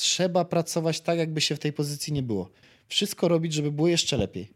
trzeba 0.00 0.44
pracować 0.44 1.00
tak, 1.00 1.18
jakby 1.18 1.40
się 1.40 1.56
w 1.56 1.58
tej 1.58 1.72
pozycji 1.72 2.12
nie 2.12 2.22
było. 2.22 2.50
Wszystko 2.88 3.28
robić, 3.28 3.52
żeby 3.52 3.72
było 3.72 3.88
jeszcze 3.88 4.16
lepiej. 4.16 4.50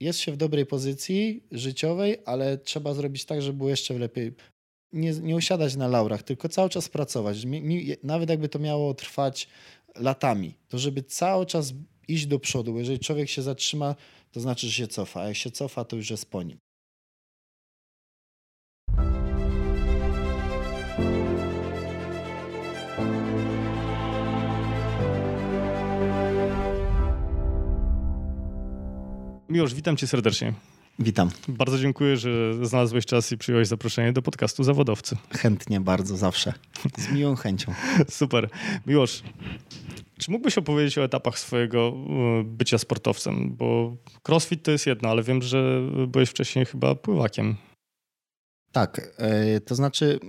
Jest 0.00 0.18
się 0.18 0.32
w 0.32 0.36
dobrej 0.36 0.66
pozycji 0.66 1.42
życiowej, 1.52 2.16
ale 2.24 2.58
trzeba 2.58 2.94
zrobić 2.94 3.24
tak, 3.24 3.42
żeby 3.42 3.58
było 3.58 3.70
jeszcze 3.70 3.98
lepiej. 3.98 4.32
Nie, 4.92 5.12
nie 5.12 5.36
usiadać 5.36 5.76
na 5.76 5.88
laurach, 5.88 6.22
tylko 6.22 6.48
cały 6.48 6.68
czas 6.68 6.88
pracować. 6.88 7.44
Mi, 7.44 7.62
mi, 7.62 7.92
nawet 8.02 8.30
jakby 8.30 8.48
to 8.48 8.58
miało 8.58 8.94
trwać 8.94 9.48
latami, 9.94 10.54
to 10.68 10.78
żeby 10.78 11.02
cały 11.02 11.46
czas 11.46 11.72
iść 12.08 12.26
do 12.26 12.38
przodu, 12.38 12.78
jeżeli 12.78 12.98
człowiek 12.98 13.28
się 13.28 13.42
zatrzyma, 13.42 13.94
to 14.32 14.40
znaczy, 14.40 14.66
że 14.66 14.72
się 14.72 14.88
cofa, 14.88 15.20
a 15.20 15.28
jak 15.28 15.36
się 15.36 15.50
cofa, 15.50 15.84
to 15.84 15.96
już 15.96 16.10
jest 16.10 16.30
po 16.30 16.42
nim. 16.42 16.58
Miłosz, 29.48 29.74
witam 29.74 29.96
cię 29.96 30.06
serdecznie. 30.06 30.52
Witam. 30.98 31.30
Bardzo 31.48 31.78
dziękuję, 31.78 32.16
że 32.16 32.66
znalazłeś 32.66 33.06
czas 33.06 33.32
i 33.32 33.38
przyjąłeś 33.38 33.68
zaproszenie 33.68 34.12
do 34.12 34.22
podcastu 34.22 34.64
Zawodowcy. 34.64 35.16
Chętnie, 35.30 35.80
bardzo, 35.80 36.16
zawsze. 36.16 36.52
Z 36.98 37.12
miłą 37.12 37.36
chęcią. 37.36 37.74
Super. 38.08 38.48
Miłosz, 38.86 39.22
czy 40.18 40.30
mógłbyś 40.30 40.58
opowiedzieć 40.58 40.98
o 40.98 41.04
etapach 41.04 41.38
swojego 41.38 41.94
e, 42.40 42.44
bycia 42.44 42.78
sportowcem? 42.78 43.56
Bo 43.56 43.96
crossfit 44.28 44.62
to 44.62 44.70
jest 44.70 44.86
jedno, 44.86 45.08
ale 45.08 45.22
wiem, 45.22 45.42
że 45.42 45.80
byłeś 46.08 46.30
wcześniej 46.30 46.66
chyba 46.66 46.94
pływakiem. 46.94 47.56
Tak, 48.72 49.10
e, 49.18 49.60
to 49.60 49.74
znaczy, 49.74 50.20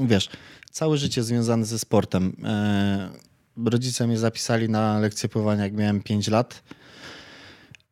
wiesz, 0.00 0.28
całe 0.70 0.98
życie 0.98 1.22
związane 1.22 1.64
ze 1.64 1.78
sportem. 1.78 2.36
E, 2.44 3.10
rodzice 3.64 4.06
mnie 4.06 4.18
zapisali 4.18 4.68
na 4.68 4.98
lekcję 4.98 5.28
pływania, 5.28 5.64
jak 5.64 5.72
miałem 5.72 6.02
5 6.02 6.28
lat 6.28 6.62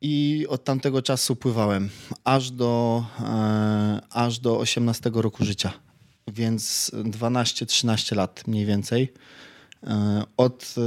i 0.02 0.46
od 0.48 0.64
tamtego 0.64 1.02
czasu 1.02 1.36
pływałem 1.36 1.90
aż 2.24 2.50
do, 2.50 3.04
e, 3.20 4.00
aż 4.10 4.38
do 4.38 4.58
18 4.58 5.10
roku 5.14 5.44
życia, 5.44 5.72
więc 6.28 6.90
12-13 6.94 8.16
lat 8.16 8.46
mniej 8.46 8.66
więcej. 8.66 9.12
E, 9.86 10.22
od 10.36 10.74
e, 10.78 10.82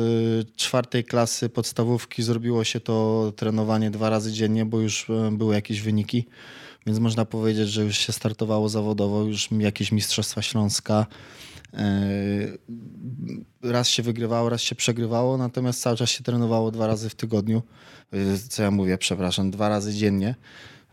czwartej 0.55 1.03
klasy 1.03 1.49
podstawówki 1.49 2.23
zrobiło 2.23 2.63
się 2.63 2.80
to 2.80 3.33
trenowanie 3.36 3.91
dwa 3.91 4.09
razy 4.09 4.31
dziennie, 4.31 4.66
bo 4.66 4.80
już 4.80 5.08
były 5.31 5.55
jakieś 5.55 5.81
wyniki, 5.81 6.25
więc 6.86 6.99
można 6.99 7.25
powiedzieć, 7.25 7.69
że 7.69 7.83
już 7.83 7.97
się 7.97 8.13
startowało 8.13 8.69
zawodowo, 8.69 9.23
już 9.23 9.49
jakieś 9.52 9.91
Mistrzostwa 9.91 10.41
Śląska. 10.41 11.05
Raz 13.61 13.88
się 13.88 14.03
wygrywało, 14.03 14.49
raz 14.49 14.61
się 14.61 14.75
przegrywało, 14.75 15.38
natomiast 15.38 15.81
cały 15.81 15.97
czas 15.97 16.09
się 16.09 16.23
trenowało 16.23 16.71
dwa 16.71 16.88
razy 16.88 17.09
w 17.09 17.16
tygodniu. 17.16 17.61
Y, 18.13 18.49
co 18.49 18.63
ja 18.63 18.71
mówię, 18.71 18.97
przepraszam, 18.97 19.52
dwa 19.52 19.69
razy 19.69 19.93
dziennie. 19.93 20.36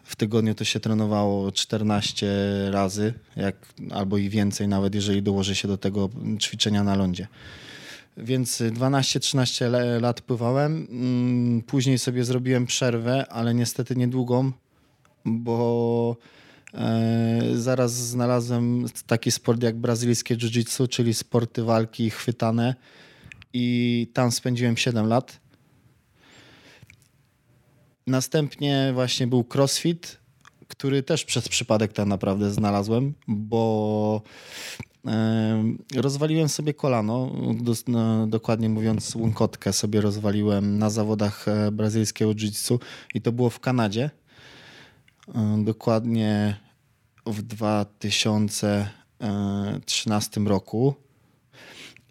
W 0.04 0.16
tygodniu 0.16 0.54
to 0.54 0.64
się 0.64 0.80
trenowało 0.80 1.52
14 1.52 2.26
razy, 2.70 3.14
jak, 3.36 3.56
albo 3.90 4.18
i 4.18 4.28
więcej, 4.28 4.68
nawet 4.68 4.94
jeżeli 4.94 5.22
dołoży 5.22 5.54
się 5.54 5.68
do 5.68 5.78
tego 5.78 6.08
ćwiczenia 6.40 6.84
na 6.84 6.94
lądzie. 6.94 7.28
Więc 8.16 8.58
12-13 8.60 10.00
lat 10.00 10.20
pływałem. 10.20 10.86
Mm, 10.90 11.62
później 11.62 11.98
sobie 11.98 12.24
zrobiłem 12.24 12.66
przerwę, 12.66 13.26
ale 13.28 13.54
niestety 13.54 13.96
niedługą, 13.96 14.52
bo 15.24 16.16
e, 16.18 16.41
zaraz 17.54 17.92
znalazłem 17.92 18.86
taki 19.06 19.30
sport 19.30 19.62
jak 19.62 19.76
brazylijskie 19.76 20.36
jiu-jitsu, 20.36 20.88
czyli 20.88 21.14
sporty 21.14 21.62
walki 21.62 22.10
chwytane 22.10 22.74
i 23.52 24.08
tam 24.12 24.32
spędziłem 24.32 24.76
7 24.76 25.06
lat. 25.06 25.40
Następnie 28.06 28.90
właśnie 28.94 29.26
był 29.26 29.44
CrossFit, 29.44 30.18
który 30.68 31.02
też 31.02 31.24
przez 31.24 31.48
przypadek 31.48 31.92
tak 31.92 32.06
naprawdę 32.06 32.50
znalazłem, 32.50 33.14
bo 33.28 34.22
rozwaliłem 35.96 36.48
sobie 36.48 36.74
kolano, 36.74 37.30
no, 37.88 38.26
dokładnie 38.26 38.68
mówiąc 38.68 39.14
łonkotkę 39.14 39.72
sobie 39.72 40.00
rozwaliłem 40.00 40.78
na 40.78 40.90
zawodach 40.90 41.48
e, 41.48 41.72
brazylijskiego 41.72 42.30
jiu-jitsu 42.30 42.78
i 43.14 43.20
to 43.20 43.32
było 43.32 43.50
w 43.50 43.60
Kanadzie. 43.60 44.10
E, 45.34 45.64
dokładnie 45.64 46.56
w 47.26 47.42
2013 47.42 50.40
roku. 50.40 50.94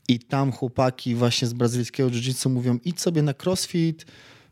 I 0.07 0.19
tam 0.19 0.51
chłopaki 0.51 1.15
właśnie 1.15 1.47
z 1.47 1.53
brazylijskiego 1.53 2.09
jiu-jitsu 2.09 2.49
mówią 2.49 2.79
idź 2.85 3.01
sobie 3.01 3.21
na 3.21 3.33
crossfit, 3.43 4.05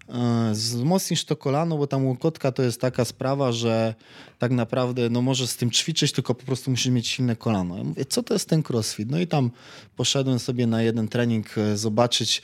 E, 0.10 0.52
wzmocnisz 0.52 1.26
to 1.26 1.36
kolano, 1.36 1.78
bo 1.78 1.88
tam 1.88 2.06
łokotka 2.06 2.52
to 2.52 2.64
jest 2.64 2.82
taka 2.82 3.06
sprawa, 3.06 3.52
że 3.52 3.96
tak 4.40 4.52
naprawdę 4.52 5.10
no 5.10 5.22
możesz 5.22 5.50
z 5.50 5.58
tym 5.58 5.72
ćwiczyć, 5.72 6.12
tylko 6.12 6.36
po 6.36 6.46
prostu 6.46 6.72
musisz 6.72 6.92
mieć 6.92 7.08
silne 7.08 7.36
kolano. 7.36 7.78
Ja 7.78 7.84
mówię, 7.84 8.06
co 8.06 8.24
to 8.24 8.34
jest 8.34 8.50
ten 8.50 8.64
crossfit? 8.70 9.12
No 9.12 9.20
i 9.20 9.28
tam 9.28 9.52
poszedłem 9.96 10.40
sobie 10.40 10.68
na 10.68 10.82
jeden 10.82 11.08
trening 11.08 11.58
e, 11.58 11.78
zobaczyć, 11.78 12.42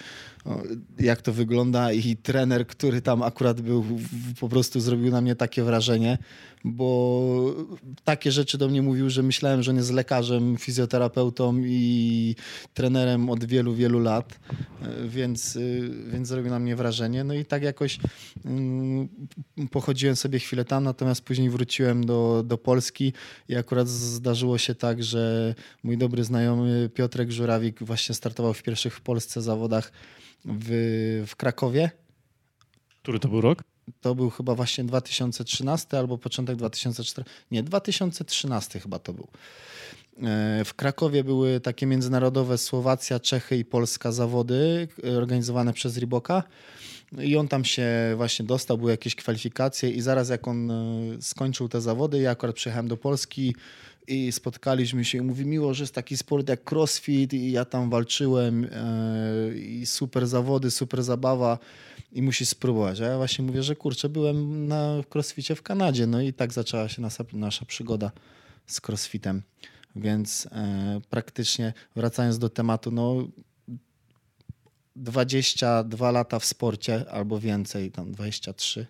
jak 0.99 1.21
to 1.21 1.33
wygląda 1.33 1.91
i 1.91 2.17
trener, 2.17 2.67
który 2.67 3.01
tam 3.01 3.23
akurat 3.23 3.61
był, 3.61 3.85
po 4.39 4.49
prostu 4.49 4.79
zrobił 4.79 5.11
na 5.11 5.21
mnie 5.21 5.35
takie 5.35 5.63
wrażenie, 5.63 6.17
bo 6.63 7.55
takie 8.03 8.31
rzeczy 8.31 8.57
do 8.57 8.67
mnie 8.67 8.81
mówił, 8.81 9.09
że 9.09 9.23
myślałem, 9.23 9.63
że 9.63 9.71
on 9.71 9.77
jest 9.77 9.91
lekarzem, 9.91 10.57
fizjoterapeutą 10.57 11.57
i 11.65 12.35
trenerem 12.73 13.29
od 13.29 13.45
wielu, 13.45 13.75
wielu 13.75 13.99
lat, 13.99 14.39
więc, 15.07 15.57
więc 16.07 16.27
zrobił 16.27 16.51
na 16.51 16.59
mnie 16.59 16.75
wrażenie. 16.75 17.23
No 17.23 17.33
i 17.33 17.45
tak 17.45 17.63
jakoś 17.63 17.99
mm, 18.45 19.07
pochodziłem 19.71 20.15
sobie 20.15 20.39
chwilę 20.39 20.65
tam, 20.65 20.83
natomiast 20.83 21.21
później 21.21 21.49
wróciłem 21.49 22.05
do, 22.05 22.43
do 22.45 22.57
Polski 22.57 23.13
i 23.49 23.55
akurat 23.55 23.87
zdarzyło 23.87 24.57
się 24.57 24.75
tak, 24.75 25.03
że 25.03 25.55
mój 25.83 25.97
dobry 25.97 26.23
znajomy 26.23 26.89
Piotrek 26.93 27.31
Żurawik 27.31 27.83
właśnie 27.83 28.15
startował 28.15 28.53
w 28.53 28.63
pierwszych 28.63 28.93
w 28.93 29.01
Polsce 29.01 29.41
zawodach 29.41 29.91
w, 30.45 31.23
w 31.27 31.35
Krakowie. 31.35 31.91
Który 33.03 33.19
to 33.19 33.27
był 33.27 33.41
rok? 33.41 33.63
To 34.01 34.15
był 34.15 34.29
chyba 34.29 34.55
właśnie 34.55 34.83
2013 34.83 35.99
albo 35.99 36.17
początek 36.17 36.55
2014. 36.55 37.31
Nie, 37.51 37.63
2013 37.63 38.79
chyba 38.79 38.99
to 38.99 39.13
był. 39.13 39.27
E, 40.23 40.65
w 40.65 40.73
Krakowie 40.73 41.23
były 41.23 41.59
takie 41.59 41.85
międzynarodowe 41.85 42.57
Słowacja, 42.57 43.19
Czechy 43.19 43.57
i 43.57 43.65
Polska 43.65 44.11
zawody 44.11 44.87
e, 45.03 45.17
organizowane 45.17 45.73
przez 45.73 45.97
Riboka. 45.97 46.43
I 47.21 47.37
on 47.37 47.47
tam 47.47 47.65
się 47.65 47.87
właśnie 48.15 48.45
dostał, 48.45 48.77
były 48.77 48.91
jakieś 48.91 49.15
kwalifikacje 49.15 49.89
i 49.89 50.01
zaraz 50.01 50.29
jak 50.29 50.47
on 50.47 50.71
e, 50.71 50.75
skończył 51.21 51.69
te 51.69 51.81
zawody, 51.81 52.19
ja 52.19 52.31
akurat 52.31 52.55
przyjechałem 52.55 52.87
do 52.87 52.97
Polski, 52.97 53.55
i 54.07 54.31
spotkaliśmy 54.31 55.05
się 55.05 55.17
i 55.17 55.21
mówi 55.21 55.45
miło, 55.45 55.73
że 55.73 55.83
jest 55.83 55.95
taki 55.95 56.17
sport 56.17 56.49
jak 56.49 56.71
crossfit 56.71 57.33
i 57.33 57.51
ja 57.51 57.65
tam 57.65 57.89
walczyłem 57.89 58.67
e, 58.71 59.57
i 59.57 59.85
super 59.85 60.27
zawody, 60.27 60.71
super 60.71 61.03
zabawa 61.03 61.57
i 62.11 62.21
musisz 62.21 62.49
spróbować. 62.49 63.01
A 63.01 63.05
ja 63.05 63.17
właśnie 63.17 63.45
mówię, 63.45 63.63
że 63.63 63.75
kurczę, 63.75 64.09
byłem 64.09 64.67
na 64.67 65.01
crossficie 65.15 65.55
w 65.55 65.61
Kanadzie, 65.61 66.07
no 66.07 66.21
i 66.21 66.33
tak 66.33 66.53
zaczęła 66.53 66.89
się 66.89 67.01
nasza, 67.01 67.25
nasza 67.33 67.65
przygoda 67.65 68.11
z 68.67 68.81
crossfitem. 68.89 69.41
Więc 69.95 70.47
e, 70.51 71.01
praktycznie 71.09 71.73
wracając 71.95 72.39
do 72.39 72.49
tematu, 72.49 72.91
no 72.91 73.27
22 74.95 76.11
lata 76.11 76.39
w 76.39 76.45
sporcie 76.45 77.11
albo 77.11 77.39
więcej, 77.39 77.91
tam 77.91 78.11
23 78.11 78.87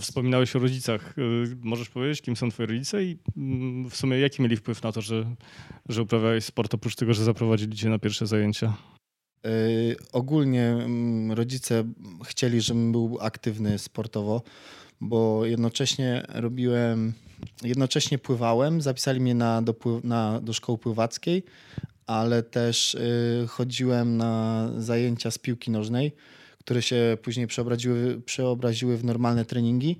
Wspominałeś 0.00 0.56
o 0.56 0.58
rodzicach. 0.58 1.18
Y, 1.18 1.56
możesz 1.62 1.88
powiedzieć, 1.88 2.22
kim 2.22 2.36
są 2.36 2.50
twoi 2.50 2.66
rodzice 2.66 3.04
i 3.04 3.18
mm, 3.36 3.90
w 3.90 3.96
sumie 3.96 4.18
jaki 4.18 4.42
mieli 4.42 4.56
wpływ 4.56 4.82
na 4.82 4.92
to, 4.92 5.00
że, 5.00 5.34
że 5.88 6.02
uprawiałeś 6.02 6.44
sport, 6.44 6.74
oprócz 6.74 6.96
tego, 6.96 7.14
że 7.14 7.24
zaprowadzili 7.24 7.76
cię 7.76 7.88
na 7.88 7.98
pierwsze 7.98 8.26
zajęcia? 8.26 8.76
Yy, 9.44 9.50
ogólnie 10.12 10.76
yy, 11.28 11.34
rodzice 11.34 11.84
chcieli, 12.24 12.60
żebym 12.60 12.92
był 12.92 13.18
aktywny 13.20 13.78
sportowo, 13.78 14.42
bo 15.00 15.46
jednocześnie 15.46 16.26
robiłem, 16.28 17.12
jednocześnie 17.62 18.18
pływałem, 18.18 18.80
zapisali 18.80 19.20
mnie 19.20 19.34
na, 19.34 19.62
do, 19.62 19.74
na, 20.04 20.40
do 20.40 20.52
szkoły 20.52 20.78
pływackiej, 20.78 21.42
ale 22.06 22.42
też 22.42 22.94
yy, 23.40 23.46
chodziłem 23.46 24.16
na 24.16 24.68
zajęcia 24.78 25.30
z 25.30 25.38
piłki 25.38 25.70
nożnej 25.70 26.12
które 26.60 26.82
się 26.82 27.18
później 27.22 27.46
przeobraziły, 27.46 28.20
przeobraziły 28.20 28.96
w 28.96 29.04
normalne 29.04 29.44
treningi 29.44 29.98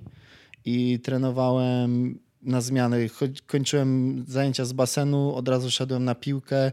i 0.65 0.99
trenowałem 0.99 2.19
na 2.41 2.61
zmiany. 2.61 3.09
Kończyłem 3.47 4.23
zajęcia 4.27 4.65
z 4.65 4.73
basenu, 4.73 5.35
od 5.35 5.47
razu 5.47 5.71
szedłem 5.71 6.03
na 6.03 6.15
piłkę 6.15 6.71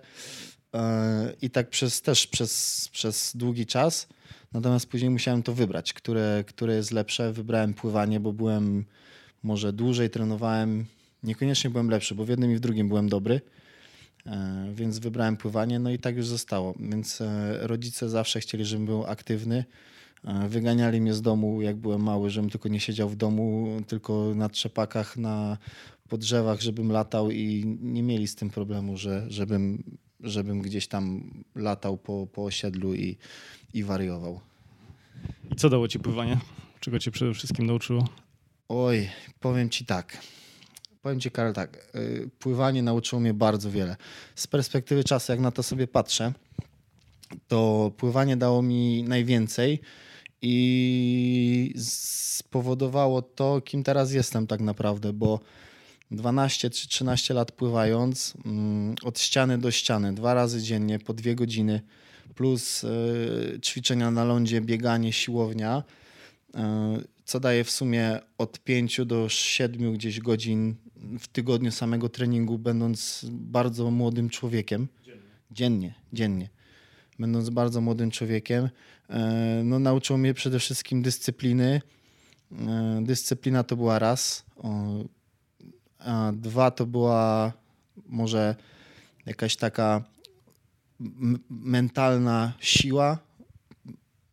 e, 0.75 1.33
i 1.43 1.51
tak 1.51 1.71
przez, 1.71 2.03
też 2.03 2.27
przez, 2.27 2.89
przez 2.93 3.37
długi 3.37 3.67
czas. 3.67 4.09
Natomiast 4.53 4.87
później 4.87 5.11
musiałem 5.11 5.43
to 5.43 5.55
wybrać, 5.55 5.93
które, 5.93 6.45
które 6.47 6.75
jest 6.75 6.91
lepsze. 6.91 7.33
Wybrałem 7.33 7.75
pływanie, 7.75 8.21
bo 8.21 8.33
byłem 8.33 8.85
może 9.43 9.73
dłużej 9.73 10.11
trenowałem. 10.11 10.87
Niekoniecznie 11.23 11.71
byłem 11.71 11.91
lepszy, 11.91 12.15
bo 12.15 12.25
w 12.25 12.29
jednym 12.29 12.53
i 12.53 12.57
w 12.57 12.61
drugim 12.61 12.89
byłem 12.89 13.09
dobry. 13.09 13.41
Więc 14.75 14.99
wybrałem 14.99 15.37
pływanie, 15.37 15.79
no 15.79 15.91
i 15.91 15.99
tak 15.99 16.17
już 16.17 16.27
zostało. 16.27 16.75
Więc 16.81 17.23
rodzice 17.61 18.09
zawsze 18.09 18.41
chcieli, 18.41 18.65
żebym 18.65 18.87
był 18.87 19.05
aktywny. 19.05 19.65
Wyganiali 20.49 21.01
mnie 21.01 21.15
z 21.15 21.23
domu, 21.23 21.63
jak 21.63 21.77
byłem 21.77 22.03
mały, 22.03 22.31
żebym 22.31 22.51
tylko 22.51 22.69
nie 22.69 22.81
siedział 22.81 23.09
w 23.09 23.17
domu, 23.17 23.77
tylko 23.87 24.33
na 24.35 24.49
trzepakach, 24.49 25.17
na 25.17 25.59
po 26.09 26.19
drzewach, 26.19 26.61
żebym 26.61 26.93
latał 26.93 27.31
i 27.31 27.65
nie 27.81 28.03
mieli 28.03 28.29
z 28.29 28.35
tym 28.35 28.51
problemu, 28.51 28.97
że, 28.97 29.27
żebym, 29.29 29.83
żebym 30.21 30.63
gdzieś 30.63 30.89
tam 30.89 31.31
latał 31.55 31.99
po, 31.99 32.27
po 32.27 32.45
osiedlu 32.45 32.95
i, 32.95 33.17
i 33.75 33.85
wariował. 33.85 34.41
I 35.53 35.57
co 35.57 35.71
dało 35.71 35.89
ci 35.89 35.99
pływanie? 35.99 36.39
Czego 36.81 36.99
cię 36.99 37.11
przede 37.11 37.35
wszystkim 37.35 37.67
nauczyło? 37.67 38.09
Oj, 38.69 39.09
powiem 39.41 39.71
ci 39.71 39.87
tak. 39.87 40.19
Powiem 41.03 41.21
ci, 41.21 41.31
Karol, 41.31 41.53
tak. 41.53 41.89
Y, 41.95 42.31
pływanie 42.39 42.83
nauczyło 42.83 43.21
mnie 43.21 43.35
bardzo 43.35 43.71
wiele. 43.71 43.97
Z 44.35 44.47
perspektywy 44.47 45.05
czasu, 45.05 45.33
jak 45.33 45.41
na 45.41 45.51
to 45.51 45.63
sobie 45.63 45.87
patrzę, 45.87 46.33
to 47.49 47.91
pływanie 47.97 48.37
dało 48.37 48.63
mi 48.63 49.03
najwięcej 49.03 49.81
i 50.43 51.75
spowodowało 51.77 53.23
to, 53.23 53.61
kim 53.61 53.85
teraz 53.85 54.13
jestem 54.13 54.47
tak 54.47 54.61
naprawdę, 54.61 55.13
bo 55.13 55.41
12 56.11 56.71
czy 56.71 56.89
13 56.89 57.35
lat 57.35 57.53
pływając, 57.53 58.35
mm, 58.45 58.95
od 59.03 59.21
ściany 59.21 59.59
do 59.59 59.71
ściany, 59.71 60.15
dwa 60.15 60.35
razy 60.35 60.63
dziennie, 60.63 60.99
po 60.99 61.15
dwie 61.15 61.35
godziny, 61.35 61.81
plus 62.35 62.85
y, 62.85 63.59
ćwiczenia 63.63 64.11
na 64.11 64.25
lądzie, 64.25 64.61
bieganie, 64.61 65.13
siłownia, 65.13 65.83
y, 66.55 67.18
co 67.29 67.41
daje 67.41 67.65
w 67.65 67.71
sumie 67.71 68.21
od 68.39 68.59
5 68.59 69.01
do 69.07 69.29
7 69.29 69.93
gdzieś 69.93 70.21
godzin 70.21 70.77
w 71.19 71.29
tygodniu 71.29 71.73
samego 71.73 72.09
treningu, 72.09 72.59
będąc 72.59 73.27
bardzo 73.31 73.91
młodym 73.91 74.31
człowiekiem. 74.31 74.89
Dziennie, 75.51 75.95
dziennie. 76.13 76.49
Będąc 77.19 77.51
bardzo 77.51 77.81
młodym 77.81 78.11
człowiekiem, 78.11 78.65
y, 78.65 78.71
no, 79.65 79.79
nauczyło 79.79 80.19
mnie 80.19 80.35
przede 80.35 80.59
wszystkim 80.59 81.03
dyscypliny. 81.03 81.83
Dyscyplina 83.03 83.65
to 83.65 83.77
była 83.77 83.99
raz 83.99 84.45
a 85.99 86.33
dwa 86.33 86.71
to 86.71 86.87
była 86.87 87.53
może 88.07 88.57
jakaś 89.27 89.57
taka 89.57 90.05
mentalna 91.51 92.53
siła, 92.61 93.19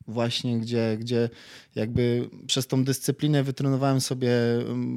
właśnie 0.07 0.59
gdzie, 0.59 0.97
gdzie 0.99 1.29
jakby 1.75 2.29
przez 2.47 2.67
tą 2.67 2.83
dyscyplinę 2.83 3.43
wytrenowałem 3.43 4.01
sobie 4.01 4.31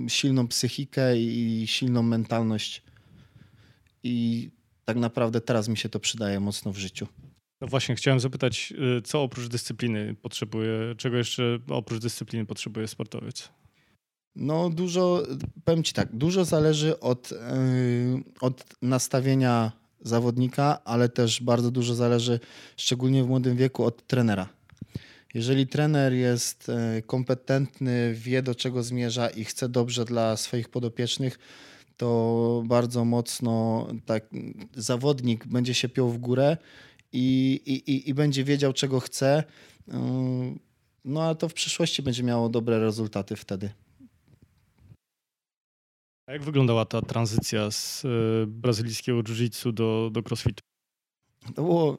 silną 0.08 0.48
psychikę 0.48 1.18
i 1.18 1.66
silną 1.66 2.02
mentalność. 2.02 2.82
I 4.02 4.50
tak 4.84 4.96
naprawdę 4.96 5.40
teraz 5.40 5.68
mi 5.68 5.76
się 5.76 5.88
to 5.88 6.00
przydaje 6.00 6.40
mocno 6.40 6.72
w 6.72 6.78
życiu. 6.78 7.06
No 7.60 7.68
właśnie, 7.68 7.94
chciałem 7.94 8.20
zapytać, 8.20 8.72
y, 8.98 9.02
co 9.02 9.22
oprócz 9.22 9.48
dyscypliny 9.48 10.14
potrzebuje, 10.22 10.94
czego 10.96 11.16
jeszcze 11.16 11.58
oprócz 11.68 12.02
dyscypliny 12.02 12.46
potrzebuje 12.46 12.88
sportowiec? 12.88 13.48
No 14.36 14.70
dużo, 14.70 15.22
powiem 15.64 15.82
Ci 15.82 15.92
tak, 15.92 16.16
dużo 16.16 16.44
zależy 16.44 17.00
od, 17.00 17.30
yy, 17.30 17.38
od 18.40 18.64
nastawienia 18.82 19.72
zawodnika, 20.00 20.84
ale 20.84 21.08
też 21.08 21.42
bardzo 21.42 21.70
dużo 21.70 21.94
zależy, 21.94 22.40
szczególnie 22.76 23.24
w 23.24 23.28
młodym 23.28 23.56
wieku, 23.56 23.84
od 23.84 24.06
trenera. 24.06 24.57
Jeżeli 25.38 25.66
trener 25.66 26.12
jest 26.12 26.68
yy, 26.68 27.02
kompetentny, 27.02 28.14
wie 28.14 28.42
do 28.42 28.54
czego 28.54 28.82
zmierza 28.82 29.28
i 29.28 29.44
chce 29.44 29.68
dobrze 29.68 30.04
dla 30.04 30.36
swoich 30.36 30.68
podopiecznych, 30.68 31.38
to 31.96 32.62
bardzo 32.66 33.04
mocno 33.04 33.86
tak, 34.06 34.30
zawodnik 34.74 35.46
będzie 35.46 35.74
się 35.74 35.88
piął 35.88 36.10
w 36.10 36.18
górę 36.18 36.56
i, 37.12 37.60
i, 37.66 38.08
i 38.08 38.14
będzie 38.14 38.44
wiedział, 38.44 38.72
czego 38.72 39.00
chce. 39.00 39.44
Yy, 39.88 39.94
no 41.04 41.22
a 41.22 41.34
to 41.34 41.48
w 41.48 41.54
przyszłości 41.54 42.02
będzie 42.02 42.22
miało 42.22 42.48
dobre 42.48 42.78
rezultaty 42.78 43.36
wtedy. 43.36 43.70
A 46.26 46.32
jak 46.32 46.42
wyglądała 46.42 46.84
ta 46.84 47.02
tranzycja 47.02 47.70
z 47.70 48.04
e, 48.04 48.08
brazylijskiego 48.46 49.22
jiu-jitsu 49.22 49.72
do, 49.72 50.10
do 50.12 50.22
crossfitu? 50.22 50.67
To 51.54 51.62
było, 51.62 51.98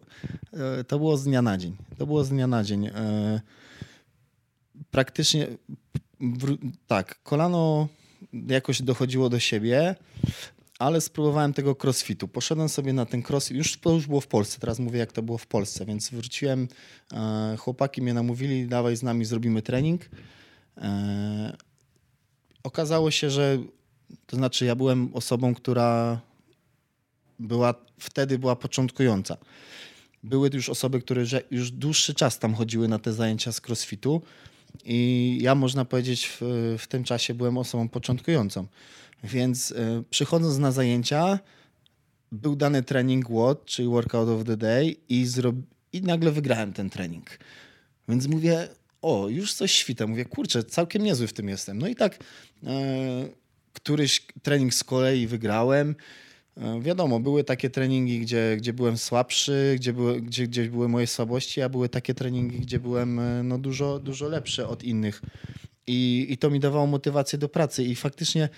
e, 0.54 0.84
to 0.84 0.98
było 0.98 1.18
z 1.18 1.24
dnia 1.24 1.42
na 1.42 1.58
dzień. 1.58 1.76
To 1.98 2.06
było 2.06 2.24
z 2.24 2.30
dnia 2.30 2.48
na 2.48 2.64
dzień. 2.64 2.88
E, 2.88 3.42
praktycznie 4.92 5.48
tak, 6.88 7.24
kolano 7.24 7.88
jakoś 8.48 8.82
dochodziło 8.82 9.30
do 9.30 9.40
siebie, 9.40 9.96
ale 10.80 11.02
spróbowałem 11.02 11.54
tego 11.54 11.76
crossfitu. 11.84 12.28
Poszedłem 12.28 12.70
sobie 12.70 12.94
na 12.94 13.06
ten 13.06 13.24
crossfit, 13.30 13.58
już 13.58 13.78
to 13.78 13.94
już 13.94 14.08
było 14.08 14.22
w 14.22 14.28
Polsce, 14.28 14.60
teraz 14.60 14.80
mówię 14.80 15.00
jak 15.00 15.12
to 15.12 15.22
było 15.22 15.38
w 15.38 15.48
Polsce, 15.48 15.86
więc 15.86 16.10
wróciłem, 16.10 16.68
chłopaki 17.58 18.02
mnie 18.02 18.14
namówili, 18.14 18.68
dawaj 18.68 18.96
z 18.96 19.04
nami 19.04 19.26
zrobimy 19.26 19.62
trening. 19.62 20.10
Okazało 22.64 23.12
się, 23.12 23.30
że 23.30 23.58
to 24.26 24.38
znaczy, 24.38 24.66
ja 24.66 24.76
byłem 24.76 25.14
osobą, 25.14 25.56
która 25.56 26.22
była 27.40 27.74
wtedy 28.00 28.40
była 28.40 28.56
początkująca. 28.56 29.38
Były 30.24 30.50
już 30.54 30.70
osoby, 30.70 31.02
które 31.02 31.24
już 31.52 31.72
dłuższy 31.72 32.14
czas 32.14 32.40
tam 32.40 32.54
chodziły 32.54 32.88
na 32.88 33.00
te 33.00 33.14
zajęcia 33.14 33.52
z 33.52 33.62
crossfitu 33.68 34.22
i 34.86 35.38
ja 35.42 35.56
można 35.56 35.86
powiedzieć 35.86 36.28
w, 36.28 36.42
w 36.80 36.88
tym 36.88 37.04
czasie 37.04 37.34
byłem 37.34 37.58
osobą 37.58 37.90
początkującą. 37.90 38.68
Więc 39.24 39.72
y, 39.72 40.04
przychodząc 40.10 40.58
na 40.58 40.72
zajęcia 40.72 41.40
był 42.32 42.56
dany 42.56 42.84
trening 42.84 43.30
WOD, 43.30 43.66
czyli 43.66 43.88
Workout 43.88 44.30
of 44.30 44.44
the 44.44 44.58
Day 44.58 44.96
i, 45.10 45.28
i 45.94 46.02
nagle 46.02 46.32
wygrałem 46.32 46.74
ten 46.74 46.90
trening. 46.90 47.40
Więc 48.10 48.28
mówię, 48.28 48.68
o, 49.02 49.28
już 49.30 49.54
coś 49.54 49.72
świta. 49.72 50.08
Mówię, 50.08 50.26
kurczę, 50.26 50.64
całkiem 50.64 51.04
niezły 51.04 51.28
w 51.28 51.34
tym 51.34 51.50
jestem. 51.50 51.80
No 51.80 51.88
i 51.88 51.96
tak 51.96 52.16
y, 52.16 52.18
któryś 53.74 54.28
trening 54.44 54.74
z 54.74 54.84
kolei 54.84 55.28
wygrałem. 55.28 55.96
E, 56.60 56.82
wiadomo, 56.82 57.20
były 57.20 57.44
takie 57.44 57.70
treningi, 57.70 58.20
gdzie, 58.20 58.56
gdzie 58.58 58.74
byłem 58.74 58.98
słabszy, 58.98 59.74
gdzie 59.76 59.94
były, 59.94 60.22
gdzie, 60.22 60.48
gdzie 60.48 60.70
były 60.70 60.90
moje 60.90 61.08
słabości, 61.08 61.62
a 61.62 61.70
były 61.70 61.90
takie 61.90 62.14
treningi, 62.14 62.60
gdzie 62.60 62.80
byłem 62.80 63.20
e, 63.20 63.44
no, 63.44 63.58
dużo, 63.58 64.00
dużo 64.00 64.28
lepszy 64.28 64.68
od 64.68 64.84
innych. 64.84 65.22
I, 65.88 66.28
I 66.30 66.38
to 66.38 66.50
mi 66.50 66.60
dawało 66.60 66.88
motywację 66.88 67.40
do 67.40 67.50
pracy. 67.50 67.84
I 67.84 67.96
faktycznie 67.96 68.50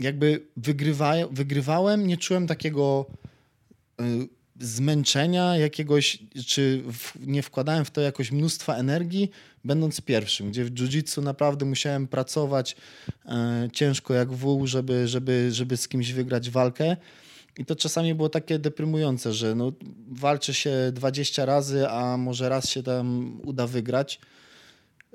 jakby 0.00 0.46
wygrywa, 0.56 1.14
wygrywałem, 1.30 2.06
nie 2.06 2.16
czułem 2.16 2.46
takiego 2.46 3.06
e, 4.00 4.04
zmęczenia 4.60 5.56
jakiegoś, 5.56 6.18
czy 6.46 6.82
w, 6.92 7.26
nie 7.26 7.42
wkładałem 7.42 7.84
w 7.84 7.90
to 7.90 8.00
jakoś 8.00 8.32
mnóstwa 8.32 8.76
energii, 8.76 9.30
będąc 9.64 10.00
pierwszym, 10.00 10.50
gdzie 10.50 10.64
w 10.64 10.70
jiu-jitsu 10.70 11.22
naprawdę 11.22 11.64
musiałem 11.64 12.08
pracować 12.08 12.76
e, 13.26 13.68
ciężko 13.72 14.14
jak 14.14 14.32
wół, 14.32 14.66
żeby, 14.66 15.08
żeby, 15.08 15.52
żeby 15.52 15.76
z 15.76 15.88
kimś 15.88 16.12
wygrać 16.12 16.50
walkę. 16.50 16.96
I 17.58 17.64
to 17.64 17.76
czasami 17.76 18.14
było 18.14 18.28
takie 18.28 18.58
deprymujące, 18.58 19.32
że 19.32 19.54
no, 19.54 19.72
walczy 20.08 20.54
się 20.54 20.72
20 20.92 21.44
razy, 21.44 21.88
a 21.88 22.16
może 22.16 22.48
raz 22.48 22.68
się 22.68 22.82
tam 22.82 23.38
uda 23.44 23.66
wygrać. 23.66 24.20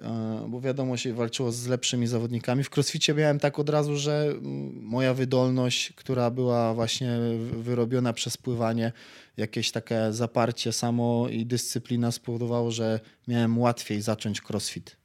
E, 0.01 0.45
bo 0.49 0.61
wiadomo, 0.61 0.97
się 0.97 1.13
walczyło 1.13 1.51
z 1.51 1.67
lepszymi 1.67 2.07
zawodnikami. 2.07 2.63
W 2.63 2.69
crossficie 2.77 3.13
miałem 3.13 3.39
tak 3.39 3.59
od 3.59 3.69
razu, 3.69 3.97
że 3.97 4.25
mm, 4.31 4.83
moja 4.83 5.13
wydolność, 5.13 5.93
która 5.95 6.31
była 6.31 6.73
właśnie 6.73 7.17
wyrobiona 7.39 8.13
przez 8.13 8.37
pływanie, 8.37 8.91
jakieś 9.37 9.71
takie 9.71 10.13
zaparcie 10.13 10.71
samo 10.71 11.27
i 11.29 11.45
dyscyplina 11.45 12.11
spowodowało, 12.11 12.71
że 12.71 12.99
miałem 13.27 13.57
łatwiej 13.57 14.01
zacząć 14.01 14.41
crossfit. 14.49 14.97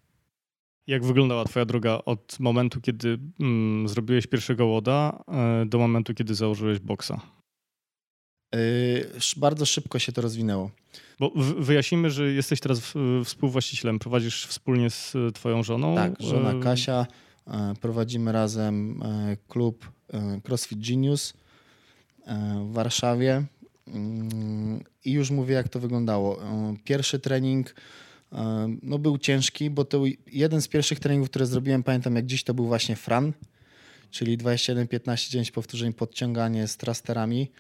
Jak 0.87 1.05
wyglądała 1.05 1.45
Twoja 1.45 1.65
droga 1.65 2.01
od 2.05 2.41
momentu, 2.41 2.81
kiedy 2.81 3.19
mm, 3.41 3.89
zrobiłeś 3.89 4.27
pierwszego 4.27 4.67
łoda, 4.67 5.25
e, 5.29 5.67
do 5.67 5.79
momentu, 5.79 6.15
kiedy 6.15 6.35
założyłeś 6.35 6.79
boksa? 6.79 7.21
Yy, 8.55 9.11
bardzo 9.37 9.67
szybko 9.67 9.99
się 9.99 10.13
to 10.13 10.21
rozwinęło. 10.23 10.71
Bo 11.19 11.33
wyjaśnijmy, 11.59 12.11
że 12.11 12.33
jesteś 12.33 12.61
teraz 12.61 12.95
współwłaścicielem, 13.25 13.99
prowadzisz 13.99 14.47
wspólnie 14.47 14.91
z 14.91 15.17
e, 15.17 15.33
twoją 15.33 15.63
żoną. 15.63 15.95
Tak, 15.95 16.15
żona 16.21 16.51
e, 16.51 16.61
Kasia. 16.61 17.07
E, 17.47 17.75
prowadzimy 17.81 18.33
razem 18.33 19.03
klub 19.49 19.93
CrossFit 20.47 20.89
Genius 20.89 21.35
w 22.69 22.73
Warszawie. 22.73 23.45
Mm, 23.89 24.85
I 25.05 25.13
już 25.13 25.31
mówię, 25.31 25.55
jak 25.55 25.69
to 25.69 25.81
wyglądało. 25.81 26.39
Pierwszy 26.85 27.19
trening 27.19 27.75
no, 28.83 28.99
był 28.99 29.19
ciężki, 29.19 29.71
bo 29.71 29.85
to 29.85 30.03
jeden 30.27 30.63
z 30.63 30.69
pierwszych 30.69 31.01
treningów, 31.01 31.31
które 31.31 31.47
zrobiłem, 31.47 31.83
pamiętam 31.83 32.17
jak 32.17 32.27
dziś, 32.27 32.45
to 32.45 32.55
był 32.55 32.67
właśnie 32.67 32.97
Fran, 32.97 33.33
czyli 34.11 34.39
21-15 34.39 35.31
9 35.31 35.51
powtórzeń 35.51 35.93
podciąganie 35.93 36.69
z 36.69 36.77
trasterami. 36.77 37.51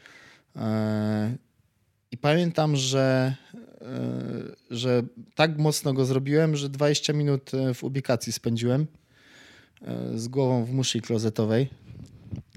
I 2.14 2.16
pamiętam, 2.16 2.76
że, 2.76 3.34
e, 3.80 3.86
że 4.70 5.02
tak 5.34 5.58
mocno 5.58 5.92
go 5.92 6.04
zrobiłem, 6.04 6.56
że 6.56 6.68
20 6.68 7.12
minut 7.12 7.54
e, 7.54 7.74
w 7.74 7.84
ubikacji 7.84 8.32
spędziłem 8.32 8.86
e, 9.82 10.18
z 10.18 10.28
głową 10.28 10.64
w 10.64 10.72
muszli 10.72 11.00
klozetowej. 11.00 11.68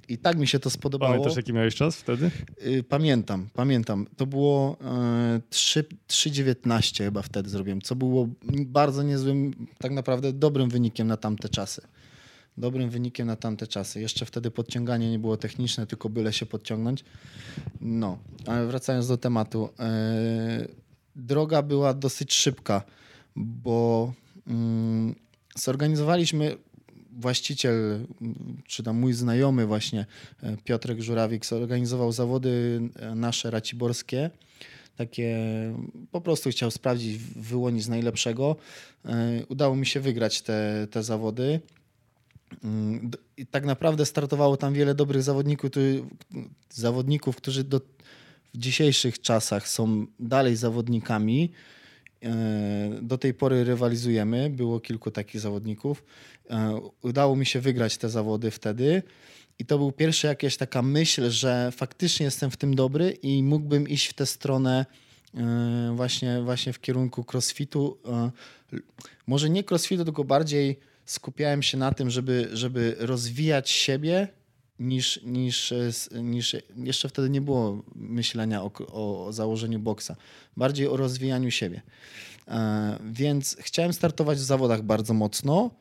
I 0.10 0.18
tak 0.18 0.38
mi 0.38 0.48
się 0.48 0.60
to 0.60 0.70
spodobało. 0.70 1.12
Pamiętasz, 1.12 1.36
jaki 1.38 1.54
miałeś 1.54 1.76
czas 1.76 1.96
wtedy? 1.96 2.32
Y, 2.66 2.84
pamiętam, 2.84 3.50
pamiętam. 3.54 4.08
To 4.18 4.26
było 4.26 4.78
e, 4.82 5.42
3,19 5.52 7.04
chyba 7.04 7.22
wtedy 7.22 7.50
zrobiłem, 7.50 7.82
co 7.82 7.96
było 7.96 8.28
bardzo 8.66 9.04
niezłym, 9.04 9.68
tak 9.78 9.92
naprawdę 9.92 10.34
dobrym 10.34 10.70
wynikiem 10.70 11.08
na 11.08 11.18
tamte 11.18 11.50
czasy. 11.50 11.82
Dobrym 12.58 12.90
wynikiem 12.90 13.28
na 13.28 13.36
tamte 13.36 13.68
czasy. 13.68 14.02
Jeszcze 14.02 14.26
wtedy 14.26 14.52
podciąganie 14.52 15.12
nie 15.12 15.20
było 15.20 15.38
techniczne, 15.38 15.88
tylko 15.88 16.10
byle 16.10 16.34
się 16.34 16.46
podciągnąć. 16.46 17.04
No, 17.82 18.18
ale 18.46 18.68
wracając 18.68 19.08
do 19.08 19.18
tematu. 19.18 19.70
E, 19.80 20.68
droga 21.16 21.62
była 21.62 21.94
dosyć 21.94 22.34
szybka, 22.34 22.82
bo 23.36 24.14
mm, 24.48 25.16
zorganizowaliśmy 25.56 26.58
właściciel, 27.12 28.06
czy 28.68 28.84
tam 28.84 29.00
mój 29.00 29.14
znajomy 29.14 29.66
właśnie, 29.66 30.06
e, 30.44 30.58
Piotrek 30.64 31.02
Żurawik, 31.02 31.46
zorganizował 31.46 32.12
zawody 32.12 32.82
e, 32.96 33.16
nasze 33.16 33.52
raciborskie. 33.52 34.30
Takie 34.96 35.38
po 36.12 36.22
prostu 36.22 36.50
chciał 36.50 36.72
sprawdzić, 36.72 37.18
wyłonić 37.18 37.88
najlepszego. 37.88 38.56
Udało 39.50 39.76
mi 39.76 39.86
się 39.86 40.00
wygrać 40.00 40.42
te, 40.42 40.88
te 40.92 41.04
zawody. 41.04 41.60
Mm, 42.64 43.12
I 43.38 43.46
tak 43.46 43.66
naprawdę 43.66 44.06
startowało 44.06 44.58
tam 44.58 44.74
wiele 44.74 44.96
dobrych 44.96 45.24
zawodników, 45.24 45.72
zawodników 46.70 47.36
którzy 47.36 47.64
do, 47.64 47.80
w 48.54 48.58
dzisiejszych 48.58 49.22
czasach 49.22 49.68
są 49.68 50.06
dalej 50.20 50.56
zawodnikami 50.56 51.52
E, 52.24 53.00
do 53.02 53.18
tej 53.18 53.34
pory 53.34 53.64
rywalizujemy, 53.64 54.50
było 54.50 54.80
kilku 54.80 55.12
takich 55.12 55.42
zawodników. 55.42 56.04
E, 56.50 56.80
udało 57.02 57.36
mi 57.36 57.46
się 57.46 57.60
wygrać 57.60 57.98
te 57.98 58.10
zawody 58.10 58.52
wtedy. 58.52 59.04
I 59.60 59.66
to 59.66 59.78
był 59.78 59.92
pierwszy 59.92 60.28
jakaś 60.28 60.58
taka 60.58 60.82
myśl, 60.82 61.30
że 61.30 61.72
faktycznie 61.72 62.24
jestem 62.24 62.52
w 62.52 62.58
tym 62.58 62.76
dobry 62.76 63.12
i 63.12 63.44
mógłbym 63.44 63.88
iść 63.88 64.08
w 64.08 64.14
tę 64.14 64.26
stronę 64.26 64.86
e, 65.36 65.94
właśnie, 65.96 66.42
właśnie 66.42 66.74
w 66.74 66.80
kierunku 66.80 67.26
crossfitu. 67.34 67.98
Może 69.28 69.50
nie 69.50 69.64
crossfitu, 69.72 70.06
tylko 70.06 70.24
bardziej 70.24 70.80
skupiałem 71.08 71.64
się 71.64 71.78
na 71.78 71.92
tym, 71.94 72.10
żeby, 72.10 72.50
żeby 72.54 72.96
rozwijać 73.00 73.70
siebie 73.70 74.28
niż, 74.80 75.20
niż, 75.24 75.74
niż 76.24 76.56
jeszcze 76.76 77.10
wtedy 77.10 77.30
nie 77.30 77.42
było 77.42 77.84
myślenia 77.96 78.64
o, 78.64 78.72
o 78.92 79.34
założeniu 79.34 79.80
boksa, 79.80 80.16
bardziej 80.58 80.88
o 80.88 80.98
rozwijaniu 80.98 81.52
siebie. 81.52 81.82
E, 82.48 83.00
więc 83.12 83.58
chciałem 83.60 83.94
startować 83.94 84.38
w 84.38 84.42
zawodach 84.42 84.82
bardzo 84.82 85.14
mocno 85.14 85.72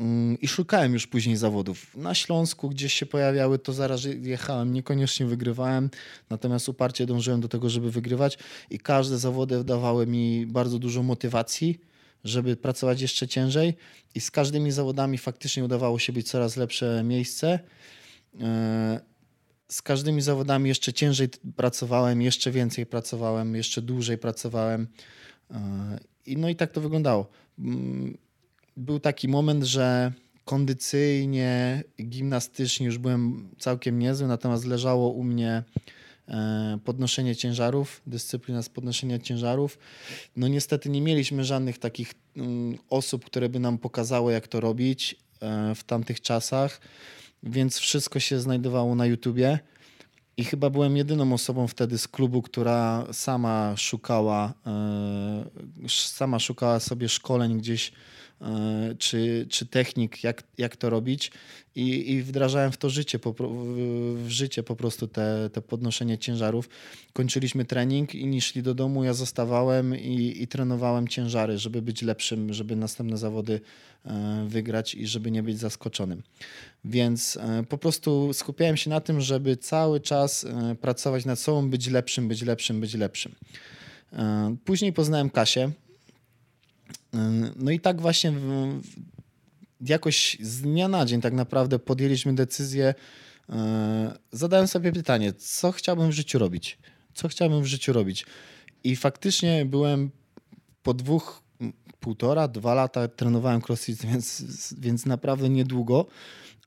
mm, 0.00 0.40
i 0.40 0.48
szukałem 0.48 0.92
już 0.92 1.06
później 1.06 1.36
zawodów. 1.36 1.96
Na 1.96 2.14
Śląsku 2.14 2.68
gdzieś 2.68 2.92
się 2.92 3.06
pojawiały, 3.06 3.58
to 3.58 3.72
zaraz 3.72 4.00
jechałem, 4.20 4.72
niekoniecznie 4.72 5.26
wygrywałem, 5.26 5.90
natomiast 6.30 6.68
uparcie 6.68 7.06
dążyłem 7.06 7.40
do 7.40 7.48
tego, 7.48 7.70
żeby 7.70 7.90
wygrywać 7.90 8.38
i 8.70 8.78
każde 8.78 9.18
zawody 9.18 9.64
dawały 9.64 10.06
mi 10.06 10.46
bardzo 10.46 10.78
dużo 10.78 11.02
motywacji 11.02 11.91
żeby 12.24 12.56
pracować 12.56 13.00
jeszcze 13.00 13.28
ciężej 13.28 13.74
i 14.14 14.20
z 14.20 14.30
każdymi 14.30 14.70
zawodami 14.70 15.18
faktycznie 15.18 15.64
udawało 15.64 15.98
się 15.98 16.12
być 16.12 16.28
coraz 16.30 16.56
lepsze 16.56 17.02
miejsce. 17.04 17.58
E, 18.40 19.00
z 19.68 19.82
każdymi 19.82 20.22
zawodami 20.22 20.68
jeszcze 20.68 20.92
ciężej 20.92 21.28
pracowałem, 21.56 22.22
jeszcze 22.22 22.50
więcej 22.50 22.86
pracowałem, 22.86 23.54
jeszcze 23.54 23.82
dłużej 23.82 24.18
pracowałem. 24.18 24.88
E, 25.50 25.98
I 26.26 26.36
no 26.36 26.48
i 26.48 26.56
tak 26.56 26.72
to 26.72 26.80
wyglądało. 26.80 27.28
Mm, 27.58 28.18
był 28.76 29.00
taki 29.00 29.28
moment, 29.28 29.64
że 29.64 30.12
kondycyjnie, 30.44 31.84
gimnastycznie 32.02 32.86
już 32.86 32.98
byłem 32.98 33.48
całkiem 33.58 33.98
niezły, 33.98 34.28
natomiast 34.28 34.64
leżało 34.64 35.10
u 35.10 35.24
mnie 35.24 35.62
podnoszenie 36.84 37.36
ciężarów, 37.36 38.02
dyscyplina 38.06 38.62
z 38.62 38.68
podnoszenia 38.68 39.18
ciężarów. 39.18 39.78
No 40.36 40.48
niestety 40.48 40.88
nie 40.88 41.00
mieliśmy 41.00 41.44
żadnych 41.44 41.78
takich 41.78 42.14
mm, 42.36 42.78
osób, 42.90 43.24
które 43.24 43.48
by 43.48 43.60
nam 43.60 43.78
pokazały, 43.78 44.32
jak 44.32 44.48
to 44.48 44.60
robić 44.60 45.16
e, 45.40 45.74
w 45.74 45.84
tamtych 45.84 46.20
czasach, 46.20 46.80
więc 47.42 47.78
wszystko 47.78 48.20
się 48.20 48.40
znajdowało 48.40 48.94
na 48.94 49.06
YouTubie. 49.06 49.58
I 50.36 50.44
chyba 50.44 50.70
byłem 50.70 50.96
jedyną 50.96 51.32
osobą 51.32 51.66
wtedy 51.66 51.98
z 51.98 52.08
klubu, 52.08 52.42
która 52.42 53.06
sama 53.12 53.74
szukała, 53.76 54.54
e, 54.66 55.44
sama 55.88 56.38
szukała 56.38 56.80
sobie 56.80 57.08
szkoleń 57.08 57.58
gdzieś 57.58 57.92
E, 57.92 57.94
czy, 58.98 59.46
czy 59.50 59.66
technik, 59.66 60.24
jak, 60.24 60.42
jak 60.58 60.76
to 60.76 60.90
robić 60.90 61.32
i, 61.74 62.12
i 62.12 62.22
wdrażałem 62.22 62.72
w 62.72 62.76
to 62.76 62.90
życie, 62.90 63.18
po, 63.18 63.34
w 64.14 64.24
życie 64.28 64.62
po 64.62 64.76
prostu 64.76 65.08
te, 65.08 65.50
te 65.52 65.62
podnoszenie 65.62 66.18
ciężarów. 66.18 66.68
Kończyliśmy 67.12 67.64
trening, 67.64 68.14
inni 68.14 68.40
szli 68.40 68.62
do 68.62 68.74
domu, 68.74 69.04
ja 69.04 69.14
zostawałem 69.14 69.96
i, 69.96 70.42
i 70.42 70.46
trenowałem 70.46 71.08
ciężary, 71.08 71.58
żeby 71.58 71.82
być 71.82 72.02
lepszym, 72.02 72.52
żeby 72.52 72.76
następne 72.76 73.18
zawody 73.18 73.60
e, 74.04 74.44
wygrać 74.48 74.94
i 74.94 75.06
żeby 75.06 75.30
nie 75.30 75.42
być 75.42 75.58
zaskoczonym. 75.58 76.22
Więc 76.84 77.36
e, 77.36 77.64
po 77.68 77.78
prostu 77.78 78.32
skupiałem 78.32 78.76
się 78.76 78.90
na 78.90 79.00
tym, 79.00 79.20
żeby 79.20 79.56
cały 79.56 80.00
czas 80.00 80.46
pracować 80.80 81.24
nad 81.24 81.38
sobą, 81.38 81.70
być 81.70 81.86
lepszym, 81.86 82.28
być 82.28 82.42
lepszym, 82.42 82.80
być 82.80 82.94
lepszym. 82.94 83.34
Później 84.64 84.92
poznałem 84.92 85.30
Kasię, 85.30 85.70
no 87.56 87.70
i 87.70 87.80
tak 87.80 88.00
właśnie 88.00 88.32
jakoś 89.80 90.36
z 90.40 90.60
dnia 90.60 90.88
na 90.88 91.04
dzień 91.04 91.20
tak 91.20 91.32
naprawdę 91.32 91.78
podjęliśmy 91.78 92.34
decyzję, 92.34 92.94
e, 93.48 94.18
zadałem 94.32 94.68
sobie 94.68 94.92
pytanie, 94.92 95.32
co 95.32 95.72
chciałbym 95.72 96.10
w 96.10 96.12
życiu 96.12 96.38
robić? 96.38 96.78
Co 97.14 97.28
chciałbym 97.28 97.62
w 97.62 97.66
życiu 97.66 97.92
robić? 97.92 98.26
I 98.84 98.96
faktycznie 98.96 99.64
byłem 99.66 100.10
po 100.82 100.94
dwóch, 100.94 101.42
półtora, 102.00 102.48
dwa 102.48 102.74
lata 102.74 103.08
trenowałem 103.08 103.60
crossfit, 103.68 104.06
więc, 104.06 104.44
więc 104.78 105.06
naprawdę 105.06 105.48
niedługo, 105.48 106.06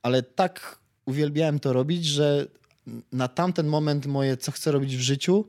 ale 0.03 0.23
tak 0.23 0.79
uwielbiałem 1.05 1.59
to 1.59 1.73
robić, 1.73 2.05
że 2.05 2.47
na 3.11 3.27
tamten 3.27 3.67
moment 3.67 4.05
moje, 4.05 4.37
co 4.37 4.51
chcę 4.51 4.71
robić 4.71 4.97
w 4.97 5.01
życiu, 5.01 5.45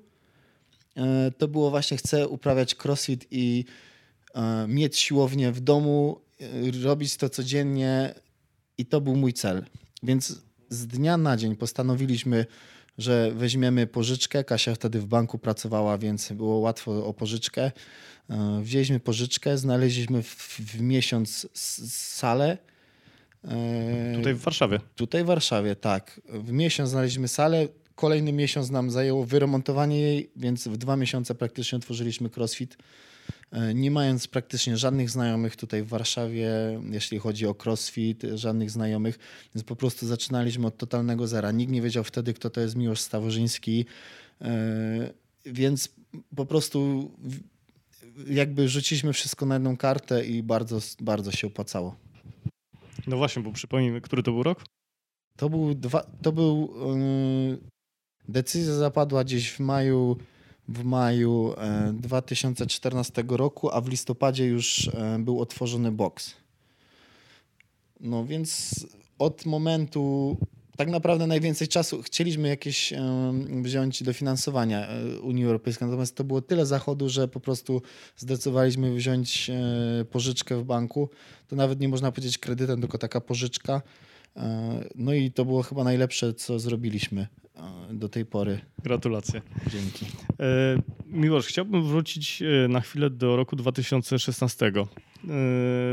e, 0.97 1.31
to 1.39 1.49
było 1.49 1.71
właśnie 1.71 1.97
chcę 1.97 2.29
uprawiać 2.29 2.75
crossfit 2.85 3.27
i 3.31 3.65
mieć 4.69 4.99
siłownię 4.99 5.53
w 5.53 5.61
domu, 5.61 6.21
e, 6.41 6.85
robić 6.85 7.17
to 7.17 7.29
codziennie 7.29 8.15
i 8.79 8.87
to 8.87 9.01
był 9.01 9.17
mój 9.17 9.33
cel. 9.33 9.65
Więc 10.03 10.43
z 10.69 10.87
dnia 10.87 11.17
na 11.17 11.37
dzień 11.37 11.57
postanowiliśmy, 11.57 12.47
że 12.99 13.33
weźmiemy 13.35 13.87
pożyczkę. 13.87 14.45
Kasia 14.45 14.75
wtedy 14.75 15.01
w 15.01 15.07
banku 15.07 15.39
pracowała, 15.39 15.99
więc 15.99 16.33
było 16.33 16.59
łatwo 16.59 17.07
o 17.07 17.15
pożyczkę. 17.15 17.73
E, 18.31 18.61
wzięliśmy 18.63 19.01
pożyczkę, 19.01 19.59
znaleźliśmy 19.59 20.23
w, 20.23 20.37
w 20.59 20.81
miesiąc 20.81 21.49
salę. 21.93 22.59
Tutaj 24.17 24.35
w 24.35 24.41
Warszawie. 24.41 24.81
Tutaj 24.97 25.25
w 25.25 25.27
Warszawie, 25.27 25.77
tak. 25.77 26.21
W 26.29 26.53
miesiąc 26.53 26.91
znaleźliśmy 26.91 27.29
salę. 27.29 27.69
Kolejny 27.95 28.33
miesiąc 28.33 28.71
nam 28.71 28.91
zajęło 28.91 29.25
wyremontowanie 29.25 30.01
jej, 30.01 30.31
więc 30.37 30.69
w 30.69 30.77
dwa 30.77 30.97
miesiące 30.97 31.35
praktycznie 31.35 31.79
otworzyliśmy 31.79 32.31
CrossFit. 32.31 32.77
E, 33.51 33.75
nie 33.75 33.91
mając 33.91 34.27
praktycznie 34.27 34.77
żadnych 34.77 35.11
znajomych 35.11 35.57
tutaj 35.57 35.83
w 35.83 35.89
Warszawie, 35.89 36.51
jeśli 36.91 37.19
chodzi 37.19 37.47
o 37.47 37.55
crossfit, 37.65 38.23
żadnych 38.35 38.71
znajomych, 38.71 39.19
więc 39.55 39.65
po 39.65 39.77
prostu 39.77 40.07
zaczynaliśmy 40.07 40.67
od 40.67 40.77
totalnego 40.77 41.27
zera. 41.27 41.53
Nikt 41.53 41.73
nie 41.73 41.83
wiedział 41.83 42.05
wtedy, 42.05 42.35
kto 42.35 42.51
to 42.51 42.61
jest 42.61 42.77
Miłosz 42.77 43.01
Staworzyński, 43.01 43.87
e, 44.41 45.13
więc 45.47 45.89
po 46.37 46.47
prostu 46.47 47.11
jakby 48.27 48.69
rzuciliśmy 48.69 49.13
wszystko 49.13 49.47
na 49.47 49.55
jedną 49.55 49.77
kartę 49.77 50.27
i 50.27 50.43
bardzo, 50.43 50.79
bardzo 51.01 51.33
się 51.33 51.47
opłacało. 51.47 51.97
No 53.07 53.17
właśnie, 53.17 53.43
bo 53.43 53.53
przypomnijmy, 53.53 54.01
który 54.01 54.23
to 54.23 54.33
był 54.33 54.43
rok? 54.43 54.65
To 55.37 55.51
był, 55.51 55.75
dwa, 55.75 56.07
to 56.23 56.33
był 56.33 56.75
yy, 57.51 57.59
decyzja 58.29 58.75
zapadła 58.75 59.25
gdzieś 59.25 59.51
w 59.51 59.61
maju 59.61 60.17
w 60.69 60.85
maju 60.85 61.55
2014 61.93 63.23
e, 63.23 63.37
roku, 63.37 63.71
a 63.71 63.81
w 63.81 63.89
listopadzie 63.89 64.47
już 64.47 64.89
e, 64.89 65.19
był 65.19 65.41
otworzony 65.41 65.93
boks. 65.93 66.35
No 68.01 68.25
więc 68.25 68.75
od 69.19 69.47
momentu 69.47 70.37
tak 70.77 70.91
naprawdę 70.91 71.27
najwięcej 71.27 71.69
czasu 71.69 72.03
chcieliśmy 72.03 72.49
jakieś 72.49 72.93
wziąć 73.63 74.03
dofinansowania 74.03 74.89
e, 74.89 75.21
Unii 75.21 75.45
Europejskiej, 75.45 75.89
natomiast 75.89 76.15
to 76.15 76.25
było 76.25 76.43
tyle 76.43 76.67
zachodu, 76.67 77.09
że 77.09 77.29
po 77.29 77.41
prostu 77.41 77.83
zdecydowaliśmy 78.17 78.95
wziąć 78.95 79.51
pożyczkę 80.11 80.57
w 80.57 80.65
banku. 80.65 81.09
To 81.49 81.57
nawet 81.57 81.81
nie 81.81 81.89
można 81.89 82.13
powiedzieć 82.13 82.39
kredytem, 82.39 82.81
tylko 82.81 82.99
taka 82.99 83.21
pożyczka 83.21 83.83
No 84.95 85.15
i 85.15 85.33
to 85.33 85.45
było 85.45 85.63
chyba 85.63 85.85
najlepsze, 85.85 86.35
co 86.35 86.59
zrobiliśmy 86.59 87.27
do 87.91 88.09
tej 88.09 88.27
pory. 88.27 88.61
Gratulacje. 88.83 89.43
Dzięki. 89.71 90.07
Miłosz, 91.07 91.47
chciałbym 91.47 91.85
wrócić 91.85 92.43
na 92.69 92.81
chwilę 92.81 93.11
do 93.11 93.37
roku 93.37 93.57
2016. 93.57 94.73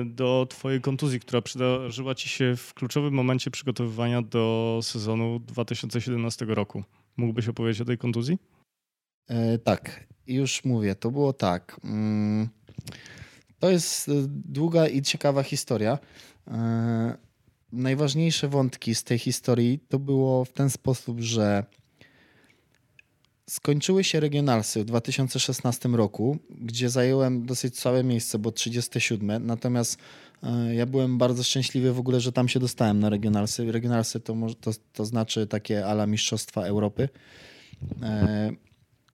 Do 0.06 0.48
twojej 0.50 0.82
kontuzji, 0.82 1.20
która 1.20 1.42
przydarzyła 1.42 2.16
ci 2.16 2.30
się 2.30 2.56
w 2.56 2.74
kluczowym 2.74 3.14
momencie 3.14 3.52
przygotowywania 3.52 4.22
do 4.22 4.80
sezonu 4.84 5.40
2017 5.40 6.46
roku. 6.46 6.84
Mógłbyś 7.18 7.48
opowiedzieć 7.48 7.82
o 7.82 7.86
tej 7.86 7.98
kontuzji? 7.98 8.38
E, 9.28 9.58
tak, 9.58 10.08
już 10.28 10.66
mówię. 10.66 10.96
To 10.96 11.12
było 11.12 11.34
tak. 11.34 11.80
Mm, 11.84 12.50
to 13.60 13.70
jest 13.70 14.10
e, 14.10 14.12
długa 14.28 14.88
i 14.88 15.02
ciekawa 15.02 15.44
historia. 15.44 15.98
E, 17.74 17.78
najważniejsze 17.78 18.48
wątki 18.48 18.96
z 18.96 19.04
tej 19.04 19.20
historii 19.20 19.80
to 19.90 20.00
było 20.00 20.46
w 20.46 20.54
ten 20.54 20.70
sposób, 20.70 21.20
że 21.20 21.66
skończyły 23.50 24.04
się 24.04 24.20
regionalsy 24.20 24.82
w 24.82 24.86
2016 24.86 25.90
roku, 25.90 26.38
gdzie 26.50 26.90
zająłem 26.90 27.46
dosyć 27.46 27.80
całe 27.80 28.04
miejsce, 28.04 28.40
bo 28.40 28.52
37. 28.52 29.46
Natomiast 29.46 29.98
ja 30.74 30.86
byłem 30.86 31.18
bardzo 31.18 31.44
szczęśliwy 31.44 31.94
w 31.94 32.00
ogóle, 32.00 32.22
że 32.22 32.32
tam 32.32 32.48
się 32.48 32.60
dostałem 32.60 33.00
na 33.00 33.10
regionalsy. 33.10 33.72
Regionalsy 33.72 34.20
to, 34.20 34.36
to, 34.62 34.72
to 34.94 35.06
znaczy 35.06 35.48
takie 35.48 35.86
ala 35.86 36.08
Mistrzostwa 36.08 36.62
Europy. 36.62 37.10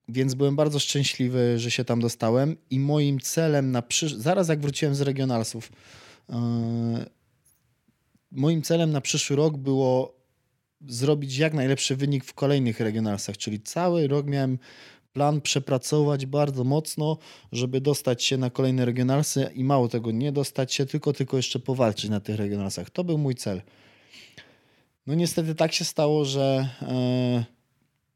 Więc 0.10 0.34
byłem 0.34 0.56
bardzo 0.56 0.80
szczęśliwy, 0.80 1.60
że 1.60 1.72
się 1.72 1.86
tam 1.86 2.00
dostałem 2.00 2.56
i 2.70 2.80
moim 2.80 3.20
celem 3.20 3.72
na 3.72 3.82
przysz... 3.82 4.14
zaraz 4.14 4.50
jak 4.50 4.60
wróciłem 4.60 4.96
z 4.96 5.02
regionalsów, 5.02 5.72
yy... 6.30 6.36
moim 8.32 8.62
celem 8.62 8.92
na 8.92 9.02
przyszły 9.02 9.36
rok 9.36 9.58
było 9.58 10.20
zrobić 10.88 11.38
jak 11.38 11.54
najlepszy 11.54 11.96
wynik 11.96 12.26
w 12.26 12.34
kolejnych 12.34 12.80
regionalsach, 12.80 13.38
czyli 13.38 13.62
cały 13.62 14.08
rok 14.08 14.26
miałem 14.26 14.60
plan 15.14 15.42
przepracować 15.42 16.26
bardzo 16.26 16.64
mocno, 16.64 17.18
żeby 17.52 17.82
dostać 17.82 18.24
się 18.24 18.38
na 18.38 18.50
kolejne 18.50 18.86
regionalsy 18.86 19.50
i 19.56 19.64
mało 19.64 19.88
tego, 19.88 20.12
nie 20.12 20.32
dostać 20.32 20.74
się, 20.74 20.86
tylko 20.86 21.14
tylko 21.14 21.38
jeszcze 21.38 21.60
powalczyć 21.60 22.10
na 22.10 22.20
tych 22.20 22.36
regionalsach. 22.36 22.90
To 22.90 23.04
był 23.04 23.18
mój 23.18 23.36
cel. 23.36 23.62
No 25.08 25.16
niestety 25.16 25.56
tak 25.56 25.74
się 25.74 25.86
stało, 25.86 26.26
że 26.26 26.70
yy 26.82 27.60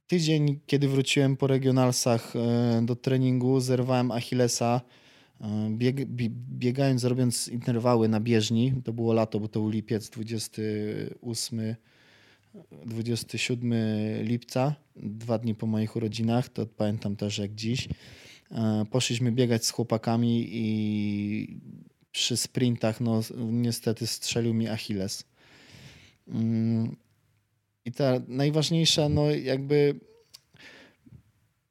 tydzień, 0.08 0.60
kiedy 0.68 0.88
wróciłem 0.88 1.38
po 1.38 1.48
regionalsach 1.48 2.34
e, 2.36 2.82
do 2.86 2.96
treningu, 2.96 3.60
zerwałem 3.60 4.12
Achillesa. 4.12 4.82
Bieg, 5.70 6.06
biegając, 6.60 7.04
robiąc 7.04 7.48
interwały 7.48 8.08
na 8.08 8.20
bieżni, 8.20 8.74
to 8.84 8.94
było 8.94 9.14
lato, 9.14 9.40
bo 9.40 9.48
to 9.48 9.60
był 9.60 9.70
lipiec 9.70 10.10
28, 10.10 11.76
27 12.86 13.74
lipca, 14.24 14.76
dwa 14.96 15.38
dni 15.38 15.56
po 15.56 15.68
moich 15.68 15.96
urodzinach, 15.96 16.50
to 16.50 16.66
pamiętam 16.66 17.16
też 17.16 17.38
jak 17.38 17.56
dziś. 17.56 17.90
E, 18.52 18.86
poszliśmy 18.92 19.32
biegać 19.32 19.66
z 19.66 19.72
chłopakami 19.72 20.48
i 20.52 21.60
przy 22.12 22.38
sprintach, 22.38 23.02
no 23.02 23.22
niestety 23.38 24.08
strzelił 24.08 24.54
mi 24.54 24.68
Achilles. 24.68 25.24
Mm, 26.28 26.96
i 27.86 27.92
ta 27.92 28.22
najważniejsza, 28.28 29.10
no 29.10 29.32
jakby 29.32 30.00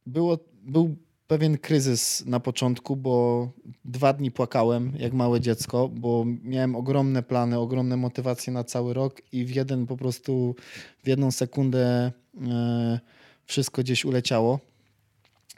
było, 0.06 0.38
był 0.62 0.96
pewien 1.32 1.58
kryzys 1.58 2.26
na 2.26 2.40
początku, 2.40 2.96
bo 2.96 3.48
dwa 3.84 4.12
dni 4.12 4.30
płakałem 4.30 4.92
jak 4.98 5.12
małe 5.12 5.40
dziecko, 5.40 5.88
bo 5.88 6.24
miałem 6.44 6.76
ogromne 6.76 7.22
plany, 7.22 7.58
ogromne 7.58 7.96
motywacje 7.96 8.52
na 8.52 8.64
cały 8.64 8.94
rok 8.94 9.22
i 9.32 9.44
w 9.44 9.54
jeden 9.54 9.86
po 9.86 9.96
prostu, 9.96 10.54
w 11.04 11.08
jedną 11.08 11.30
sekundę 11.30 12.12
e, 12.48 13.00
wszystko 13.46 13.82
gdzieś 13.82 14.04
uleciało. 14.04 14.60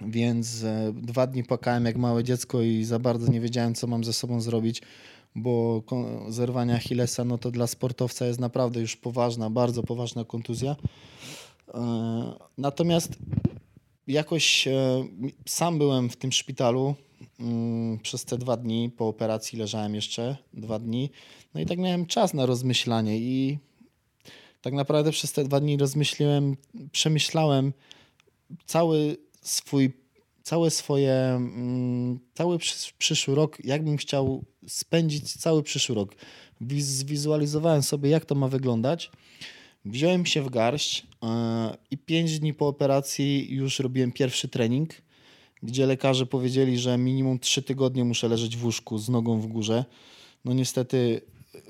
Więc 0.01 0.65
e, 0.65 0.93
dwa 0.97 1.27
dni 1.27 1.45
płakałem 1.45 1.85
jak 1.85 1.97
małe 1.97 2.25
dziecko 2.25 2.63
i 2.63 2.85
za 2.85 2.99
bardzo 2.99 3.33
nie 3.33 3.41
wiedziałem, 3.41 3.75
co 3.75 3.87
mam 3.87 4.05
ze 4.05 4.13
sobą 4.13 4.41
zrobić 4.41 4.83
bo 5.37 5.83
zerwanie 6.29 6.75
Achillesa 6.75 7.25
no 7.25 7.39
to 7.39 7.51
dla 7.51 7.67
sportowca 7.67 8.27
jest 8.27 8.41
naprawdę 8.41 8.81
już 8.81 8.97
poważna, 8.97 9.51
bardzo 9.51 9.83
poważna 9.83 10.25
kontuzja. 10.25 10.77
E, 11.75 11.81
natomiast 12.59 13.19
jakoś 14.07 14.69
e, 14.69 15.05
sam 15.47 15.79
byłem 15.79 16.11
w 16.11 16.17
tym 16.17 16.33
szpitalu 16.33 16.95
mm, 17.41 17.99
przez 17.99 18.25
te 18.25 18.39
dwa 18.39 18.57
dni. 18.57 18.91
Po 18.97 19.09
operacji 19.09 19.59
leżałem 19.59 19.95
jeszcze 19.95 20.37
dwa 20.53 20.79
dni. 20.79 21.11
No 21.55 21.61
i 21.61 21.67
tak 21.67 21.79
miałem 21.79 22.07
czas 22.07 22.35
na 22.35 22.47
rozmyślanie 22.47 23.19
i 23.19 23.59
tak 24.63 24.73
naprawdę 24.73 25.11
przez 25.11 25.33
te 25.33 25.45
dwa 25.45 25.61
dni 25.61 25.77
rozmyśliłem, 25.77 26.57
przemyślałem 26.93 27.73
cały 28.67 29.17
swój 29.43 29.93
całe 30.45 30.71
swoje, 30.71 31.13
mm, 31.13 32.19
cały 32.35 32.59
przyszły 32.99 33.35
rok, 33.35 33.65
jakbym 33.65 33.97
chciał 33.97 34.45
spędzić 34.69 35.33
cały 35.33 35.63
przyszły 35.63 35.95
rok. 35.95 36.15
Zwizualizowałem 36.79 37.83
sobie, 37.83 38.11
jak 38.11 38.25
to 38.25 38.35
ma 38.35 38.49
wyglądać. 38.49 39.11
Wziąłem 39.85 40.27
się 40.27 40.43
w 40.43 40.51
garść 40.51 41.07
e, 41.23 41.77
i 41.91 41.99
pięć 41.99 42.39
dni 42.39 42.55
po 42.55 42.69
operacji 42.69 43.55
już 43.55 43.79
robiłem 43.79 44.13
pierwszy 44.13 44.49
trening, 44.49 44.91
gdzie 45.63 45.87
lekarze 45.87 46.27
powiedzieli, 46.27 46.79
że 46.79 46.99
minimum 46.99 47.39
trzy 47.39 47.63
tygodnie 47.63 48.05
muszę 48.05 48.29
leżeć 48.29 48.57
w 48.57 48.65
łóżku 48.65 48.99
z 48.99 49.09
nogą 49.09 49.41
w 49.41 49.47
górze. 49.47 49.85
No 50.45 50.53
niestety 50.53 51.21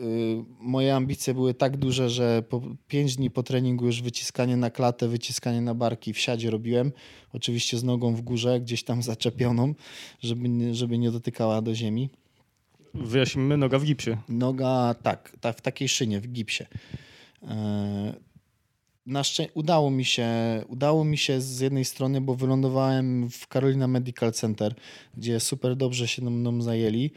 Y, 0.01 0.45
moje 0.61 0.95
ambicje 0.95 1.35
były 1.35 1.55
tak 1.55 1.77
duże, 1.77 2.11
że 2.11 2.43
po 2.49 2.61
5 2.89 3.17
dni 3.17 3.31
po 3.31 3.43
treningu 3.43 3.87
już 3.87 4.03
wyciskanie 4.03 4.57
na 4.57 4.71
klatę, 4.71 5.09
wyciskanie 5.09 5.61
na 5.61 5.75
barki 5.75 6.13
w 6.13 6.19
siadzie 6.19 6.51
robiłem. 6.51 6.93
Oczywiście 7.33 7.79
z 7.79 7.85
nogą 7.85 8.15
w 8.15 8.21
górze, 8.21 8.61
gdzieś 8.61 8.85
tam 8.85 9.03
zaczepioną, 9.03 9.75
żeby, 10.23 10.75
żeby 10.75 10.99
nie 10.99 11.11
dotykała 11.11 11.63
do 11.63 11.75
ziemi. 11.75 12.11
Wyjaśnimy, 12.95 13.57
noga 13.57 13.79
w 13.79 13.85
gipsie. 13.85 14.17
Noga, 14.29 14.95
tak, 15.03 15.37
tak 15.41 15.59
w 15.59 15.61
takiej 15.61 15.89
szynie, 15.89 16.21
w 16.21 16.29
gipsie. 16.29 16.65
E, 17.49 18.15
na 19.07 19.23
szczę- 19.23 19.49
udało 19.55 19.91
mi 19.91 20.05
się, 20.05 20.29
udało 20.69 21.05
mi 21.05 21.19
się 21.19 21.41
z 21.41 21.61
jednej 21.61 21.85
strony, 21.85 22.21
bo 22.21 22.35
wylądowałem 22.35 23.31
w 23.31 23.47
Carolina 23.47 23.89
Medical 23.89 24.33
Center, 24.33 24.75
gdzie 25.17 25.41
super 25.41 25.77
dobrze 25.77 26.09
się 26.09 26.23
mną 26.23 26.63
zajęli 26.63 27.11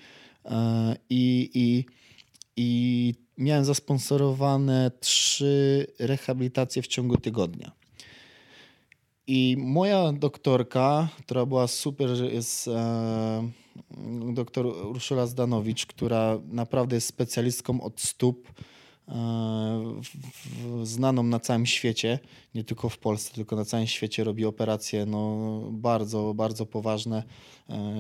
e, 0.45 0.95
i, 1.09 1.49
i 1.53 1.85
i 2.57 3.13
miałem 3.37 3.65
zasponsorowane 3.65 4.91
trzy 4.99 5.87
rehabilitacje 5.99 6.81
w 6.81 6.87
ciągu 6.87 7.17
tygodnia. 7.17 7.71
I 9.27 9.55
moja 9.59 10.11
doktorka, 10.11 11.09
która 11.19 11.45
była 11.45 11.67
super, 11.67 12.09
jest 12.09 12.67
e, 12.67 13.51
doktor 14.33 14.65
Urszula 14.65 15.25
Zdanowicz, 15.25 15.85
która 15.85 16.39
naprawdę 16.47 16.95
jest 16.95 17.07
specjalistką 17.07 17.81
od 17.81 18.01
stóp, 18.01 18.47
znaną 20.83 21.23
na 21.23 21.39
całym 21.39 21.65
świecie, 21.65 22.19
nie 22.55 22.63
tylko 22.63 22.89
w 22.89 22.97
Polsce, 22.97 23.33
tylko 23.33 23.55
na 23.55 23.65
całym 23.65 23.87
świecie 23.87 24.23
robi 24.23 24.45
operacje 24.45 25.05
no, 25.05 25.61
bardzo, 25.71 26.33
bardzo 26.33 26.65
poważne. 26.65 27.23
E, 27.69 27.95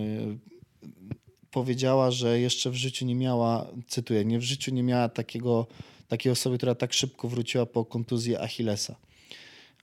powiedziała, 1.51 2.11
że 2.11 2.39
jeszcze 2.39 2.69
w 2.69 2.75
życiu 2.75 3.05
nie 3.05 3.15
miała, 3.15 3.67
cytuję, 3.87 4.25
nie 4.25 4.39
w 4.39 4.43
życiu 4.43 4.73
nie 4.73 4.83
miała 4.83 5.09
takiego, 5.09 5.67
takiej 6.07 6.31
osoby, 6.31 6.57
która 6.57 6.75
tak 6.75 6.93
szybko 6.93 7.27
wróciła 7.27 7.65
po 7.65 7.85
kontuzji 7.85 8.37
Achillesa. 8.37 8.95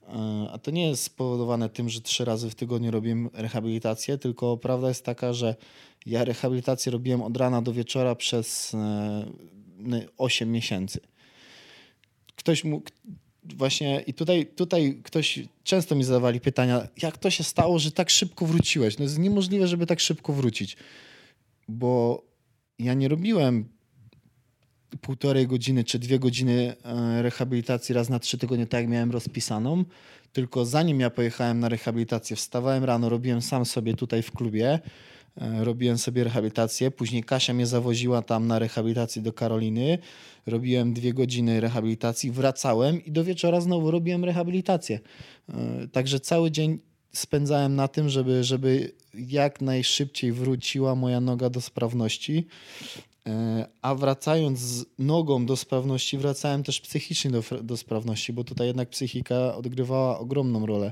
E, 0.07 0.49
a 0.51 0.57
to 0.57 0.71
nie 0.71 0.87
jest 0.87 1.03
spowodowane 1.03 1.69
tym, 1.69 1.89
że 1.89 2.01
trzy 2.01 2.25
razy 2.25 2.49
w 2.49 2.55
tygodniu 2.55 2.91
robiłem 2.91 3.29
rehabilitację, 3.33 4.17
tylko 4.17 4.57
prawda 4.57 4.87
jest 4.87 5.05
taka, 5.05 5.33
że 5.33 5.55
ja 6.05 6.25
rehabilitację 6.25 6.91
robiłem 6.91 7.21
od 7.21 7.37
rana 7.37 7.61
do 7.61 7.73
wieczora 7.73 8.15
przez 8.15 8.75
8 10.17 10.47
e, 10.47 10.51
miesięcy. 10.51 10.99
Ktoś 12.45 12.63
mógł, 12.63 12.89
właśnie 13.43 14.01
i 14.07 14.13
tutaj, 14.13 14.45
tutaj 14.45 15.01
ktoś, 15.03 15.39
często 15.63 15.95
mi 15.95 16.03
zadawali 16.03 16.39
pytania, 16.39 16.87
jak 17.01 17.17
to 17.17 17.29
się 17.29 17.43
stało, 17.43 17.79
że 17.79 17.91
tak 17.91 18.09
szybko 18.09 18.45
wróciłeś? 18.45 18.97
No 18.97 19.03
jest 19.03 19.19
niemożliwe, 19.19 19.67
żeby 19.67 19.85
tak 19.85 19.99
szybko 19.99 20.33
wrócić 20.33 20.77
bo 21.67 22.23
ja 22.79 22.93
nie 22.93 23.07
robiłem 23.07 23.69
półtorej 25.01 25.47
godziny 25.47 25.83
czy 25.83 25.99
dwie 25.99 26.19
godziny 26.19 26.75
e, 26.83 27.21
rehabilitacji 27.21 27.95
raz 27.95 28.09
na 28.09 28.19
trzy 28.19 28.37
tygodnie, 28.37 28.67
tak 28.67 28.81
jak 28.81 28.89
miałem 28.89 29.11
rozpisaną, 29.11 29.83
tylko 30.33 30.65
zanim 30.65 30.99
ja 30.99 31.09
pojechałem 31.09 31.59
na 31.59 31.69
rehabilitację, 31.69 32.35
wstawałem 32.35 32.83
rano, 32.83 33.09
robiłem 33.09 33.41
sam 33.41 33.65
sobie 33.65 33.93
tutaj 33.93 34.21
w 34.21 34.31
klubie, 34.31 34.79
robiłem 35.37 35.97
sobie 35.97 36.23
rehabilitację, 36.23 36.91
później 36.91 37.23
Kasia 37.23 37.53
mnie 37.53 37.67
zawoziła 37.67 38.21
tam 38.21 38.47
na 38.47 38.59
rehabilitację 38.59 39.21
do 39.21 39.33
Karoliny, 39.33 39.97
robiłem 40.45 40.93
dwie 40.93 41.13
godziny 41.13 41.61
rehabilitacji, 41.61 42.31
wracałem 42.31 43.05
i 43.05 43.11
do 43.11 43.23
wieczora 43.23 43.61
znowu 43.61 43.91
robiłem 43.91 44.25
rehabilitację. 44.25 44.99
E, 45.49 45.87
także 45.87 46.19
cały 46.19 46.51
dzień 46.51 46.79
spędzałem 47.13 47.75
na 47.75 47.87
tym, 47.87 48.09
żeby, 48.09 48.43
żeby 48.43 48.91
jak 49.13 49.61
najszybciej 49.61 50.31
wróciła 50.31 50.95
moja 50.95 51.21
noga 51.21 51.49
do 51.49 51.61
sprawności. 51.61 52.47
E, 53.27 53.65
a 53.81 53.95
wracając 53.95 54.59
z 54.59 54.85
nogą 54.99 55.45
do 55.45 55.55
sprawności, 55.55 56.17
wracałem 56.17 56.63
też 56.63 56.81
psychicznie 56.81 57.31
do, 57.31 57.43
do 57.63 57.77
sprawności, 57.77 58.33
bo 58.33 58.43
tutaj 58.43 58.67
jednak 58.67 58.89
psychika 58.89 59.55
odgrywała 59.55 60.19
ogromną 60.19 60.65
rolę. 60.65 60.91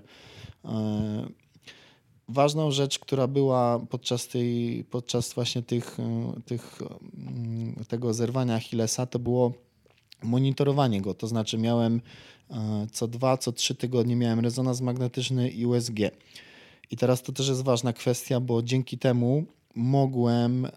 E, 2.30 2.34
ważną 2.34 2.72
rzecz, 2.72 3.00
która 3.00 3.28
była 3.28 3.80
podczas, 3.90 4.28
tej, 4.28 4.84
podczas 4.84 5.34
właśnie 5.34 5.62
tych, 5.62 6.00
e, 6.00 6.34
tych, 6.46 6.80
mm, 7.18 7.86
tego 7.88 8.14
zerwania 8.14 8.56
Achillesa, 8.56 9.06
to 9.06 9.20
było 9.20 9.54
monitorowanie 10.24 11.02
go. 11.02 11.14
To 11.14 11.28
znaczy 11.28 11.58
miałem 11.58 12.02
co 12.92 13.08
dwa, 13.08 13.38
co 13.38 13.52
trzy 13.52 13.76
tygodnie 13.76 14.16
miałem 14.16 14.40
rezonans 14.40 14.82
magnetyczny 14.82 15.50
i 15.50 15.66
USG. 15.66 16.00
I 16.92 16.98
teraz 16.98 17.22
to 17.22 17.32
też 17.32 17.48
jest 17.48 17.64
ważna 17.64 17.94
kwestia, 17.94 18.40
bo 18.40 18.64
dzięki 18.64 18.98
temu 18.98 19.46
mogłem, 19.76 20.66
e, 20.66 20.72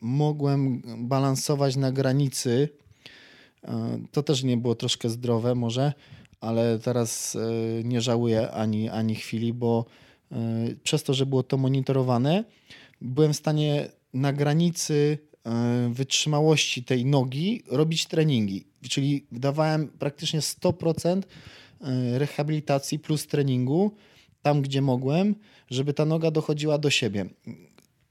mogłem 0.00 0.82
balansować 0.98 1.76
na 1.76 1.92
granicy. 1.92 2.68
E, 3.64 3.98
to 4.12 4.22
też 4.22 4.42
nie 4.42 4.56
było 4.56 4.74
troszkę 4.74 5.08
zdrowe 5.08 5.54
może, 5.54 5.92
ale 6.40 6.78
teraz 6.78 7.36
e, 7.36 7.84
nie 7.84 8.00
żałuję 8.00 8.50
ani, 8.50 8.88
ani 8.88 9.14
chwili, 9.14 9.52
bo 9.52 9.84
przez 10.82 11.02
to, 11.02 11.14
że 11.14 11.26
było 11.26 11.42
to 11.42 11.56
monitorowane, 11.56 12.44
byłem 13.00 13.32
w 13.32 13.36
stanie 13.36 13.88
na 14.14 14.32
granicy 14.32 15.18
wytrzymałości 15.90 16.84
tej 16.84 17.04
nogi 17.04 17.62
robić 17.70 18.06
treningi. 18.06 18.66
Czyli 18.88 19.26
dawałem 19.32 19.88
praktycznie 19.88 20.40
100% 20.40 21.22
rehabilitacji 22.12 22.98
plus 22.98 23.26
treningu 23.26 23.90
tam, 24.42 24.62
gdzie 24.62 24.82
mogłem, 24.82 25.34
żeby 25.70 25.94
ta 25.94 26.04
noga 26.04 26.30
dochodziła 26.30 26.78
do 26.78 26.90
siebie 26.90 27.26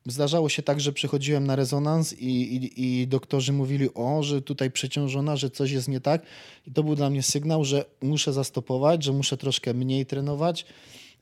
zdarzało 0.06 0.49
się 0.49 0.63
tak, 0.63 0.80
że 0.80 0.93
przychodziłem 0.93 1.47
na 1.47 1.56
rezonans 1.56 2.13
i, 2.13 2.56
i, 2.56 3.01
i, 3.01 3.08
doktorzy 3.08 3.54
mówili, 3.54 3.93
o, 3.93 4.23
że 4.23 4.41
tutaj 4.41 4.71
przeciążona, 4.71 5.36
że 5.36 5.49
coś 5.49 5.71
jest 5.71 5.88
nie 5.88 6.01
tak. 6.01 6.21
I 6.67 6.71
to 6.71 6.84
był 6.84 6.95
dla 6.95 7.10
mnie 7.10 7.23
sygnał, 7.23 7.65
że 7.65 7.86
muszę 8.01 8.34
zastopować, 8.34 9.04
że 9.04 9.13
muszę 9.13 9.38
troszkę 9.38 9.73
mniej 9.73 10.06
trenować. 10.06 10.65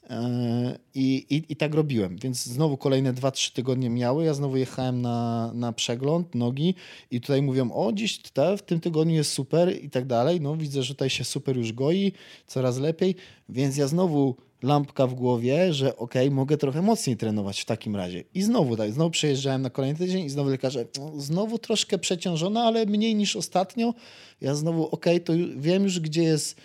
E, 0.09 0.79
I, 0.95 1.25
i, 1.29 1.43
I 1.49 1.55
tak 1.55 1.75
robiłem, 1.75 2.17
więc 2.17 2.43
znowu 2.43 2.77
kolejne 2.77 3.13
2-3 3.13 3.53
tygodnie 3.53 3.89
miały. 3.89 4.25
Ja 4.25 4.33
znowu 4.33 4.57
jechałem 4.57 5.01
na, 5.01 5.51
na 5.53 5.73
przegląd 5.73 6.35
nogi 6.35 6.75
i 7.11 7.21
tutaj 7.21 7.41
mówią: 7.41 7.71
O, 7.71 7.93
dziś 7.93 8.19
w 8.57 8.61
tym 8.61 8.79
tygodniu 8.79 9.15
jest 9.15 9.31
super 9.31 9.83
i 9.83 9.89
tak 9.89 10.05
dalej. 10.05 10.41
No, 10.41 10.55
widzę, 10.55 10.83
że 10.83 10.93
tutaj 10.93 11.09
się 11.09 11.23
super 11.23 11.57
już 11.57 11.73
goi, 11.73 12.11
coraz 12.47 12.77
lepiej, 12.77 13.15
więc 13.49 13.77
ja 13.77 13.87
znowu 13.87 14.35
lampka 14.63 15.07
w 15.07 15.13
głowie, 15.13 15.73
że 15.73 15.97
ok, 15.97 16.13
mogę 16.31 16.57
trochę 16.57 16.81
mocniej 16.81 17.17
trenować 17.17 17.61
w 17.61 17.65
takim 17.65 17.95
razie. 17.95 18.23
I 18.33 18.41
znowu 18.41 18.77
tak, 18.77 18.91
znowu 18.91 19.09
przejeżdżałem 19.11 19.61
na 19.61 19.69
kolejny 19.69 19.99
tydzień 19.99 20.25
i 20.25 20.29
znowu 20.29 20.49
lekarze, 20.49 20.85
no, 20.99 21.11
znowu 21.17 21.59
troszkę 21.59 21.97
przeciążona, 21.97 22.63
ale 22.63 22.85
mniej 22.85 23.15
niż 23.15 23.35
ostatnio. 23.35 23.93
Ja 24.41 24.55
znowu 24.55 24.87
ok, 24.87 25.05
to 25.25 25.33
wiem 25.57 25.83
już, 25.83 25.99
gdzie 25.99 26.23
jest 26.23 26.57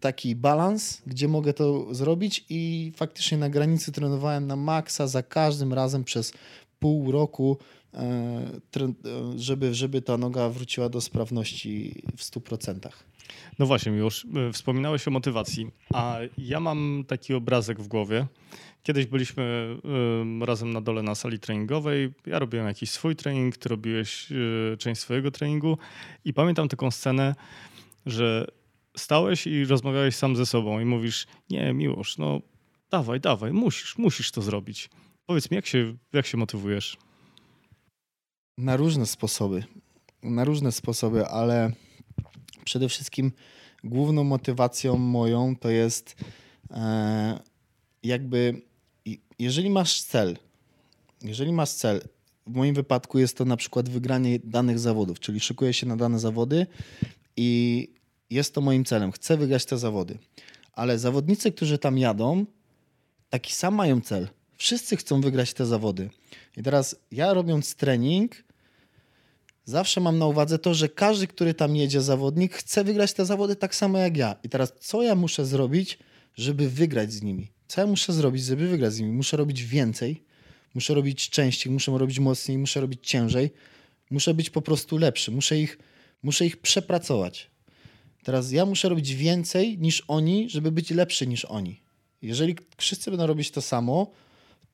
taki 0.00 0.36
balans, 0.36 1.02
gdzie 1.06 1.28
mogę 1.28 1.52
to 1.52 1.94
zrobić 1.94 2.44
i 2.48 2.92
faktycznie 2.96 3.38
na 3.38 3.50
granicy 3.50 3.92
trenowałem 3.92 4.46
na 4.46 4.56
maksa 4.56 5.06
za 5.06 5.22
każdym 5.22 5.72
razem 5.72 6.04
przez 6.04 6.32
pół 6.78 7.12
roku, 7.12 7.58
e, 7.94 7.98
e 7.98 8.92
żeby, 9.36 9.74
żeby 9.74 10.02
ta 10.02 10.16
noga 10.16 10.48
wróciła 10.48 10.88
do 10.88 11.00
sprawności 11.00 12.02
w 12.16 12.22
100%. 12.22 12.88
No 13.58 13.66
właśnie, 13.66 13.92
już 13.92 14.26
e, 14.48 14.52
wspominałeś 14.52 15.08
o 15.08 15.10
motywacji, 15.10 15.70
a 15.94 16.18
ja 16.38 16.60
mam 16.60 17.04
taki 17.08 17.34
obrazek 17.34 17.80
w 17.80 17.88
głowie. 17.88 18.26
Kiedyś 18.82 19.06
byliśmy 19.06 19.76
razem 20.40 20.72
na 20.72 20.80
dole 20.80 21.02
na 21.02 21.14
sali 21.14 21.38
treningowej. 21.38 22.12
Ja 22.26 22.38
robiłem 22.38 22.66
jakiś 22.66 22.90
swój 22.90 23.16
trening, 23.16 23.56
ty 23.56 23.68
robiłeś 23.68 24.32
e, 24.32 24.76
część 24.76 25.00
swojego 25.00 25.30
treningu 25.30 25.78
i 26.24 26.32
pamiętam 26.34 26.68
taką 26.68 26.90
scenę, 26.90 27.34
że 28.06 28.46
stałeś 28.96 29.46
i 29.46 29.64
rozmawiałeś 29.64 30.16
sam 30.16 30.36
ze 30.36 30.46
sobą 30.46 30.80
i 30.80 30.84
mówisz: 30.84 31.26
Nie, 31.50 31.72
miłość, 31.72 32.18
no 32.18 32.40
dawaj, 32.90 33.20
dawaj, 33.20 33.52
musisz, 33.52 33.98
musisz 33.98 34.30
to 34.30 34.42
zrobić. 34.42 34.90
Powiedz 35.26 35.50
mi, 35.50 35.54
jak 35.54 35.66
się, 35.66 35.96
jak 36.12 36.26
się 36.26 36.38
motywujesz? 36.38 36.96
Na 38.58 38.76
różne 38.76 39.06
sposoby. 39.06 39.64
Na 40.22 40.44
różne 40.44 40.72
sposoby, 40.72 41.26
ale 41.26 41.72
przede 42.64 42.88
wszystkim 42.88 43.32
główną 43.84 44.24
motywacją 44.24 44.98
moją 44.98 45.56
to 45.56 45.70
jest 45.70 46.16
e, 46.70 47.40
jakby, 48.02 48.62
jeżeli 49.38 49.70
masz 49.70 50.02
cel, 50.02 50.38
jeżeli 51.22 51.52
masz 51.52 51.70
cel, 51.70 52.08
w 52.46 52.54
moim 52.54 52.74
wypadku 52.74 53.18
jest 53.18 53.36
to 53.36 53.44
na 53.44 53.56
przykład 53.56 53.88
wygranie 53.88 54.38
danych 54.44 54.78
zawodów, 54.78 55.20
czyli 55.20 55.40
szykuję 55.40 55.72
się 55.72 55.86
na 55.86 55.96
dane 55.96 56.18
zawody 56.18 56.66
i 57.36 57.88
jest 58.30 58.54
to 58.54 58.60
moim 58.60 58.84
celem. 58.84 59.12
Chcę 59.12 59.36
wygrać 59.36 59.64
te 59.64 59.78
zawody. 59.78 60.18
Ale 60.72 60.98
zawodnicy, 60.98 61.52
którzy 61.52 61.78
tam 61.78 61.98
jadą, 61.98 62.46
taki 63.30 63.52
sam 63.52 63.74
mają 63.74 64.00
cel. 64.00 64.28
Wszyscy 64.56 64.96
chcą 64.96 65.20
wygrać 65.20 65.54
te 65.54 65.66
zawody. 65.66 66.10
I 66.56 66.62
teraz 66.62 66.96
ja 67.10 67.34
robiąc 67.34 67.74
trening, 67.74 68.44
Zawsze 69.64 70.00
mam 70.00 70.18
na 70.18 70.26
uwadze 70.26 70.58
to, 70.58 70.74
że 70.74 70.88
każdy, 70.88 71.26
który 71.26 71.54
tam 71.54 71.76
jedzie 71.76 72.00
zawodnik, 72.00 72.54
chce 72.54 72.84
wygrać 72.84 73.12
te 73.12 73.26
zawody 73.26 73.56
tak 73.56 73.74
samo 73.74 73.98
jak 73.98 74.16
ja. 74.16 74.36
I 74.42 74.48
teraz 74.48 74.72
co 74.80 75.02
ja 75.02 75.14
muszę 75.14 75.46
zrobić, 75.46 75.98
żeby 76.34 76.68
wygrać 76.68 77.12
z 77.12 77.22
nimi? 77.22 77.48
Co 77.68 77.80
ja 77.80 77.86
muszę 77.86 78.12
zrobić, 78.12 78.44
żeby 78.44 78.68
wygrać 78.68 78.92
z 78.92 79.00
nimi? 79.00 79.12
Muszę 79.12 79.36
robić 79.36 79.64
więcej, 79.64 80.22
muszę 80.74 80.94
robić 80.94 81.30
częściej, 81.30 81.72
muszę 81.72 81.98
robić 81.98 82.18
mocniej, 82.18 82.58
muszę 82.58 82.80
robić 82.80 83.08
ciężej. 83.08 83.50
Muszę 84.10 84.34
być 84.34 84.50
po 84.50 84.62
prostu 84.62 84.98
lepszy, 84.98 85.30
muszę 85.30 85.58
ich, 85.58 85.78
muszę 86.22 86.46
ich 86.46 86.56
przepracować. 86.56 87.50
Teraz 88.24 88.52
ja 88.52 88.66
muszę 88.66 88.88
robić 88.88 89.14
więcej 89.14 89.78
niż 89.78 90.04
oni, 90.08 90.50
żeby 90.50 90.72
być 90.72 90.90
lepszy 90.90 91.26
niż 91.26 91.44
oni. 91.44 91.80
Jeżeli 92.22 92.56
wszyscy 92.76 93.10
będą 93.10 93.26
robić 93.26 93.50
to 93.50 93.62
samo, 93.62 94.10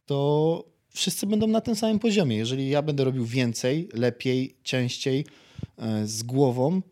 to 0.06 0.64
wszyscy 0.90 1.26
będą 1.26 1.46
na 1.46 1.60
tym 1.60 1.76
samym 1.76 1.98
poziomie. 1.98 2.36
Jeżeli 2.36 2.68
ja 2.68 2.82
będę 2.82 3.04
robił 3.04 3.26
więcej, 3.26 3.88
lepiej, 3.92 4.56
częściej, 4.62 5.26
e, 5.78 6.06
z 6.06 6.22
głową, 6.22 6.82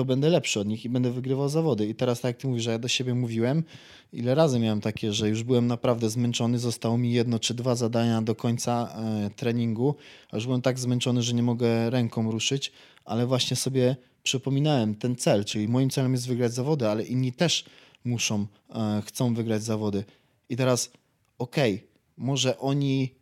to 0.00 0.04
będę 0.04 0.28
lepszy 0.28 0.60
od 0.60 0.66
nich 0.66 0.84
i 0.84 0.88
będę 0.88 1.10
wygrywał 1.10 1.48
zawody. 1.48 1.86
I 1.86 1.94
teraz, 1.94 2.20
tak 2.20 2.28
jak 2.28 2.36
ty 2.36 2.48
mówisz, 2.48 2.64
że 2.64 2.70
ja 2.70 2.78
do 2.78 2.88
siebie 2.88 3.14
mówiłem, 3.14 3.64
ile 4.12 4.34
razy 4.34 4.58
miałem 4.58 4.80
takie, 4.80 5.12
że 5.12 5.28
już 5.28 5.42
byłem 5.42 5.66
naprawdę 5.66 6.10
zmęczony, 6.10 6.58
zostało 6.58 6.98
mi 6.98 7.12
jedno 7.12 7.38
czy 7.38 7.54
dwa 7.54 7.74
zadania 7.74 8.22
do 8.22 8.34
końca 8.34 8.94
e, 8.96 9.30
treningu, 9.30 9.94
a 10.30 10.36
już 10.36 10.46
byłem 10.46 10.62
tak 10.62 10.78
zmęczony, 10.78 11.22
że 11.22 11.34
nie 11.34 11.42
mogę 11.42 11.90
ręką 11.90 12.30
ruszyć, 12.30 12.72
ale 13.04 13.26
właśnie 13.26 13.56
sobie 13.56 13.96
przypominałem 14.22 14.94
ten 14.94 15.16
cel, 15.16 15.44
czyli 15.44 15.68
moim 15.68 15.90
celem 15.90 16.12
jest 16.12 16.28
wygrać 16.28 16.52
zawody, 16.54 16.88
ale 16.88 17.04
inni 17.04 17.32
też 17.32 17.64
muszą, 18.04 18.46
e, 18.74 19.02
chcą 19.06 19.34
wygrać 19.34 19.62
zawody. 19.62 20.04
I 20.48 20.56
teraz, 20.56 20.90
okej, 21.38 21.74
okay, 21.74 21.88
może 22.16 22.58
oni 22.58 23.14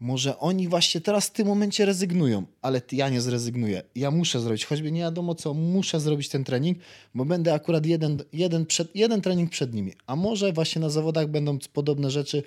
może 0.00 0.38
oni 0.38 0.68
właśnie 0.68 1.00
teraz 1.00 1.26
w 1.26 1.30
tym 1.30 1.46
momencie 1.46 1.84
rezygnują, 1.84 2.46
ale 2.62 2.82
ja 2.92 3.08
nie 3.08 3.20
zrezygnuję. 3.20 3.82
Ja 3.94 4.10
muszę 4.10 4.40
zrobić, 4.40 4.64
choćby 4.64 4.92
nie 4.92 5.00
wiadomo 5.00 5.34
co, 5.34 5.54
muszę 5.54 6.00
zrobić 6.00 6.28
ten 6.28 6.44
trening, 6.44 6.78
bo 7.14 7.24
będę 7.24 7.54
akurat 7.54 7.86
jeden, 7.86 8.22
jeden, 8.32 8.66
przed, 8.66 8.96
jeden 8.96 9.20
trening 9.20 9.50
przed 9.50 9.74
nimi. 9.74 9.92
A 10.06 10.16
może 10.16 10.52
właśnie 10.52 10.80
na 10.80 10.88
zawodach 10.88 11.28
będą 11.28 11.58
podobne 11.72 12.10
rzeczy 12.10 12.42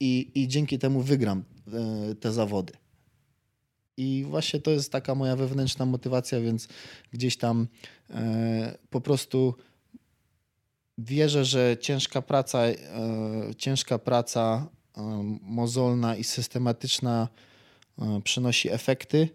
i, 0.00 0.30
i 0.34 0.48
dzięki 0.48 0.78
temu 0.78 1.00
wygram 1.00 1.44
e, 1.72 2.14
te 2.14 2.32
zawody. 2.32 2.72
I 3.96 4.24
właśnie 4.28 4.60
to 4.60 4.70
jest 4.70 4.92
taka 4.92 5.14
moja 5.14 5.36
wewnętrzna 5.36 5.86
motywacja, 5.86 6.40
więc 6.40 6.68
gdzieś 7.12 7.36
tam 7.36 7.68
e, 8.10 8.78
po 8.90 9.00
prostu 9.00 9.54
wierzę, 10.98 11.44
że 11.44 11.76
ciężka 11.80 12.22
praca, 12.22 12.66
e, 12.66 12.74
ciężka 13.58 13.98
praca 13.98 14.68
mozolna 15.42 16.16
i 16.16 16.24
systematyczna 16.24 17.28
przynosi 18.24 18.70
efekty, 18.70 19.28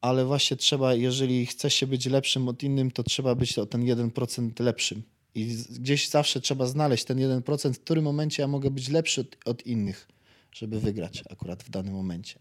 ale 0.00 0.24
właśnie 0.24 0.56
trzeba, 0.56 0.94
jeżeli 0.94 1.46
chce 1.46 1.70
się 1.70 1.86
być 1.86 2.06
lepszym 2.06 2.48
od 2.48 2.62
innym, 2.62 2.90
to 2.90 3.02
trzeba 3.02 3.34
być 3.34 3.58
o 3.58 3.66
ten 3.66 3.84
1% 3.84 4.60
lepszym. 4.60 5.02
I 5.34 5.56
gdzieś 5.70 6.08
zawsze 6.08 6.40
trzeba 6.40 6.66
znaleźć 6.66 7.04
ten 7.04 7.18
1%, 7.18 7.72
w 7.72 7.80
którym 7.80 8.04
momencie 8.04 8.42
ja 8.42 8.48
mogę 8.48 8.70
być 8.70 8.88
lepszy 8.88 9.20
od, 9.20 9.36
od 9.44 9.66
innych, 9.66 10.08
żeby 10.52 10.80
wygrać 10.80 11.22
akurat 11.30 11.62
w 11.62 11.70
danym 11.70 11.94
momencie. 11.94 12.40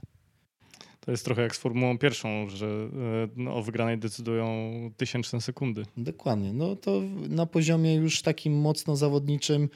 To 1.05 1.11
jest 1.11 1.25
trochę 1.25 1.41
jak 1.41 1.55
z 1.55 1.59
Formułą 1.59 1.97
pierwszą, 1.97 2.49
że 2.49 2.65
e, 2.65 2.89
no, 3.35 3.55
o 3.55 3.63
wygranej 3.63 3.97
decydują 3.97 4.71
tysięczne 4.97 5.41
sekundy. 5.41 5.85
Dokładnie. 5.97 6.53
No 6.53 6.75
to 6.75 7.01
na 7.29 7.45
poziomie 7.45 7.95
już 7.95 8.21
takim 8.21 8.53
mocno 8.53 8.95
zawodniczym 8.95 9.69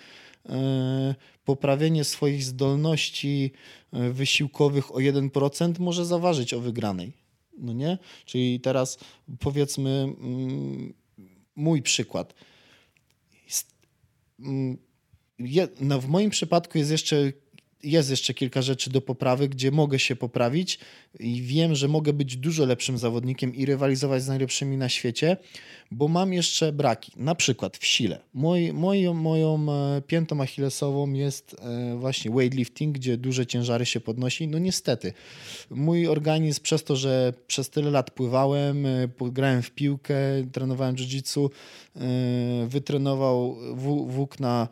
E, 0.50 1.16
poprawienie 1.46 2.04
swoich 2.04 2.44
zdolności 2.44 3.52
e, 3.94 4.10
wysiłkowych 4.10 4.96
o 4.96 4.98
1% 4.98 5.80
może 5.80 6.06
zaważyć 6.06 6.54
o 6.54 6.60
wygranej. 6.60 7.14
No 7.58 7.74
nie? 7.74 7.98
Czyli 8.26 8.60
teraz 8.60 8.98
powiedzmy 9.40 9.90
mm, 9.90 10.94
mój 11.56 11.82
przykład. 11.82 12.34
Mm, 14.40 14.78
no 15.80 16.02
w 16.02 16.08
moim 16.08 16.30
przypadku 16.30 16.78
jest 16.78 16.92
jeszcze 16.92 17.34
jest 17.86 18.10
jeszcze 18.10 18.34
kilka 18.34 18.62
rzeczy 18.62 18.90
do 18.90 19.02
poprawy, 19.02 19.50
gdzie 19.50 19.72
mogę 19.72 20.00
się 20.00 20.16
poprawić 20.16 20.80
i 21.20 21.42
wiem, 21.42 21.76
że 21.76 21.88
mogę 21.88 22.14
być 22.14 22.38
dużo 22.38 22.66
lepszym 22.66 22.98
zawodnikiem 22.98 23.56
i 23.56 23.66
rywalizować 23.66 24.24
z 24.24 24.28
najlepszymi 24.28 24.78
na 24.78 24.90
świecie, 24.90 25.38
bo 25.92 26.08
mam 26.08 26.34
jeszcze 26.34 26.72
braki. 26.72 27.12
Na 27.16 27.36
przykład 27.36 27.78
w 27.78 27.86
sile. 27.86 28.20
Moj, 28.34 28.74
moją, 28.74 29.14
moją 29.14 29.66
e, 29.72 30.02
piętą 30.02 30.42
achillesową 30.42 31.14
jest 31.14 31.56
e, 31.60 31.96
właśnie 31.98 32.32
weightlifting, 32.32 32.96
gdzie 32.96 33.18
duże 33.18 33.46
ciężary 33.46 33.86
się 33.86 34.00
podnosi. 34.00 34.48
No 34.48 34.60
niestety, 34.60 35.14
mój 35.70 36.08
organizm 36.08 36.62
przez 36.62 36.84
to, 36.84 36.96
że 36.96 37.34
przez 37.48 37.70
tyle 37.70 37.92
lat 37.92 38.12
pływałem, 38.12 38.86
e, 38.86 39.08
grałem 39.22 39.62
w 39.62 39.72
piłkę, 39.72 40.16
trenowałem 40.52 40.96
jiu-jitsu, 40.96 41.50
wytrenował 42.68 43.58
włókna 44.08 44.68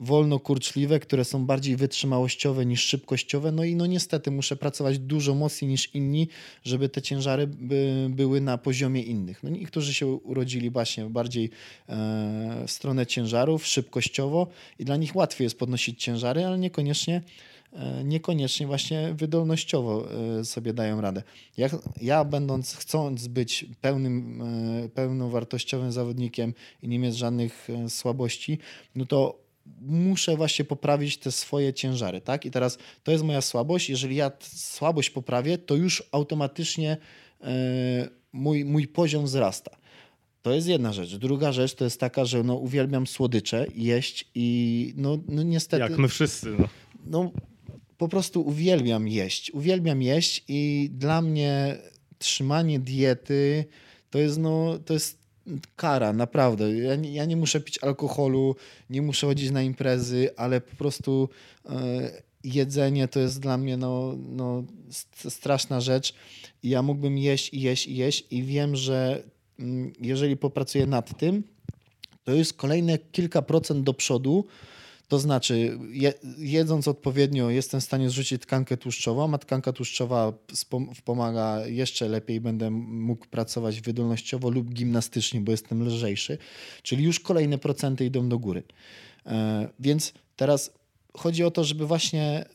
wolnokurczliwe, 0.00 1.00
które 1.00 1.24
są 1.24 1.46
bardziej 1.46 1.76
wytrzymałościowe 1.76 2.66
niż 2.66 2.84
szybkościowe. 2.84 3.52
No 3.52 3.64
i 3.64 3.76
no 3.76 3.86
niestety 3.86 4.30
muszę 4.30 4.56
pracować 4.56 4.98
dużo 4.98 5.34
mocniej 5.34 5.70
niż 5.70 5.94
inni, 5.94 6.28
żeby 6.64 6.88
te 6.88 7.02
ciężary 7.02 7.46
by, 7.46 8.06
były 8.10 8.40
na 8.40 8.58
poziomie 8.58 9.02
innych. 9.02 9.42
No 9.42 9.50
niektórzy 9.50 9.94
się 9.94 10.06
urodzili 10.06 10.70
właśnie 10.70 11.04
bardziej 11.04 11.44
e, 11.44 12.64
w 12.66 12.70
stronę 12.70 13.06
ciężarów, 13.06 13.66
szybkościowo 13.66 14.46
i 14.78 14.84
dla 14.84 14.96
nich 14.96 15.16
łatwiej 15.16 15.44
jest 15.44 15.58
podnosić 15.58 16.02
ciężary, 16.02 16.44
ale 16.44 16.58
niekoniecznie 16.58 17.22
e, 17.72 18.04
niekoniecznie 18.04 18.66
właśnie 18.66 19.14
wydolnościowo 19.14 20.08
e, 20.40 20.44
sobie 20.44 20.72
dają 20.72 21.00
radę. 21.00 21.22
Ja, 21.56 21.68
ja 22.02 22.24
będąc, 22.24 22.74
chcąc 22.74 23.28
być 23.28 23.66
pełnym, 23.80 24.42
pełnowartościowym 24.94 25.92
zawodnikiem 25.92 26.54
i 26.82 26.88
nie 26.88 26.98
mieć 26.98 27.16
żadnych 27.16 27.68
słabości, 27.88 28.58
no 28.94 29.06
to 29.06 29.45
muszę 29.80 30.36
właśnie 30.36 30.64
poprawić 30.64 31.18
te 31.18 31.32
swoje 31.32 31.74
ciężary, 31.74 32.20
tak? 32.20 32.44
I 32.44 32.50
teraz 32.50 32.78
to 33.02 33.12
jest 33.12 33.24
moja 33.24 33.40
słabość. 33.40 33.90
Jeżeli 33.90 34.16
ja 34.16 34.32
słabość 34.56 35.10
poprawię, 35.10 35.58
to 35.58 35.74
już 35.74 36.02
automatycznie 36.12 36.96
yy, 37.40 37.48
mój, 38.32 38.64
mój 38.64 38.88
poziom 38.88 39.24
wzrasta. 39.24 39.76
To 40.42 40.52
jest 40.52 40.68
jedna 40.68 40.92
rzecz. 40.92 41.16
Druga 41.16 41.52
rzecz 41.52 41.74
to 41.74 41.84
jest 41.84 42.00
taka, 42.00 42.24
że 42.24 42.42
no, 42.42 42.54
uwielbiam 42.54 43.06
słodycze, 43.06 43.66
jeść 43.74 44.30
i 44.34 44.92
no, 44.96 45.18
no 45.28 45.42
niestety... 45.42 45.82
Jak 45.82 45.98
my 45.98 46.08
wszyscy. 46.08 46.46
No. 46.58 46.68
no 47.06 47.30
po 47.98 48.08
prostu 48.08 48.46
uwielbiam 48.46 49.08
jeść. 49.08 49.50
Uwielbiam 49.50 50.02
jeść 50.02 50.44
i 50.48 50.90
dla 50.92 51.22
mnie 51.22 51.76
trzymanie 52.18 52.78
diety 52.78 53.64
to 54.10 54.18
jest, 54.18 54.38
no, 54.38 54.78
to 54.78 54.94
jest 54.94 55.25
kara, 55.76 56.12
naprawdę. 56.12 56.78
Ja 56.78 56.96
nie, 56.96 57.12
ja 57.12 57.24
nie 57.24 57.36
muszę 57.36 57.60
pić 57.60 57.78
alkoholu, 57.82 58.56
nie 58.90 59.02
muszę 59.02 59.26
chodzić 59.26 59.50
na 59.50 59.62
imprezy, 59.62 60.30
ale 60.36 60.60
po 60.60 60.76
prostu 60.76 61.28
e, 61.68 62.22
jedzenie 62.44 63.08
to 63.08 63.20
jest 63.20 63.40
dla 63.40 63.58
mnie 63.58 63.76
no, 63.76 64.14
no, 64.18 64.64
straszna 65.28 65.80
rzecz. 65.80 66.14
Ja 66.62 66.82
mógłbym 66.82 67.18
jeść 67.18 67.54
i 67.54 67.60
jeść 67.60 67.86
i 67.86 67.96
jeść 67.96 68.24
i 68.30 68.42
wiem, 68.42 68.76
że 68.76 69.22
mm, 69.58 69.92
jeżeli 70.00 70.36
popracuję 70.36 70.86
nad 70.86 71.18
tym, 71.18 71.42
to 72.24 72.32
jest 72.32 72.54
kolejne 72.54 72.98
kilka 72.98 73.42
procent 73.42 73.84
do 73.84 73.94
przodu, 73.94 74.44
to 75.08 75.18
znaczy, 75.18 75.78
jedząc 76.38 76.88
odpowiednio, 76.88 77.50
jestem 77.50 77.80
w 77.80 77.84
stanie 77.84 78.10
zrzucić 78.10 78.42
tkankę 78.42 78.76
tłuszczową, 78.76 79.34
a 79.34 79.38
tkanka 79.38 79.72
tłuszczowa 79.72 80.32
pomaga 81.04 81.66
jeszcze 81.66 82.08
lepiej, 82.08 82.40
będę 82.40 82.70
mógł 82.70 83.26
pracować 83.26 83.80
wydolnościowo 83.80 84.50
lub 84.50 84.72
gimnastycznie, 84.72 85.40
bo 85.40 85.52
jestem 85.52 85.86
lżejszy. 85.86 86.38
Czyli 86.82 87.04
już 87.04 87.20
kolejne 87.20 87.58
procenty 87.58 88.04
idą 88.04 88.28
do 88.28 88.38
góry. 88.38 88.62
E, 89.26 89.68
więc 89.80 90.12
teraz 90.36 90.72
chodzi 91.16 91.44
o 91.44 91.50
to, 91.50 91.64
żeby 91.64 91.86
właśnie 91.86 92.22
e, 92.24 92.46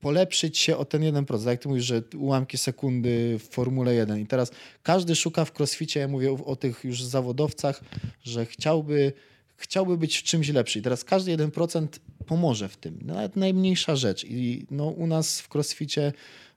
polepszyć 0.00 0.58
się 0.58 0.76
o 0.76 0.84
ten 0.84 1.02
1%. 1.02 1.46
Jak 1.48 1.60
ty 1.60 1.68
mówisz, 1.68 1.84
że 1.84 2.02
ułamki 2.18 2.58
sekundy 2.58 3.38
w 3.38 3.48
Formule 3.48 3.94
1. 3.94 4.20
I 4.20 4.26
teraz 4.26 4.50
każdy 4.82 5.16
szuka 5.16 5.44
w 5.44 5.60
crossficie, 5.60 6.00
ja 6.00 6.08
mówię 6.08 6.36
o 6.44 6.56
tych 6.56 6.84
już 6.84 7.02
zawodowcach, 7.02 7.80
że 8.24 8.46
chciałby 8.46 9.12
chciałby 9.62 9.96
być 9.98 10.16
w 10.18 10.22
czymś 10.22 10.48
lepszy. 10.48 10.78
I 10.78 10.82
teraz 10.82 11.04
każdy 11.04 11.36
1% 11.36 11.86
pomoże 12.26 12.68
w 12.68 12.76
tym. 12.76 12.98
Nawet 13.02 13.36
najmniejsza 13.36 13.96
rzecz. 13.96 14.24
I 14.24 14.66
no, 14.70 14.86
u 14.86 15.06
nas 15.06 15.40
w 15.40 15.54
crossficie, 15.54 16.12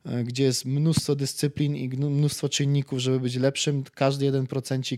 e, 0.05 0.23
gdzie 0.23 0.43
jest 0.43 0.65
mnóstwo 0.65 1.15
dyscyplin 1.15 1.75
i 1.75 1.89
mnóstwo 1.89 2.49
czynników, 2.49 2.99
żeby 2.99 3.19
być 3.19 3.35
lepszym, 3.35 3.83
każdy 3.93 4.31
1% 4.31 4.97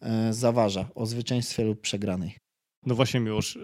e, 0.00 0.32
zaważa 0.32 0.88
o 0.94 1.06
zwycięstwie 1.06 1.64
lub 1.64 1.80
przegranej. 1.80 2.36
No 2.86 2.94
właśnie, 2.94 3.20
Miłosz. 3.20 3.58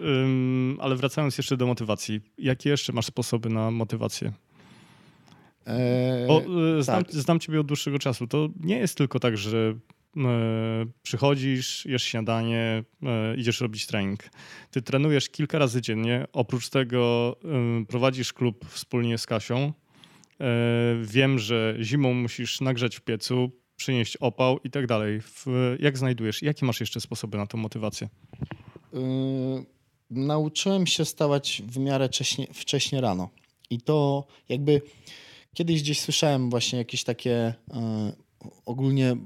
ale 0.79 0.97
wracając 0.97 1.39
jeszcze 1.39 1.57
do 1.57 1.67
motywacji. 1.67 2.21
Jakie 2.39 2.71
jeszcze 2.71 2.93
masz 2.93 3.07
sposoby 3.07 3.49
na 3.49 3.71
motywację? 3.71 4.33
Eee, 5.67 6.27
Bo 6.27 6.43
e, 6.79 6.83
znam, 6.83 7.05
tak. 7.05 7.15
znam 7.15 7.41
ciebie 7.41 7.61
od 7.61 7.67
dłuższego 7.67 7.99
czasu. 7.99 8.27
To 8.27 8.49
nie 8.61 8.79
jest 8.79 8.97
tylko 8.97 9.21
tak, 9.21 9.37
że 9.37 9.75
przychodzisz, 11.03 11.87
jesz 11.87 12.03
śniadanie, 12.03 12.85
e, 13.03 13.37
idziesz 13.37 13.61
robić 13.61 13.87
trening. 13.87 14.21
Ty 14.71 14.83
trenujesz 14.83 15.29
kilka 15.29 15.59
razy 15.59 15.83
dziennie. 15.83 16.27
Oprócz 16.33 16.69
tego 16.69 17.37
e, 17.45 17.85
prowadzisz 17.85 18.33
klub 18.33 18.65
wspólnie 18.69 19.19
z 19.19 19.27
Kasią. 19.27 19.73
Wiem, 21.03 21.39
że 21.39 21.77
zimą 21.81 22.15
musisz 22.15 22.61
nagrzać 22.61 22.97
w 22.97 23.01
piecu, 23.01 23.51
przynieść 23.77 24.17
opał 24.17 24.59
i 24.65 24.71
tak 24.71 24.87
dalej. 24.87 25.21
Jak 25.79 25.99
znajdujesz? 25.99 26.43
Jakie 26.43 26.67
masz 26.67 26.81
jeszcze 26.81 27.01
sposoby 27.01 27.39
na 27.39 27.47
tą 27.47 27.59
motywację? 27.59 28.09
Yy, 28.93 29.01
nauczyłem 30.11 30.87
się 30.87 31.05
stawać 31.05 31.63
w 31.67 31.79
miarę 31.79 32.09
wcześnie, 32.09 32.47
wcześnie 32.53 33.01
rano. 33.01 33.31
I 33.71 33.81
to 33.81 34.27
jakby 34.49 34.83
kiedyś 35.55 35.83
gdzieś 35.83 36.01
słyszałem 36.01 36.51
właśnie 36.51 36.79
jakieś 36.79 37.05
takie 37.05 37.55
yy, 37.69 37.79
ogólnie 38.67 39.17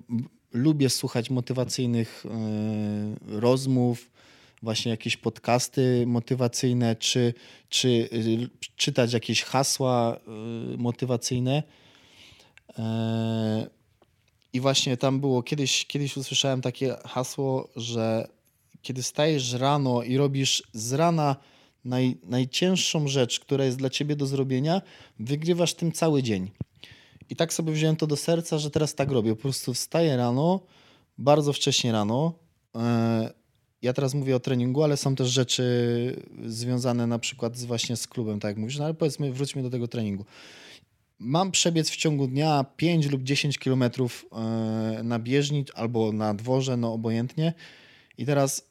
lubię 0.53 0.91
słuchać 0.91 1.31
motywacyjnych 1.31 2.25
e, 2.27 3.41
rozmów, 3.41 4.11
właśnie 4.63 4.91
jakieś 4.91 5.17
podcasty 5.17 6.05
motywacyjne, 6.07 6.97
czy, 6.97 7.35
czy 7.69 7.89
y, 7.89 8.49
czytać 8.77 9.13
jakieś 9.13 9.43
hasła 9.43 10.17
y, 10.75 10.79
motywacyjne. 10.79 11.63
E, 12.79 13.67
I 14.53 14.61
właśnie 14.61 14.97
tam 14.97 15.21
było, 15.21 15.43
kiedyś, 15.43 15.87
kiedyś 15.87 16.17
usłyszałem 16.17 16.61
takie 16.61 16.97
hasło, 17.05 17.69
że 17.77 18.29
kiedy 18.83 19.03
stajesz 19.03 19.53
rano 19.53 20.03
i 20.03 20.17
robisz 20.17 20.63
z 20.73 20.93
rana 20.93 21.37
naj, 21.85 22.17
najcięższą 22.25 23.09
rzecz, 23.09 23.41
która 23.41 23.65
jest 23.65 23.79
dla 23.79 23.91
ciebie 23.91 24.17
do 24.17 24.27
zrobienia, 24.27 24.83
wygrywasz 25.19 25.75
tym 25.75 25.93
cały 25.93 26.23
dzień. 26.23 26.51
I 27.31 27.37
tak 27.37 27.53
sobie 27.53 27.73
wziąłem 27.73 27.97
to 27.97 28.07
do 28.07 28.17
serca, 28.17 28.59
że 28.59 28.71
teraz 28.71 28.95
tak 28.95 29.11
robię. 29.11 29.37
Po 29.37 29.43
prostu 29.43 29.75
wstaję 29.75 30.17
rano, 30.17 30.61
bardzo 31.19 31.53
wcześnie 31.53 31.93
rano. 31.93 32.33
E, 32.77 33.33
ja 33.83 33.93
teraz 33.93 34.15
mówię 34.15 34.37
o 34.37 34.41
treningu, 34.41 34.83
ale 34.83 34.97
są 34.97 35.15
też 35.15 35.29
rzeczy 35.29 35.63
związane 36.47 37.07
na 37.07 37.19
przykład 37.19 37.57
z, 37.57 37.65
właśnie 37.65 37.97
z 37.97 38.07
klubem, 38.07 38.41
tak 38.41 38.49
jak 38.49 38.59
mówisz, 38.59 38.79
no 38.79 38.85
ale 38.85 38.95
powiedzmy, 38.95 39.33
wróćmy 39.33 39.63
do 39.63 39.71
tego 39.71 39.89
treningu. 39.89 40.25
Mam 41.19 41.51
przebiec 41.51 41.91
w 41.91 41.97
ciągu 41.97 42.27
dnia 42.27 42.65
5 42.77 43.11
lub 43.11 43.23
10 43.23 43.59
kilometrów 43.59 44.27
e, 44.33 45.03
na 45.03 45.19
bieżni 45.19 45.65
albo 45.75 46.13
na 46.13 46.35
dworze, 46.35 46.77
no 46.77 46.93
obojętnie. 46.93 47.53
I 48.19 48.27
teraz 48.27 48.69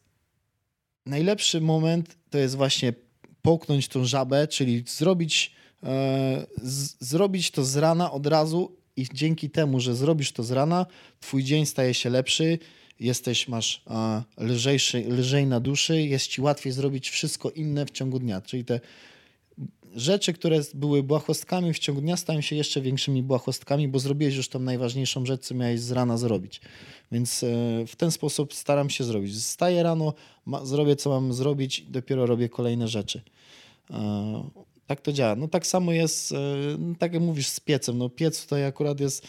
najlepszy 1.05 1.61
moment 1.61 2.17
to 2.29 2.37
jest 2.37 2.55
właśnie 2.55 2.93
połknąć 3.41 3.87
tą 3.87 4.05
żabę, 4.05 4.47
czyli 4.47 4.83
zrobić 4.87 5.51
zrobić 6.99 7.51
to 7.51 7.63
z 7.63 7.77
rana 7.77 8.11
od 8.11 8.27
razu 8.27 8.71
i 8.95 9.07
dzięki 9.13 9.49
temu, 9.49 9.79
że 9.79 9.95
zrobisz 9.95 10.31
to 10.31 10.43
z 10.43 10.51
rana, 10.51 10.85
twój 11.19 11.43
dzień 11.43 11.65
staje 11.65 11.93
się 11.93 12.09
lepszy, 12.09 12.59
jesteś, 12.99 13.47
masz 13.47 13.83
e, 13.87 14.23
lżejszy, 14.43 15.05
lżej 15.09 15.47
na 15.47 15.59
duszy, 15.59 16.01
jest 16.01 16.27
ci 16.27 16.41
łatwiej 16.41 16.73
zrobić 16.73 17.09
wszystko 17.09 17.51
inne 17.51 17.85
w 17.85 17.91
ciągu 17.91 18.19
dnia. 18.19 18.41
Czyli 18.41 18.65
te 18.65 18.79
rzeczy, 19.95 20.33
które 20.33 20.59
były 20.73 21.03
błahostkami 21.03 21.73
w 21.73 21.79
ciągu 21.79 22.01
dnia, 22.01 22.17
stają 22.17 22.41
się 22.41 22.55
jeszcze 22.55 22.81
większymi 22.81 23.23
błahostkami, 23.23 23.87
bo 23.87 23.99
zrobiłeś 23.99 24.35
już 24.35 24.49
tą 24.49 24.59
najważniejszą 24.59 25.25
rzecz, 25.25 25.41
co 25.41 25.55
miałeś 25.55 25.79
z 25.79 25.91
rana 25.91 26.17
zrobić. 26.17 26.61
Więc 27.11 27.43
e, 27.43 27.47
w 27.87 27.95
ten 27.95 28.11
sposób 28.11 28.53
staram 28.53 28.89
się 28.89 29.03
zrobić. 29.03 29.33
Wstaję 29.33 29.83
rano, 29.83 30.13
zrobię 30.63 30.95
co 30.95 31.09
mam 31.09 31.33
zrobić, 31.33 31.81
dopiero 31.81 32.25
robię 32.25 32.49
kolejne 32.49 32.87
rzeczy. 32.87 33.21
Tak 34.87 35.01
to 35.01 35.11
działa. 35.11 35.35
No 35.35 35.47
tak 35.47 35.67
samo 35.67 35.91
jest, 35.91 36.31
e, 36.31 36.35
no, 36.79 36.95
tak 36.99 37.13
jak 37.13 37.21
mówisz, 37.21 37.47
z 37.47 37.59
piecem. 37.59 37.97
No 37.97 38.09
piec 38.09 38.43
tutaj 38.43 38.65
akurat 38.65 38.99
jest 38.99 39.27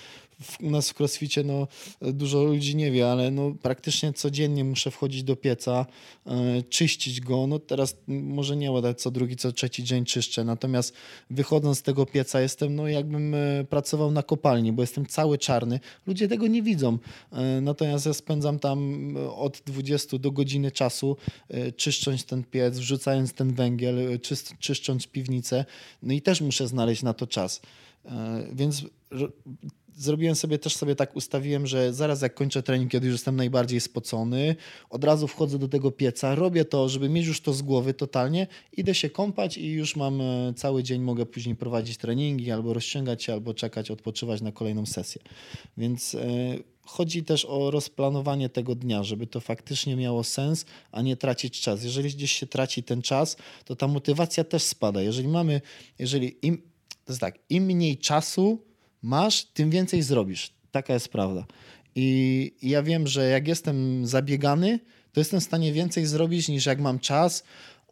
u 0.61 0.71
nas 0.71 0.91
w 0.91 1.01
crossficie 1.01 1.45
no, 1.45 1.67
dużo 2.01 2.45
ludzi 2.45 2.77
nie 2.77 2.91
wie, 2.91 3.11
ale 3.11 3.31
no, 3.31 3.55
praktycznie 3.63 4.13
codziennie 4.13 4.65
muszę 4.65 4.91
wchodzić 4.91 5.23
do 5.23 5.37
pieca, 5.37 5.87
e, 6.27 6.63
czyścić 6.63 7.21
go. 7.21 7.47
No 7.47 7.59
teraz 7.59 7.97
może 8.09 8.57
nie 8.57 8.73
ładać 8.73 9.01
co 9.01 9.11
drugi, 9.11 9.37
co 9.37 9.53
trzeci 9.53 9.85
dzień 9.85 10.05
czyszczę, 10.05 10.45
natomiast 10.45 10.95
wychodząc 11.31 11.79
z 11.79 11.83
tego 11.83 12.07
pieca 12.07 12.41
jestem 12.41 12.75
no, 12.75 12.89
jakbym 12.89 13.35
e, 13.35 13.65
pracował 13.65 14.11
na 14.11 14.23
kopalni, 14.23 14.73
bo 14.73 14.83
jestem 14.83 15.07
cały 15.07 15.39
czarny. 15.39 15.81
Ludzie 16.07 16.29
tego 16.29 16.47
nie 16.47 16.63
widzą, 16.63 16.99
e, 17.33 17.61
natomiast 17.61 18.07
ja 18.07 18.15
spędzam 18.15 18.59
tam 18.59 19.15
od 19.37 19.63
20 19.67 20.19
do 20.19 20.31
godziny 20.31 20.71
czasu 20.71 21.17
czyszcząc 21.77 22.25
ten 22.25 22.45
piec, 22.45 22.79
wrzucając 22.79 23.33
ten 23.33 23.55
węgiel, 23.55 24.21
czyszcząc 24.59 25.07
piwnicę. 25.07 25.65
No 26.03 26.13
i 26.13 26.23
też 26.23 26.41
muszę 26.41 26.69
znaleźć 26.69 27.03
na 27.03 27.15
to 27.15 27.27
czas. 27.27 27.61
Więc 28.53 28.85
zrobiłem 29.99 30.37
sobie 30.37 30.59
też 30.59 30.77
sobie 30.77 30.97
tak 30.97 31.17
ustawiłem, 31.17 31.67
że 31.67 31.93
zaraz 31.95 32.23
jak 32.23 32.35
kończę 32.35 32.63
trening, 32.63 32.91
kiedy 32.91 33.07
już 33.07 33.15
jestem 33.15 33.37
najbardziej 33.37 33.81
spocony, 33.81 34.57
od 34.91 35.05
razu 35.05 35.29
wchodzę 35.29 35.59
do 35.59 35.69
tego 35.69 35.91
pieca, 35.91 36.35
robię 36.35 36.65
to, 36.65 36.89
żeby 36.89 37.09
mieć 37.09 37.27
już 37.27 37.41
to 37.41 37.53
z 37.53 37.63
głowy 37.63 37.95
totalnie, 37.95 38.47
idę 38.73 38.95
się 38.95 39.11
kąpać 39.11 39.59
i 39.59 39.71
już 39.71 39.97
mam 39.97 40.21
e, 40.21 40.55
cały 40.57 40.83
dzień, 40.83 41.03
mogę 41.03 41.27
później 41.27 41.57
prowadzić 41.57 41.97
treningi, 41.97 42.51
albo 42.51 42.75
rozciągać 42.75 43.25
się, 43.25 43.33
albo 43.33 43.55
czekać, 43.55 43.91
odpoczywać 43.91 44.41
na 44.41 44.53
kolejną 44.53 44.87
sesję. 44.87 45.23
Więc 45.77 46.15
e, 46.15 46.19
chodzi 46.89 47.25
też 47.25 47.45
o 47.45 47.71
rozplanowanie 47.71 48.49
tego 48.49 48.75
dnia, 48.75 49.03
żeby 49.03 49.27
to 49.27 49.41
faktycznie 49.41 49.97
miało 49.97 50.25
sens, 50.25 50.65
a 50.93 51.03
nie 51.03 51.17
tracić 51.17 51.61
czas. 51.61 51.85
Jeżeli 51.85 52.11
gdzieś 52.11 52.33
się 52.33 52.47
traci 52.47 52.83
ten 52.83 53.03
czas, 53.03 53.37
to 53.65 53.77
ta 53.77 53.89
motywacja 53.89 54.45
też 54.45 54.63
spada. 54.63 55.03
Jeżeli 55.03 55.29
mamy, 55.29 55.61
jeżeli 55.99 56.47
im, 56.47 56.63
to 57.05 57.13
jest 57.13 57.21
tak, 57.21 57.39
im 57.51 57.65
mniej 57.65 57.99
czasu, 57.99 58.68
masz, 59.03 59.45
tym 59.45 59.71
więcej 59.71 60.03
zrobisz. 60.03 60.53
Taka 60.71 60.95
jest 60.95 61.09
prawda. 61.09 61.47
I 61.95 62.53
ja 62.63 62.83
wiem, 62.83 63.07
że 63.07 63.29
jak 63.29 63.49
jestem 63.49 64.07
zabiegany, 64.07 64.81
to 65.13 65.21
jestem 65.21 65.41
w 65.41 65.45
stanie 65.45 65.73
więcej 65.73 66.07
zrobić 66.07 66.49
niż 66.49 66.67
jak 66.67 66.81
mam 66.81 66.99
czas. 66.99 67.45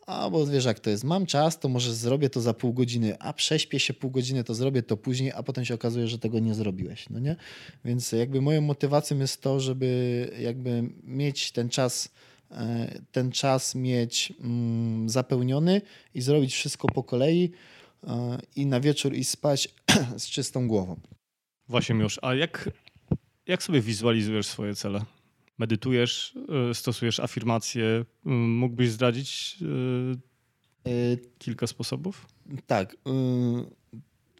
A 0.07 0.31
bo 0.31 0.47
wiesz, 0.47 0.65
jak 0.65 0.81
to 0.81 0.91
jest, 0.91 1.05
mam 1.05 1.27
czas, 1.27 1.59
to 1.59 1.69
może 1.69 1.95
zrobię 1.95 2.31
to 2.31 2.41
za 2.41 2.55
pół 2.55 2.73
godziny, 2.73 3.19
a 3.19 3.33
prześpię 3.33 3.81
się 3.81 3.95
pół 3.95 4.11
godziny, 4.11 4.45
to 4.45 4.55
zrobię 4.55 4.83
to 4.83 4.97
później, 4.97 5.33
a 5.33 5.43
potem 5.43 5.65
się 5.65 5.75
okazuje, 5.75 6.09
że 6.09 6.19
tego 6.19 6.39
nie 6.39 6.55
zrobiłeś. 6.55 7.11
No 7.11 7.19
nie? 7.19 7.37
Więc 7.85 8.13
jakby 8.13 8.41
moją 8.41 8.61
motywacją 8.61 9.19
jest 9.19 9.43
to, 9.43 9.61
żeby 9.61 10.31
jakby 10.41 10.91
mieć 11.05 11.53
ten 11.53 11.69
czas, 11.69 12.09
e, 12.51 13.01
ten 13.13 13.33
czas 13.33 13.75
mieć 13.75 14.33
mm, 14.41 15.09
zapełniony 15.09 15.81
i 16.15 16.21
zrobić 16.21 16.55
wszystko 16.55 16.89
po 16.89 17.03
kolei 17.03 17.51
e, 18.07 18.39
i 18.57 18.67
na 18.67 18.81
wieczór 18.81 19.15
i 19.15 19.25
spać 19.25 19.69
z 20.19 20.27
czystą 20.27 20.69
głową. 20.69 21.01
Właśnie 21.69 21.97
już. 21.97 22.19
A 22.23 22.35
jak, 22.35 22.71
jak 23.47 23.63
sobie 23.63 23.81
wizualizujesz 23.81 24.47
swoje 24.47 24.75
cele? 24.75 25.05
Medytujesz, 25.59 26.35
e, 26.71 26.75
stosujesz 26.75 27.21
afirmacje? 27.21 28.05
Mógłbyś 28.25 28.91
zdradzić 28.91 29.59
e, 30.85 31.17
kilka 31.39 31.67
sposobów? 31.67 32.27
Tak. 32.67 32.97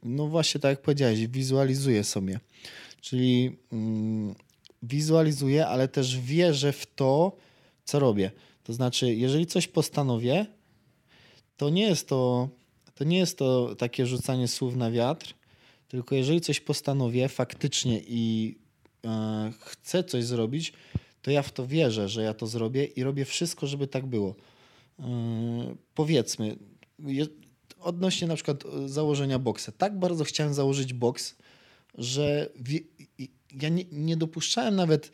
No 0.03 0.27
właśnie 0.27 0.61
tak 0.61 0.69
jak 0.69 0.83
powiedziałeś, 0.83 1.27
wizualizuję 1.27 2.05
sobie. 2.05 2.41
Czyli 3.01 3.57
mm, 3.73 4.35
wizualizuję, 4.83 5.67
ale 5.67 5.89
też 5.89 6.21
wierzę 6.21 6.73
w 6.73 6.87
to, 6.95 7.37
co 7.85 7.99
robię. 7.99 8.31
To 8.63 8.73
znaczy, 8.73 9.15
jeżeli 9.15 9.47
coś 9.47 9.69
postanowię, 9.69 10.47
to 11.57 11.71
nie 11.71 11.83
jest 11.83 12.09
to, 12.09 12.49
to 12.95 13.05
nie 13.05 13.19
jest 13.19 13.39
to 13.39 13.75
takie 13.75 14.07
rzucanie 14.07 14.49
słów 14.49 14.77
na 14.77 14.91
wiatr, 14.91 15.35
tylko 15.89 16.15
jeżeli 16.15 16.41
coś 16.41 16.61
postanowię 16.61 17.29
faktycznie 17.29 18.01
i 18.09 18.55
e, 19.05 19.53
chcę 19.61 20.05
coś 20.05 20.25
zrobić, 20.25 20.73
to 21.23 21.31
ja 21.31 21.43
w 21.43 21.53
to 21.53 21.67
wierzę, 21.67 22.09
że 22.09 22.23
ja 22.23 22.35
to 22.35 22.47
zrobię 22.47 22.85
i 22.85 23.03
robię 23.03 23.25
wszystko, 23.25 23.67
żeby 23.67 23.87
tak 23.87 24.07
było. 24.07 24.35
E, 24.99 25.05
powiedzmy, 25.95 26.57
je, 26.99 27.27
odnośnie 27.81 28.29
na 28.29 28.35
przykład 28.35 28.65
e, 28.67 28.89
założenia 28.89 29.39
boksa. 29.39 29.73
Tak 29.73 29.99
bardzo 29.99 30.25
chciałem 30.25 30.55
założyć 30.55 30.93
boks, 30.93 31.37
że 31.95 32.51
ja 33.63 33.69
nie, 33.69 33.85
nie 33.93 34.17
dopuszczałem 34.17 34.77
nawet, 34.77 35.13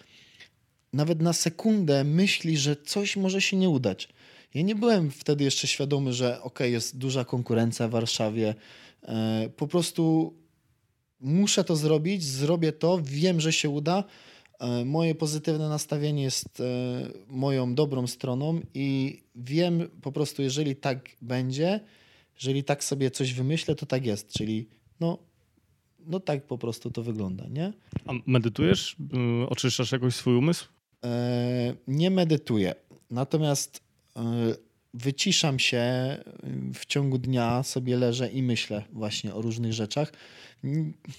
nawet 0.92 1.22
na 1.22 1.32
sekundę 1.32 2.04
myśli, 2.04 2.56
że 2.56 2.76
coś 2.76 3.16
może 3.16 3.40
się 3.40 3.56
nie 3.56 3.68
udać. 3.68 4.08
Ja 4.54 4.62
nie 4.62 4.74
byłem 4.74 5.10
wtedy 5.10 5.44
jeszcze 5.44 5.66
świadomy, 5.66 6.12
że 6.12 6.42
ok, 6.42 6.60
jest 6.60 6.98
duża 6.98 7.24
konkurencja 7.24 7.88
w 7.88 7.90
Warszawie. 7.90 8.54
Po 9.56 9.66
prostu 9.66 10.34
muszę 11.22 11.64
to 11.64 11.76
zrobić, 11.76 12.24
zrobię 12.24 12.72
to, 12.72 13.00
wiem, 13.02 13.40
że 13.40 13.52
się 13.52 13.70
uda. 13.70 14.04
E, 14.60 14.84
moje 14.84 15.14
pozytywne 15.14 15.68
nastawienie 15.68 16.22
jest 16.22 16.60
e, 16.60 16.64
moją 17.28 17.74
dobrą 17.74 18.06
stroną 18.06 18.60
i 18.74 19.20
wiem 19.34 19.88
po 20.02 20.12
prostu, 20.12 20.42
jeżeli 20.42 20.76
tak 20.76 21.08
będzie, 21.22 21.80
jeżeli 22.34 22.64
tak 22.64 22.84
sobie 22.84 23.10
coś 23.10 23.34
wymyślę, 23.34 23.74
to 23.74 23.86
tak 23.86 24.06
jest. 24.06 24.32
Czyli 24.32 24.68
no, 25.00 25.18
no 26.06 26.20
tak 26.20 26.46
po 26.46 26.58
prostu 26.58 26.90
to 26.90 27.02
wygląda, 27.02 27.48
nie? 27.48 27.72
A 28.06 28.12
medytujesz? 28.26 28.96
Y, 29.44 29.48
oczyszczasz 29.48 29.92
jakoś 29.92 30.14
swój 30.14 30.36
umysł? 30.36 30.68
E, 31.04 31.74
nie 31.86 32.10
medytuję. 32.10 32.74
Natomiast 33.10 33.82
wyciszam 34.94 35.58
się 35.58 35.84
w 36.74 36.86
ciągu 36.86 37.18
dnia, 37.18 37.62
sobie 37.62 37.96
leżę 37.96 38.30
i 38.30 38.42
myślę 38.42 38.84
właśnie 38.92 39.34
o 39.34 39.42
różnych 39.42 39.72
rzeczach. 39.72 40.12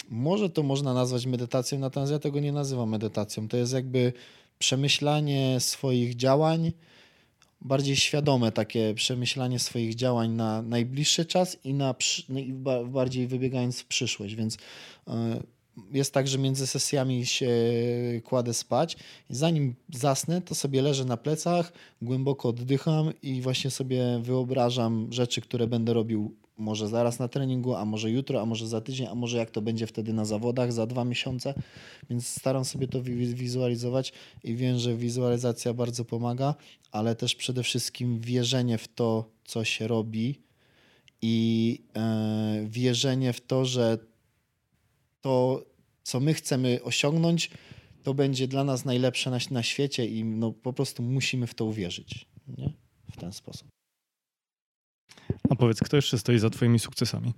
Może 0.10 0.50
to 0.50 0.64
można 0.64 0.94
nazwać 0.94 1.26
medytacją, 1.26 1.80
natomiast 1.80 2.12
ja 2.12 2.20
tego 2.20 2.40
nie 2.40 2.52
nazywam 2.52 2.90
medytacją. 2.90 3.48
To 3.48 3.58
jest 3.58 3.74
jakby 3.74 4.14
przemyślanie 4.60 5.60
swoich 5.60 6.16
działań, 6.16 6.72
bardziej 7.62 7.96
świadome 7.96 8.52
takie 8.52 8.94
przemyślanie 8.94 9.60
swoich 9.60 9.96
działań 9.96 10.32
na 10.32 10.62
najbliższy 10.62 11.26
czas 11.26 11.58
i 11.64 11.74
na 11.74 11.96
no 12.30 12.40
bardziej 12.86 13.28
wybiegając 13.28 13.80
w 13.80 13.86
przyszłość. 13.86 14.36
Więc 14.36 14.58
e, 15.08 15.40
jest 15.92 16.14
tak, 16.14 16.28
że 16.28 16.38
między 16.38 16.68
sesjami 16.68 17.26
się 17.26 17.52
kładę 18.24 18.54
spać 18.54 18.98
i 19.30 19.36
zanim 19.36 19.76
zasnę, 19.94 20.42
to 20.42 20.56
sobie 20.56 20.82
leżę 20.82 21.06
na 21.06 21.18
plecach, 21.18 21.74
głęboko 22.02 22.50
oddycham 22.50 23.12
i 23.24 23.42
właśnie 23.42 23.72
sobie 23.72 24.20
wyobrażam 24.22 25.08
rzeczy, 25.12 25.42
które 25.42 25.68
będę 25.68 25.94
robił 25.94 26.36
może 26.58 26.88
zaraz 26.88 27.20
na 27.20 27.28
treningu, 27.28 27.76
a 27.76 27.86
może 27.86 28.12
jutro, 28.12 28.42
a 28.42 28.46
może 28.46 28.68
za 28.68 28.82
tydzień, 28.82 29.08
a 29.08 29.16
może 29.16 29.38
jak 29.38 29.52
to 29.52 29.62
będzie 29.62 29.88
wtedy 29.88 30.14
na 30.14 30.26
zawodach 30.26 30.74
za 30.74 30.88
dwa 30.88 31.06
miesiące. 31.06 31.54
Więc 32.10 32.28
staram 32.28 32.66
sobie 32.66 32.88
to 32.88 33.02
wizualizować 33.34 34.14
i 34.44 34.56
wiem, 34.56 34.80
że 34.80 34.96
wizualizacja 34.96 35.74
bardzo 35.74 36.06
pomaga, 36.06 36.56
ale 36.92 37.16
też 37.16 37.36
przede 37.36 37.64
wszystkim 37.64 38.20
wierzenie 38.20 38.78
w 38.78 38.88
to, 38.88 39.30
co 39.46 39.64
się 39.64 39.88
robi 39.88 40.42
i 41.22 41.80
e, 41.96 42.66
wierzenie 42.70 43.34
w 43.34 43.42
to, 43.42 43.66
że 43.66 43.98
to, 45.22 45.66
co 46.04 46.20
my 46.20 46.34
chcemy 46.34 46.80
osiągnąć, 46.84 47.50
to 48.04 48.14
będzie 48.14 48.48
dla 48.48 48.64
nas 48.64 48.86
najlepsze 48.86 49.32
na, 49.32 49.38
na 49.52 49.64
świecie 49.64 50.06
i 50.06 50.24
no, 50.24 50.52
po 50.52 50.74
prostu 50.74 51.04
musimy 51.04 51.48
w 51.48 51.54
to 51.54 51.66
uwierzyć. 51.66 52.26
Nie? 52.58 52.74
W 53.12 53.18
ten 53.18 53.34
sposób. 53.34 53.73
A 55.50 55.56
powiedz, 55.56 55.80
kto 55.80 55.96
jeszcze 55.96 56.18
stoi 56.18 56.40
za 56.40 56.50
twoimi 56.50 56.80
sukcesami? 56.80 57.34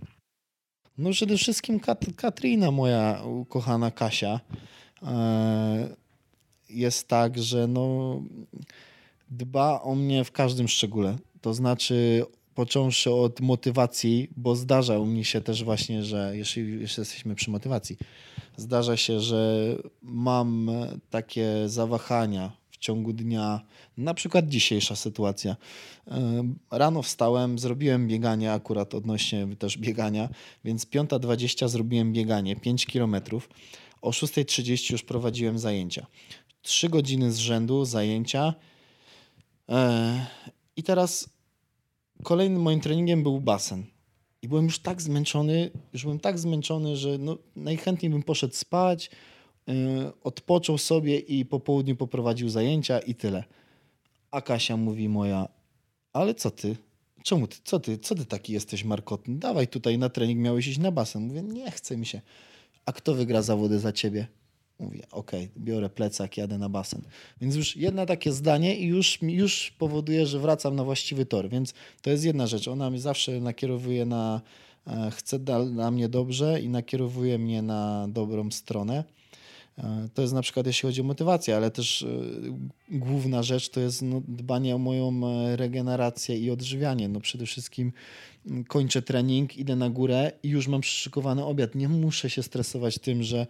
No 0.98 1.12
przede 1.12 1.38
wszystkim 1.38 1.80
Kat 1.80 2.06
Katrina, 2.16 2.72
moja 2.72 3.22
ukochana 3.24 3.92
Kasia. 3.92 4.40
E, 5.04 5.96
jest 6.70 7.08
tak, 7.08 7.38
że 7.38 7.68
no, 7.68 8.22
dba 9.30 9.82
o 9.82 9.96
mnie 9.96 10.24
w 10.24 10.32
każdym 10.32 10.68
szczególe. 10.68 11.18
To 11.42 11.54
znaczy 11.54 12.26
począwszy 12.56 13.12
od 13.12 13.42
motywacji, 13.42 14.30
bo 14.38 14.56
zdarza 14.56 15.00
mnie 15.00 15.26
się 15.26 15.42
też 15.42 15.64
właśnie, 15.64 16.04
że 16.04 16.32
jeśli 16.38 16.82
jeszcze 16.82 17.02
jesteśmy 17.02 17.36
przy 17.36 17.52
motywacji, 17.52 17.98
zdarza 18.58 18.98
się, 18.98 19.20
że 19.20 19.76
mam 20.02 20.72
takie 21.10 21.70
zawahania 21.70 22.52
w 22.76 22.78
ciągu 22.78 23.14
dnia, 23.14 23.62
na 23.98 24.14
przykład 24.14 24.48
dzisiejsza 24.48 24.96
sytuacja. 24.96 25.56
Rano 26.72 27.02
wstałem, 27.02 27.60
zrobiłem 27.60 28.08
bieganie 28.08 28.52
akurat 28.54 28.96
odnośnie 28.96 29.48
też 29.60 29.78
biegania, 29.78 30.30
więc 30.64 30.86
5.20 30.86 31.70
zrobiłem 31.70 32.14
bieganie 32.14 32.56
5 32.56 32.86
km. 32.86 33.16
O 34.02 34.10
6.30 34.10 34.92
już 34.92 35.04
prowadziłem 35.04 35.60
zajęcia. 35.60 36.08
3 36.62 36.90
godziny 36.90 37.32
z 37.32 37.38
rzędu 37.38 37.86
zajęcia. 37.86 38.54
E, 39.70 40.26
I 40.76 40.84
teraz 40.84 41.30
kolejnym 42.24 42.62
moim 42.62 42.80
treningiem 42.80 43.24
był 43.24 43.42
basen. 43.42 43.86
I 44.42 44.48
byłem 44.48 44.66
już 44.66 44.80
tak 44.80 45.02
zmęczony, 45.02 45.72
już 45.94 46.04
byłem 46.04 46.20
tak 46.20 46.40
zmęczony, 46.40 46.96
że 46.98 47.18
no, 47.18 47.38
najchętniej 47.56 48.10
bym 48.12 48.24
poszedł 48.24 48.56
spać, 48.56 49.10
odpoczął 50.24 50.78
sobie 50.78 51.20
i 51.20 51.46
po 51.46 51.60
południu 51.60 51.96
poprowadził 51.96 52.50
zajęcia 52.50 53.00
i 53.00 53.16
tyle. 53.16 53.44
A 54.32 54.42
Kasia 54.42 54.78
mówi 54.78 55.10
moja, 55.10 55.48
ale 56.14 56.36
co 56.36 56.52
ty? 56.52 56.76
Czemu 57.24 57.48
ty? 57.48 57.58
Co 57.64 57.80
ty? 57.80 57.98
Co 57.98 58.16
ty 58.16 58.26
taki 58.26 58.54
jesteś 58.54 58.84
markotny? 58.84 59.36
Dawaj 59.36 59.68
tutaj 59.68 59.98
na 59.98 60.10
trening, 60.10 60.40
miałeś 60.40 60.68
iść 60.68 60.78
na 60.78 60.92
basen. 60.92 61.28
Mówię, 61.28 61.42
nie 61.42 61.72
chce 61.72 61.98
mi 61.98 62.06
się. 62.06 62.22
a 62.86 62.92
kto 62.92 63.14
wygra 63.14 63.42
zawody 63.42 63.80
za 63.80 63.92
ciebie? 63.92 64.28
Mówię, 64.80 65.02
okej, 65.12 65.46
okay, 65.46 65.64
biorę 65.64 65.90
plecak, 65.90 66.38
jadę 66.38 66.58
na 66.58 66.70
basen. 66.70 67.02
Więc 67.42 67.56
już 67.56 67.76
jedno 67.76 68.06
takie 68.06 68.32
zdanie 68.32 68.76
i 68.76 68.86
już, 68.86 69.20
już 69.22 69.72
powoduje, 69.72 70.26
że 70.26 70.40
wracam 70.40 70.76
na 70.76 70.84
właściwy 70.84 71.26
tor. 71.26 71.50
Więc 71.50 71.74
to 72.02 72.10
jest 72.10 72.24
jedna 72.24 72.48
rzecz. 72.48 72.68
Ona 72.68 72.90
mnie 72.90 73.00
zawsze 73.00 73.40
nakierowuje 73.40 74.06
na, 74.06 74.42
e, 74.88 75.12
chce 75.12 75.40
dla 75.40 75.92
mnie 75.92 76.10
dobrze 76.10 76.62
i 76.62 76.70
nakierowuje 76.70 77.38
mnie 77.38 77.62
na 77.62 78.08
dobrą 78.10 78.52
stronę. 78.52 79.04
E, 79.78 80.10
to 80.14 80.22
jest 80.22 80.34
na 80.34 80.42
przykład 80.42 80.68
jeśli 80.68 80.88
chodzi 80.88 81.02
o 81.02 81.04
motywację, 81.04 81.56
ale 81.56 81.72
też 81.72 82.02
e, 82.02 82.08
główna 82.90 83.44
rzecz 83.44 83.70
to 83.70 83.80
jest 83.80 84.02
no, 84.02 84.22
dbanie 84.28 84.76
o 84.76 84.78
moją 84.78 85.22
regenerację 85.56 86.38
i 86.38 86.52
odżywianie. 86.52 87.10
No 87.10 87.20
przede 87.20 87.46
wszystkim 87.46 87.92
mm, 88.48 88.64
kończę 88.64 89.02
trening, 89.02 89.58
idę 89.58 89.76
na 89.76 89.90
górę 89.90 90.32
i 90.44 90.50
już 90.50 90.68
mam 90.68 90.82
przyszykowany 90.82 91.46
obiad. 91.46 91.76
Nie 91.76 91.90
muszę 91.90 92.30
się 92.30 92.44
stresować 92.44 93.00
tym, 93.00 93.24
że 93.24 93.48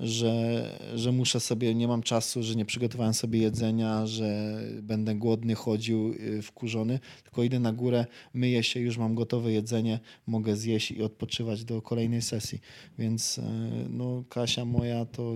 że, 0.00 0.64
że 0.94 1.12
muszę 1.12 1.40
sobie, 1.40 1.74
nie 1.74 1.88
mam 1.88 2.02
czasu, 2.02 2.42
że 2.42 2.56
nie 2.56 2.64
przygotowałem 2.64 3.14
sobie 3.14 3.38
jedzenia, 3.38 4.06
że 4.06 4.60
będę 4.82 5.14
głodny, 5.14 5.54
chodził, 5.54 6.14
y, 6.20 6.42
wkurzony, 6.42 7.00
tylko 7.24 7.42
idę 7.42 7.60
na 7.60 7.72
górę, 7.72 8.06
myję 8.34 8.62
się, 8.62 8.80
już 8.80 8.98
mam 8.98 9.14
gotowe 9.14 9.52
jedzenie, 9.52 10.00
mogę 10.26 10.56
zjeść 10.56 10.90
i 10.90 11.02
odpoczywać 11.02 11.64
do 11.64 11.82
kolejnej 11.82 12.22
sesji. 12.22 12.60
Więc 12.98 13.38
y, 13.38 13.42
no, 13.90 14.24
Kasia 14.28 14.64
moja 14.64 15.04
to 15.04 15.34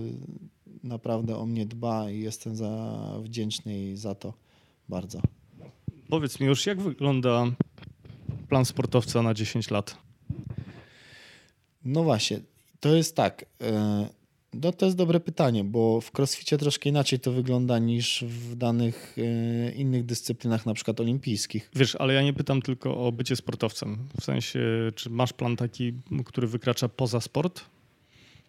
naprawdę 0.83 1.37
o 1.37 1.45
mnie 1.45 1.65
dba 1.65 2.11
i 2.11 2.19
jestem 2.19 2.55
za 2.55 3.01
wdzięczny 3.23 3.73
jej 3.73 3.97
za 3.97 4.15
to 4.15 4.33
bardzo. 4.89 5.21
Powiedz 6.09 6.39
mi 6.39 6.47
już, 6.47 6.65
jak 6.65 6.81
wygląda 6.81 7.45
plan 8.49 8.65
sportowca 8.65 9.21
na 9.21 9.33
10 9.33 9.71
lat? 9.71 9.97
No 11.85 12.03
właśnie, 12.03 12.39
to 12.79 12.95
jest 12.95 13.15
tak. 13.15 13.41
Y, 13.41 14.20
no 14.53 14.71
to 14.71 14.85
jest 14.85 14.97
dobre 14.97 15.19
pytanie, 15.19 15.63
bo 15.63 16.01
w 16.01 16.11
crossficie 16.19 16.57
troszkę 16.57 16.89
inaczej 16.89 17.19
to 17.19 17.31
wygląda 17.31 17.79
niż 17.79 18.23
w 18.27 18.55
danych 18.55 19.15
e, 19.17 19.71
innych 19.71 20.05
dyscyplinach, 20.05 20.65
na 20.65 20.73
przykład 20.73 20.99
olimpijskich. 20.99 21.69
Wiesz, 21.75 21.95
ale 21.95 22.13
ja 22.13 22.21
nie 22.21 22.33
pytam 22.33 22.61
tylko 22.61 23.07
o 23.07 23.11
bycie 23.11 23.35
sportowcem. 23.35 23.97
W 24.19 24.23
sensie, 24.23 24.59
czy 24.95 25.09
masz 25.09 25.33
plan 25.33 25.55
taki, 25.55 25.93
który 26.25 26.47
wykracza 26.47 26.89
poza 26.89 27.21
sport? 27.21 27.61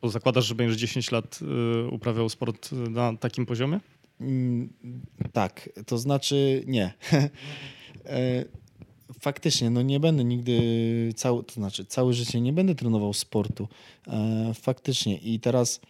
Bo 0.03 0.09
zakładasz, 0.09 0.47
że 0.47 0.55
będziesz 0.55 0.77
10 0.77 1.11
lat 1.11 1.41
e, 1.43 1.89
uprawiał 1.89 2.29
sport 2.29 2.73
na 2.73 3.17
takim 3.17 3.47
poziomie? 3.47 3.81
Mm, 4.21 4.73
tak, 5.33 5.71
to 5.87 5.99
znaczy 5.99 6.65
nie. 6.67 6.93
E, 8.07 8.45
faktycznie, 9.21 9.71
no 9.71 9.83
nie 9.83 10.01
będę 10.01 10.25
nigdy, 10.25 10.61
cały, 11.17 11.45
to 11.45 11.53
znaczy 11.53 11.85
całe 11.85 12.13
życie 12.13 12.41
nie 12.41 12.53
będę 12.53 12.75
trenował 12.75 13.13
sportu. 13.13 13.69
Faktycznie. 14.55 15.19
I 15.19 15.41
teraz 15.41 15.81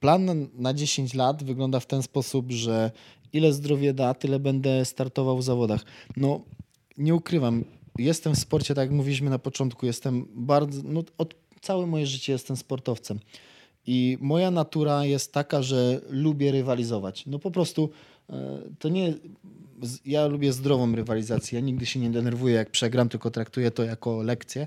plan 0.00 0.48
na 0.54 0.74
10 0.74 1.14
lat 1.14 1.44
wygląda 1.44 1.80
w 1.80 1.86
ten 1.86 2.02
sposób, 2.02 2.52
że 2.52 2.90
ile 3.32 3.52
zdrowie 3.52 3.94
da, 3.94 4.14
tyle 4.14 4.38
będę 4.38 4.84
startował 4.84 5.38
w 5.38 5.42
zawodach. 5.42 5.84
No, 6.16 6.40
nie 6.98 7.14
ukrywam, 7.14 7.64
jestem 7.98 8.34
w 8.34 8.38
sporcie, 8.38 8.74
tak 8.74 8.88
jak 8.88 8.96
mówiliśmy 8.96 9.30
na 9.30 9.38
początku, 9.38 9.86
jestem 9.86 10.26
bardzo, 10.34 10.80
no, 10.84 11.02
od 11.18 11.34
całe 11.60 11.86
moje 11.86 12.06
życie 12.06 12.32
jestem 12.32 12.56
sportowcem. 12.56 13.20
I 13.86 14.18
moja 14.20 14.50
natura 14.50 15.04
jest 15.04 15.32
taka, 15.32 15.62
że 15.62 16.00
lubię 16.10 16.52
rywalizować. 16.52 17.26
No 17.26 17.38
po 17.38 17.50
prostu 17.50 17.90
e, 18.30 18.58
to 18.78 18.88
nie. 18.88 19.14
Ja 20.04 20.26
lubię 20.26 20.52
zdrową 20.52 20.94
rywalizację. 20.94 21.58
Ja 21.58 21.64
nigdy 21.64 21.86
się 21.86 22.00
nie 22.00 22.10
denerwuję, 22.10 22.54
jak 22.54 22.70
przegram, 22.70 23.08
tylko 23.08 23.30
traktuję 23.30 23.70
to 23.70 23.84
jako 23.84 24.22
lekcję. 24.22 24.66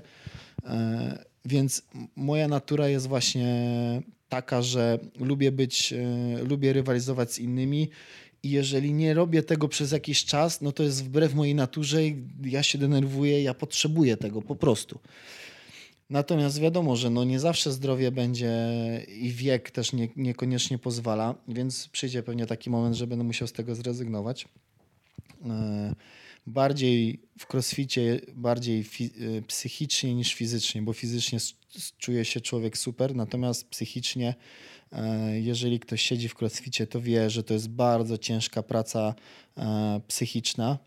E, 0.64 1.24
więc 1.44 1.82
moja 2.16 2.48
natura 2.48 2.88
jest 2.88 3.06
właśnie 3.06 4.02
taka, 4.34 4.62
że 4.62 4.98
lubię 5.20 5.52
być, 5.52 5.92
e, 5.92 6.44
lubię 6.44 6.72
rywalizować 6.72 7.32
z 7.32 7.38
innymi 7.38 7.90
i 8.42 8.50
jeżeli 8.50 8.92
nie 8.92 9.14
robię 9.14 9.42
tego 9.42 9.68
przez 9.68 9.92
jakiś 9.92 10.24
czas, 10.24 10.60
no 10.60 10.72
to 10.72 10.82
jest 10.82 11.04
wbrew 11.04 11.34
mojej 11.34 11.54
naturze 11.54 12.00
ja 12.44 12.62
się 12.62 12.78
denerwuję, 12.78 13.42
ja 13.42 13.54
potrzebuję 13.54 14.16
tego 14.16 14.42
po 14.42 14.56
prostu. 14.56 14.98
Natomiast 16.10 16.60
wiadomo, 16.60 16.96
że 16.96 17.10
no 17.10 17.24
nie 17.24 17.40
zawsze 17.40 17.72
zdrowie 17.72 18.10
będzie 18.10 18.52
i 19.08 19.30
wiek 19.30 19.70
też 19.70 19.92
nie, 19.92 20.08
niekoniecznie 20.16 20.78
pozwala, 20.78 21.34
więc 21.48 21.88
przyjdzie 21.88 22.22
pewnie 22.22 22.46
taki 22.46 22.70
moment, 22.70 22.96
że 22.96 23.06
będę 23.06 23.24
musiał 23.24 23.48
z 23.48 23.52
tego 23.52 23.74
zrezygnować. 23.74 24.48
E, 25.46 25.94
bardziej 26.46 27.20
w 27.38 27.54
crossficie, 27.54 28.20
bardziej 28.34 28.80
e, 28.80 29.42
psychicznie 29.42 30.14
niż 30.14 30.34
fizycznie, 30.34 30.82
bo 30.82 30.92
fizycznie 30.92 31.38
czuje 31.98 32.24
się 32.24 32.40
człowiek 32.40 32.78
super, 32.78 33.14
natomiast 33.14 33.68
psychicznie, 33.68 34.34
e, 34.92 35.40
jeżeli 35.40 35.80
ktoś 35.80 36.02
siedzi 36.02 36.28
w 36.28 36.42
crossficie, 36.42 36.86
to 36.86 37.00
wie, 37.00 37.30
że 37.30 37.44
to 37.44 37.54
jest 37.54 37.68
bardzo 37.68 38.18
ciężka 38.18 38.62
praca 38.62 39.14
e, 39.56 40.00
psychiczna, 40.08 40.78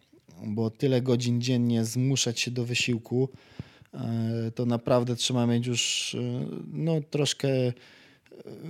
bo 0.45 0.69
tyle 0.69 1.01
godzin 1.01 1.41
dziennie 1.41 1.85
zmuszać 1.85 2.39
się 2.39 2.51
do 2.51 2.65
wysiłku, 2.65 3.29
to 4.55 4.65
naprawdę 4.65 5.15
trzeba 5.15 5.47
mieć 5.47 5.67
już 5.67 6.15
no, 6.73 7.01
troszkę 7.09 7.47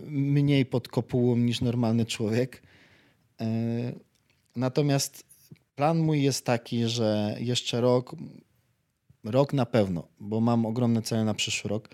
mniej 0.08 0.66
pod 0.66 0.88
kopułą 0.88 1.38
niż 1.38 1.62
normalny 1.62 2.06
człowiek. 2.06 2.64
Natomiast 4.56 5.27
Plan 5.78 5.98
mój 5.98 6.24
jest 6.24 6.46
taki, 6.46 6.88
że 6.88 7.38
jeszcze 7.40 7.82
rok, 7.82 8.16
rok 9.24 9.54
na 9.54 9.66
pewno, 9.66 10.08
bo 10.20 10.42
mam 10.42 10.66
ogromne 10.66 11.02
cele 11.02 11.24
na 11.24 11.34
przyszły 11.34 11.70
rok. 11.70 11.90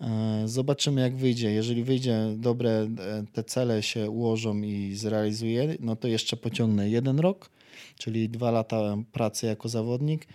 E, 0.00 0.42
zobaczymy, 0.44 1.00
jak 1.00 1.16
wyjdzie. 1.16 1.52
Jeżeli 1.52 1.84
wyjdzie 1.84 2.34
dobre, 2.36 2.70
e, 2.70 2.88
te 3.32 3.44
cele 3.44 3.82
się 3.82 4.10
ułożą 4.10 4.62
i 4.62 4.94
zrealizuje, 4.94 5.76
no 5.80 5.96
to 5.96 6.08
jeszcze 6.08 6.36
pociągnę 6.36 6.90
jeden 6.90 7.20
rok, 7.20 7.50
czyli 7.98 8.28
dwa 8.28 8.50
lata 8.50 8.96
pracy 9.12 9.46
jako 9.46 9.68
zawodnik, 9.68 10.26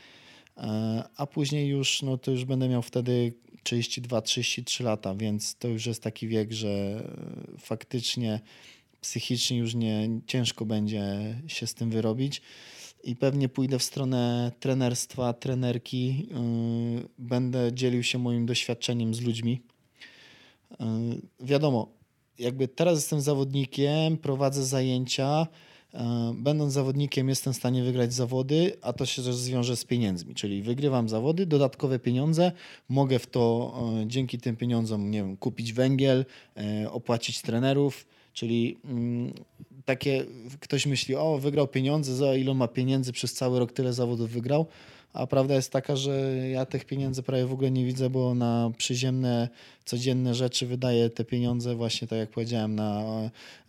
e, 0.58 1.04
a 1.18 1.28
później 1.28 1.68
już, 1.68 2.02
no 2.02 2.18
to 2.18 2.32
już 2.32 2.46
będę 2.46 2.70
miał 2.70 2.82
wtedy 2.82 3.34
32-33 3.64 4.84
lata, 4.84 5.16
więc 5.16 5.56
to 5.56 5.68
już 5.68 5.86
jest 5.86 6.04
taki 6.04 6.28
wiek, 6.28 6.52
że 6.52 7.04
faktycznie 7.60 8.40
psychicznie 9.02 9.58
już 9.58 9.76
nie 9.76 10.10
ciężko 10.28 10.66
będzie 10.66 11.04
się 11.48 11.68
z 11.68 11.74
tym 11.74 11.90
wyrobić 11.90 12.42
i 13.04 13.16
pewnie 13.16 13.50
pójdę 13.50 13.80
w 13.80 13.84
stronę 13.84 14.52
trenerstwa, 14.60 15.34
trenerki. 15.34 16.08
Yy, 16.08 17.08
będę 17.20 17.74
dzielił 17.74 18.04
się 18.04 18.18
moim 18.18 18.46
doświadczeniem 18.46 19.14
z 19.14 19.22
ludźmi. 19.22 19.62
Yy, 20.72 20.86
wiadomo, 21.40 21.88
jakby 22.40 22.68
teraz 22.68 22.96
jestem 22.96 23.22
zawodnikiem, 23.22 24.18
prowadzę 24.18 24.66
zajęcia. 24.66 25.48
Yy, 25.94 26.00
będąc 26.36 26.74
zawodnikiem, 26.74 27.30
jestem 27.30 27.54
w 27.54 27.58
stanie 27.58 27.84
wygrać 27.84 28.14
zawody, 28.14 28.78
a 28.82 28.94
to 28.94 29.06
się 29.06 29.24
też 29.24 29.36
zwiąże 29.36 29.76
z 29.76 29.86
pieniędzmi. 29.86 30.36
Czyli 30.36 30.62
wygrywam 30.62 31.10
zawody, 31.10 31.46
dodatkowe 31.46 32.00
pieniądze, 32.00 32.52
mogę 32.90 33.20
w 33.20 33.28
to 33.28 33.74
dzięki 34.06 34.38
tym 34.38 34.56
pieniądzom 34.56 35.12
nie 35.12 35.20
wiem, 35.24 35.38
kupić 35.38 35.74
węgiel, 35.74 36.26
opłacić 36.92 37.42
trenerów 37.42 38.06
Czyli 38.34 38.78
mm, 38.86 39.34
takie, 39.86 40.26
ktoś 40.60 40.86
myśli, 40.86 41.16
o 41.16 41.38
wygrał 41.38 41.68
pieniądze, 41.68 42.16
za 42.16 42.36
ile 42.36 42.54
ma 42.54 42.68
pieniędzy 42.68 43.12
przez 43.12 43.34
cały 43.34 43.60
rok 43.60 43.72
tyle 43.72 43.94
zawodów 43.94 44.30
wygrał, 44.30 44.68
a 45.14 45.28
prawda 45.28 45.56
jest 45.56 45.72
taka, 45.72 45.96
że 45.96 46.38
ja 46.50 46.66
tych 46.66 46.86
pieniędzy 46.86 47.24
prawie 47.24 47.46
w 47.46 47.54
ogóle 47.54 47.72
nie 47.72 47.86
widzę, 47.86 48.10
bo 48.10 48.36
na 48.36 48.72
przyziemne, 48.78 49.50
codzienne 49.86 50.36
rzeczy 50.36 50.68
wydaję 50.68 51.10
te 51.10 51.26
pieniądze 51.26 51.76
właśnie, 51.76 52.08
tak 52.08 52.20
jak 52.20 52.30
powiedziałem, 52.30 52.76
na 52.76 53.04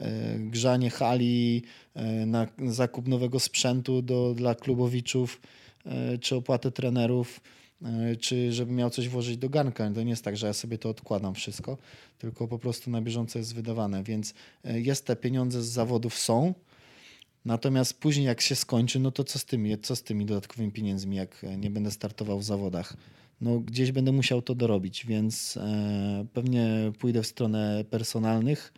e, 0.00 0.38
grzanie 0.38 0.90
hali, 0.90 1.62
e, 1.94 2.26
na 2.26 2.46
zakup 2.66 3.08
nowego 3.08 3.40
sprzętu 3.40 4.02
do, 4.02 4.34
dla 4.34 4.54
klubowiczów, 4.54 5.40
e, 5.86 6.18
czy 6.18 6.36
opłatę 6.36 6.70
trenerów 6.70 7.40
czy 8.20 8.53
żeby 8.53 8.72
miał 8.72 8.91
coś 8.91 9.09
włożyć 9.09 9.37
do 9.37 9.49
garnka. 9.49 9.91
To 9.91 10.03
nie 10.03 10.11
jest 10.11 10.24
tak, 10.24 10.37
że 10.37 10.47
ja 10.47 10.53
sobie 10.53 10.78
to 10.78 10.89
odkładam 10.89 11.35
wszystko, 11.35 11.78
tylko 12.18 12.49
po 12.49 12.59
prostu 12.59 12.91
na 12.91 13.03
bieżąco 13.03 13.39
jest 13.39 13.55
wydawane, 13.55 14.03
więc 14.03 14.35
e, 14.64 14.80
jest 14.80 15.07
te 15.07 15.16
pieniądze 15.16 15.62
z 15.62 15.66
zawodów 15.66 16.18
są, 16.18 16.55
natomiast 17.45 18.01
później 18.01 18.26
jak 18.26 18.41
się 18.41 18.55
skończy, 18.55 19.01
no 19.01 19.11
to 19.11 19.24
co 19.24 19.39
z 19.39 19.45
tymi, 19.45 19.78
co 19.78 19.97
z 19.97 20.03
tymi 20.03 20.26
dodatkowymi 20.26 20.72
pieniędzmi, 20.72 21.16
jak 21.16 21.45
e, 21.45 21.57
nie 21.57 21.70
będę 21.70 21.91
startował 21.91 22.39
w 22.39 22.45
zawodach? 22.45 22.97
No 23.41 23.61
gdzieś 23.61 23.93
będę 23.93 24.12
musiał 24.12 24.43
to 24.43 24.55
dorobić, 24.55 25.07
więc 25.07 25.57
e, 25.57 26.26
pewnie 26.33 26.93
pójdę 26.99 27.22
w 27.22 27.26
stronę 27.26 27.85
personalnych, 27.91 28.72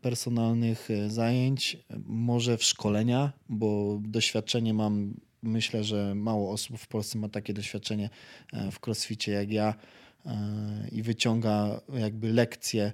personalnych 0.00 0.88
zajęć, 1.08 1.78
może 2.06 2.56
w 2.56 2.64
szkolenia, 2.64 3.32
bo 3.48 4.00
doświadczenie 4.02 4.74
mam 4.74 5.14
myślę, 5.42 5.84
że 5.84 6.14
mało 6.14 6.52
osób 6.52 6.78
w 6.78 6.86
Polsce 6.86 7.18
ma 7.18 7.28
takie 7.28 7.54
doświadczenie 7.54 8.10
e, 8.52 8.70
w 8.70 8.86
crossficie 8.86 9.32
jak 9.32 9.52
ja 9.52 9.74
e, 10.26 10.88
i 10.92 11.02
wyciąga 11.02 11.80
jakby 11.94 12.32
lekcje 12.32 12.92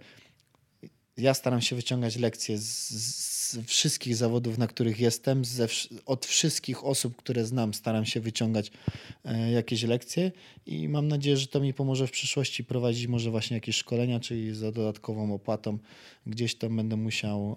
ja 1.19 1.35
staram 1.35 1.61
się 1.61 1.77
wyciągać 1.77 2.17
lekcje 2.17 2.59
z, 2.59 2.89
z 2.91 3.67
wszystkich 3.67 4.17
zawodów, 4.17 4.59
na 4.59 4.67
których 4.67 5.01
jestem, 5.01 5.45
ze, 5.45 5.67
od 6.07 6.27
wszystkich 6.27 6.85
osób, 6.85 7.17
które 7.17 7.45
znam, 7.45 7.75
staram 7.75 8.05
się 8.05 8.21
wyciągać 8.21 8.71
e, 9.25 9.51
jakieś 9.51 9.83
lekcje 9.83 10.33
i 10.67 10.89
mam 10.89 11.09
nadzieję, 11.09 11.37
że 11.37 11.47
to 11.47 11.61
mi 11.61 11.75
pomoże 11.75 12.07
w 12.07 12.11
przyszłości 12.11 12.65
prowadzić 12.65 13.07
może 13.07 13.31
właśnie 13.31 13.57
jakieś 13.57 13.77
szkolenia, 13.77 14.21
czyli 14.21 14.55
za 14.55 14.73
dodatkową 14.73 15.35
opłatą 15.35 15.79
gdzieś 16.27 16.55
to 16.55 16.71
będę 16.71 16.97
musiał. 16.97 17.57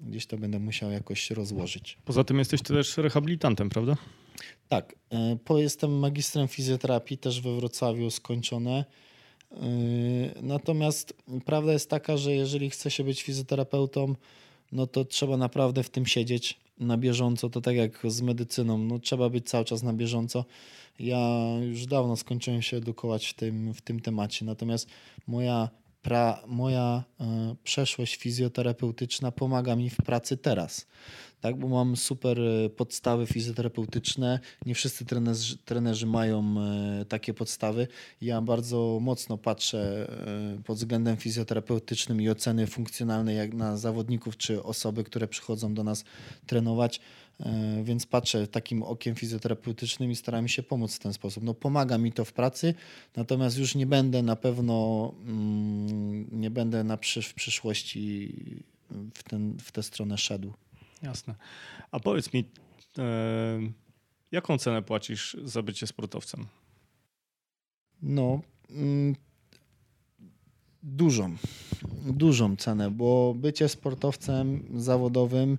Gdzieś 0.00 0.26
to 0.26 0.38
będę 0.38 0.58
musiał 0.58 0.90
jakoś 0.90 1.30
rozłożyć. 1.30 1.98
Poza 2.04 2.24
tym 2.24 2.38
jesteś 2.38 2.62
też 2.62 2.96
rehabilitantem, 2.96 3.68
prawda? 3.68 3.96
Tak. 4.68 4.94
E, 5.50 5.60
jestem 5.60 5.98
magistrem 5.98 6.48
fizjoterapii, 6.48 7.18
też 7.18 7.40
we 7.40 7.56
Wrocławiu 7.56 8.10
skończone. 8.10 8.84
E, 9.52 9.56
natomiast 10.42 11.14
prawda 11.44 11.72
jest 11.72 11.90
taka, 11.90 12.16
że 12.16 12.34
jeżeli 12.34 12.70
chce 12.70 12.90
się 12.90 13.04
być 13.04 13.22
fizjoterapeutą, 13.22 14.14
no 14.72 14.86
to 14.86 15.04
trzeba 15.04 15.36
naprawdę 15.36 15.82
w 15.82 15.90
tym 15.90 16.06
siedzieć 16.06 16.60
na 16.78 16.96
bieżąco. 16.96 17.50
To 17.50 17.60
tak 17.60 17.76
jak 17.76 18.00
z 18.04 18.22
medycyną, 18.22 18.78
no 18.78 18.98
trzeba 18.98 19.28
być 19.30 19.48
cały 19.48 19.64
czas 19.64 19.82
na 19.82 19.92
bieżąco. 19.92 20.44
Ja 20.98 21.48
już 21.62 21.86
dawno 21.86 22.16
skończyłem 22.16 22.62
się 22.62 22.76
edukować 22.76 23.26
w 23.26 23.34
tym, 23.34 23.74
w 23.74 23.80
tym 23.80 24.00
temacie. 24.00 24.44
Natomiast 24.44 24.88
moja 25.26 25.68
pra, 26.02 26.42
moja 26.46 27.04
e, 27.20 27.56
przeszłość 27.64 28.16
fizjoterapeutyczna 28.16 29.32
pomaga 29.32 29.76
mi 29.76 29.90
w 29.90 29.96
pracy 29.96 30.36
teraz. 30.36 30.86
Tak, 31.40 31.58
bo 31.58 31.68
mam 31.68 31.96
super 31.96 32.40
e, 32.40 32.70
podstawy 32.70 33.26
fizjoterapeutyczne. 33.26 34.40
Nie 34.66 34.74
wszyscy 34.74 35.04
trenerzy, 35.04 35.58
trenerzy 35.58 36.06
mają 36.06 36.54
e, 36.60 37.04
takie 37.04 37.34
podstawy. 37.34 37.88
Ja 38.20 38.40
bardzo 38.40 38.98
mocno 39.02 39.38
patrzę 39.38 40.10
pod 40.64 40.76
względem 40.76 41.16
fizjoterapeutycznym 41.16 42.20
i 42.20 42.28
oceny 42.28 42.66
funkcjonalnej 42.66 43.36
jak 43.36 43.54
na 43.54 43.76
zawodników 43.76 44.36
czy 44.36 44.62
osoby, 44.62 45.04
które 45.04 45.28
przychodzą 45.28 45.74
do 45.74 45.84
nas 45.84 46.04
trenować 46.46 47.00
więc 47.82 48.06
patrzę 48.06 48.46
takim 48.46 48.82
okiem 48.82 49.14
fizjoterapeutycznym 49.14 50.10
i 50.10 50.16
staram 50.16 50.48
się 50.48 50.62
pomóc 50.62 50.94
w 50.94 50.98
ten 50.98 51.12
sposób. 51.12 51.44
No, 51.44 51.54
pomaga 51.54 51.98
mi 51.98 52.12
to 52.12 52.24
w 52.24 52.32
pracy, 52.32 52.74
natomiast 53.16 53.58
już 53.58 53.74
nie 53.74 53.86
będę 53.86 54.22
na 54.22 54.36
pewno 54.36 55.12
mm, 55.26 56.40
nie 56.40 56.50
będę 56.50 56.84
na 56.84 56.96
przysz 56.96 57.26
w 57.26 57.34
przyszłości 57.34 58.34
w, 59.14 59.22
ten, 59.22 59.58
w 59.58 59.72
tę 59.72 59.82
stronę 59.82 60.18
szedł. 60.18 60.52
Jasne. 61.02 61.34
A 61.90 62.00
powiedz 62.00 62.32
mi, 62.32 62.44
e, 62.98 63.58
jaką 64.32 64.58
cenę 64.58 64.82
płacisz 64.82 65.36
za 65.44 65.62
bycie 65.62 65.86
sportowcem? 65.86 66.46
No, 68.02 68.40
mm, 68.70 69.16
dużą. 70.82 71.36
Dużą 72.06 72.56
cenę, 72.56 72.90
bo 72.90 73.34
bycie 73.34 73.68
sportowcem 73.68 74.64
zawodowym 74.74 75.58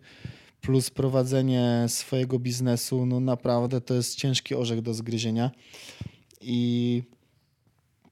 plus 0.68 0.90
prowadzenie 0.90 1.86
swojego 1.88 2.40
biznesu, 2.40 3.06
no 3.06 3.20
naprawdę 3.20 3.82
to 3.82 3.94
jest 3.94 4.16
ciężki 4.16 4.56
orzech 4.56 4.82
do 4.82 4.94
zgryzienia. 4.94 5.52
I 6.42 7.04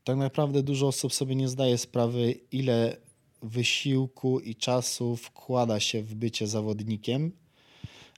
tak 0.03 0.17
naprawdę 0.17 0.63
dużo 0.63 0.87
osób 0.87 1.13
sobie 1.13 1.35
nie 1.35 1.47
zdaje 1.47 1.77
sprawy, 1.77 2.35
ile 2.51 2.97
wysiłku 3.41 4.39
i 4.39 4.55
czasu 4.55 5.15
wkłada 5.15 5.79
się 5.79 6.01
w 6.01 6.15
bycie 6.15 6.47
zawodnikiem, 6.47 7.31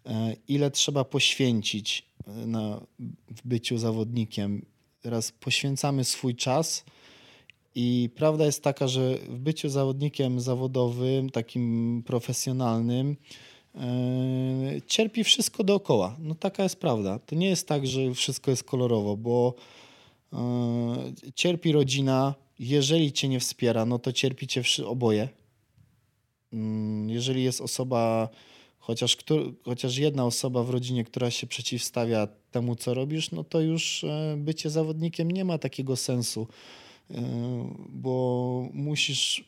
e, 0.05 0.35
ile 0.47 0.71
trzeba 0.71 1.03
poświęcić 1.03 2.05
e, 2.27 2.31
na, 2.47 2.81
w 3.29 3.47
byciu 3.47 3.77
zawodnikiem. 3.77 4.65
Teraz 5.01 5.31
poświęcamy 5.31 6.03
swój 6.03 6.35
czas. 6.35 6.85
I 7.75 8.09
prawda 8.15 8.45
jest 8.45 8.63
taka, 8.63 8.87
że 8.87 9.17
w 9.17 9.39
byciu 9.39 9.69
zawodnikiem 9.69 10.39
zawodowym, 10.39 11.29
takim 11.29 12.03
profesjonalnym, 12.05 13.15
cierpi 14.87 15.23
wszystko 15.23 15.63
dookoła. 15.63 16.15
No 16.19 16.35
taka 16.35 16.63
jest 16.63 16.79
prawda. 16.79 17.19
To 17.19 17.35
nie 17.35 17.49
jest 17.49 17.67
tak, 17.67 17.87
że 17.87 18.13
wszystko 18.13 18.51
jest 18.51 18.63
kolorowo, 18.63 19.17
bo 19.17 19.53
yy, 20.33 21.31
cierpi 21.35 21.71
rodzina. 21.71 22.35
Jeżeli 22.59 23.11
cię 23.11 23.27
nie 23.29 23.39
wspiera, 23.39 23.85
no 23.85 23.99
to 23.99 24.13
cierpicie 24.13 24.63
oboje. 24.85 25.29
Yy, 26.51 26.59
jeżeli 27.07 27.43
jest 27.43 27.61
osoba, 27.61 28.29
chociaż, 28.79 29.17
chociaż 29.65 29.97
jedna 29.97 30.25
osoba 30.25 30.63
w 30.63 30.69
rodzinie, 30.69 31.03
która 31.03 31.31
się 31.31 31.47
przeciwstawia 31.47 32.27
temu, 32.51 32.75
co 32.75 32.93
robisz, 32.93 33.31
no 33.31 33.43
to 33.43 33.61
już 33.61 34.05
bycie 34.37 34.69
zawodnikiem 34.69 35.31
nie 35.31 35.45
ma 35.45 35.57
takiego 35.57 35.95
sensu 35.95 36.47
bo 37.89 38.69
musisz 38.73 39.45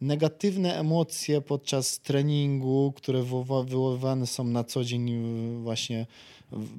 negatywne 0.00 0.78
emocje 0.78 1.40
podczas 1.40 2.00
treningu, 2.00 2.92
które 2.96 3.22
wywoływane 3.22 4.26
są 4.26 4.44
na 4.44 4.64
co 4.64 4.84
dzień 4.84 5.10
e, 5.10 5.62
właśnie 5.62 6.06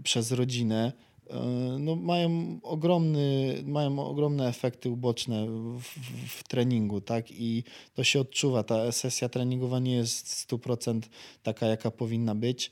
przez 0.04 0.32
rodzinę, 0.32 0.94
e, 1.30 1.40
no 1.80 1.96
mają, 1.96 2.60
ogromny, 2.64 3.56
mają 3.66 4.00
ogromne 4.00 4.48
efekty 4.48 4.90
uboczne 4.90 5.48
w, 5.48 5.84
w, 6.28 6.44
treningu, 6.48 7.02
tak? 7.02 7.32
I 7.32 7.64
to 7.94 8.04
się 8.04 8.20
odczuwa. 8.20 8.64
Ta 8.64 8.92
sesja 8.92 9.30
treningowa 9.30 9.80
nie 9.80 9.96
jest 9.96 10.50
100% 10.52 11.02
taka, 11.44 11.66
jaka 11.66 11.92
powinna 11.92 12.36
być. 12.36 12.72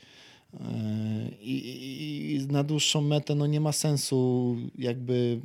I, 1.41 1.51
i, 1.51 2.35
I, 2.35 2.47
na 2.47 2.63
dłuższą 2.63 3.01
metę 3.01 3.35
no 3.35 3.47
nie 3.47 3.61
ma 3.61 3.71
sensu 3.71 4.55
jakby 4.77 5.41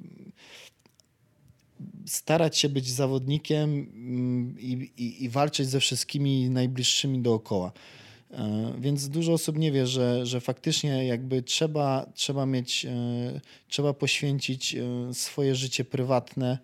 starać 2.07 2.59
się 2.59 2.68
być 2.68 2.91
zawodnikiem 2.91 3.70
mm, 3.70 4.61
i, 4.61 4.91
i, 4.97 5.24
i 5.24 5.29
walczyć 5.29 5.68
ze 5.68 5.81
wszystkimi 5.81 6.51
najbliższymi 6.51 7.18
dookoła. 7.18 7.72
E, 8.31 8.72
więc 8.79 9.09
dużo 9.09 9.33
osób 9.33 9.59
nie 9.59 9.72
wie, 9.72 9.87
że, 9.87 10.27
że 10.27 10.41
faktycznie 10.41 11.07
jakby 11.07 11.43
trzeba, 11.43 12.07
trzeba 12.14 12.47
mieć, 12.47 12.85
e, 12.85 13.41
trzeba 13.68 13.93
poświęcić 13.93 14.74
e, 14.74 15.14
swoje 15.14 15.55
życie 15.55 15.85
prywatne 15.85 16.59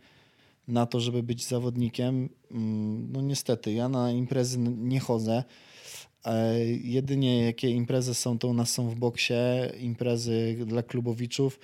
na 0.68 0.86
to, 0.86 1.00
żeby 1.00 1.22
być 1.22 1.46
zawodnikiem. 1.46 2.28
Mm, 2.50 3.12
no 3.12 3.20
niestety, 3.20 3.72
ja 3.72 3.88
na 3.88 4.12
imprezy 4.12 4.58
nie 4.58 5.00
chodzę. 5.00 5.44
Jedynie 6.82 7.44
jakie 7.44 7.70
imprezy 7.70 8.14
są, 8.14 8.38
to 8.38 8.48
u 8.48 8.54
nas 8.54 8.70
są 8.70 8.88
w 8.88 8.94
boksie, 8.94 9.34
imprezy 9.80 10.56
dla 10.66 10.82
klubowiczów, 10.82 11.58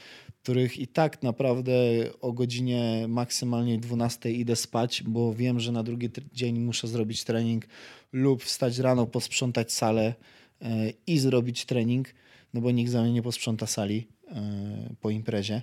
których 0.49 0.79
i 0.79 0.87
tak 0.87 1.23
naprawdę 1.23 1.73
o 2.21 2.33
godzinie 2.33 3.07
maksymalnie 3.09 3.79
12 3.79 4.33
idę 4.33 4.57
spać, 4.57 5.03
bo 5.03 5.35
wiem, 5.35 5.61
że 5.61 5.73
na 5.73 5.83
drugi 5.83 6.11
dzień 6.33 6.59
muszę 6.59 6.89
zrobić 6.89 7.25
trening 7.25 7.67
lub 8.13 8.45
wstać 8.45 8.79
rano, 8.79 9.07
posprzątać 9.07 9.73
salę 9.73 10.15
e, 10.61 10.93
i 11.07 11.19
zrobić 11.19 11.65
trening, 11.65 12.15
no 12.55 12.61
bo 12.61 12.71
nikt 12.71 12.91
za 12.91 13.03
mnie 13.03 13.13
nie 13.13 13.23
posprząta 13.23 13.67
sali 13.67 14.09
e, 14.29 14.95
po 15.01 15.11
imprezie. 15.11 15.63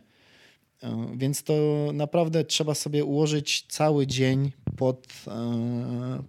E, 0.83 1.07
więc 1.17 1.43
to 1.43 1.53
naprawdę 1.93 2.43
trzeba 2.43 2.75
sobie 2.75 3.05
ułożyć 3.05 3.65
cały 3.69 4.07
dzień 4.07 4.51
pod, 4.77 5.07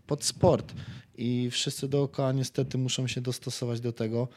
pod 0.07 0.25
sport 0.25 0.75
i 1.19 1.49
wszyscy 1.51 1.89
dookoła 1.89 2.33
niestety 2.33 2.79
muszą 2.79 3.07
się 3.07 3.21
dostosować 3.21 3.81
do 3.81 3.93
tego. 3.93 4.29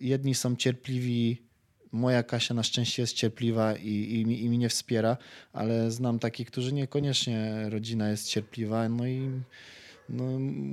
Jedni 0.00 0.34
są 0.34 0.56
cierpliwi 0.56 1.53
moja 1.94 2.22
Kasia 2.22 2.54
na 2.54 2.62
szczęście 2.62 3.02
jest 3.02 3.14
cierpliwa 3.14 3.76
i, 3.76 3.88
i, 3.88 4.44
i 4.44 4.48
mnie 4.50 4.68
wspiera, 4.68 5.16
ale 5.52 5.90
znam 5.90 6.18
takich, 6.18 6.46
którzy 6.46 6.72
niekoniecznie 6.72 7.66
rodzina 7.68 8.10
jest 8.10 8.28
cierpliwa, 8.28 8.88
no 8.88 9.06
i 9.06 9.30
no, 10.08 10.24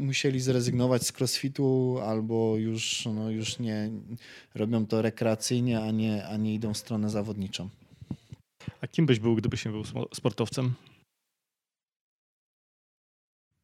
musieli 0.05 0.39
zrezygnować 0.39 1.03
z 1.03 1.11
crossfitu 1.19 1.99
albo 2.05 2.57
już, 2.57 3.05
no, 3.05 3.29
już 3.29 3.59
nie 3.59 3.89
robią 4.55 4.85
to 4.85 5.01
rekreacyjnie, 5.01 5.81
a 5.81 5.91
nie, 5.91 6.27
a 6.27 6.37
nie 6.37 6.53
idą 6.53 6.73
w 6.73 6.77
stronę 6.77 7.09
zawodniczą. 7.09 7.69
A 8.81 8.87
kim 8.87 9.05
byś 9.05 9.19
był, 9.19 9.35
gdybyś 9.35 9.65
nie 9.65 9.71
był 9.71 9.83
sportowcem? 10.13 10.73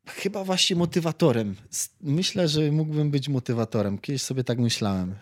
Chyba 0.07 0.43
właśnie 0.43 0.75
motywatorem. 0.75 1.55
Myślę, 2.01 2.47
że 2.47 2.71
mógłbym 2.71 3.11
być 3.11 3.29
motywatorem. 3.29 3.97
Kiedyś 3.97 4.21
sobie 4.21 4.43
tak 4.43 4.59
myślałem. 4.59 5.15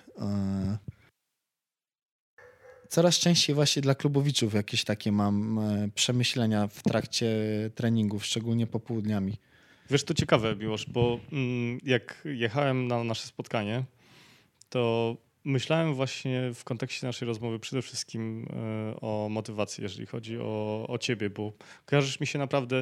Coraz 2.90 3.20
częściej 3.20 3.56
właśnie 3.56 3.82
dla 3.82 3.96
klubowiczów 3.96 4.54
jakieś 4.54 4.84
takie 4.84 5.12
mam 5.12 5.60
e, 5.60 5.90
przemyślenia 5.96 6.68
w 6.68 6.84
trakcie 6.84 7.28
treningów, 7.76 8.26
szczególnie 8.26 8.68
popołudniami. 8.68 9.38
Wiesz, 9.90 10.04
to 10.04 10.14
ciekawe, 10.14 10.56
Miłosz, 10.56 10.86
bo 10.90 11.20
mm, 11.32 11.80
jak 11.84 12.22
jechałem 12.26 12.88
na 12.88 13.04
nasze 13.04 13.28
spotkanie, 13.28 13.84
to 14.70 15.16
myślałem 15.46 15.94
właśnie 15.94 16.52
w 16.54 16.64
kontekście 16.64 17.08
naszej 17.08 17.28
rozmowy 17.28 17.60
przede 17.60 17.82
wszystkim 17.82 18.48
e, 18.50 19.02
o 19.02 19.28
motywacji, 19.30 19.84
jeżeli 19.84 20.06
chodzi 20.06 20.38
o, 20.40 20.86
o 20.90 20.98
ciebie, 20.98 21.30
bo 21.30 21.54
kojarzysz 21.86 22.20
mi 22.20 22.28
się 22.28 22.40
naprawdę 22.40 22.78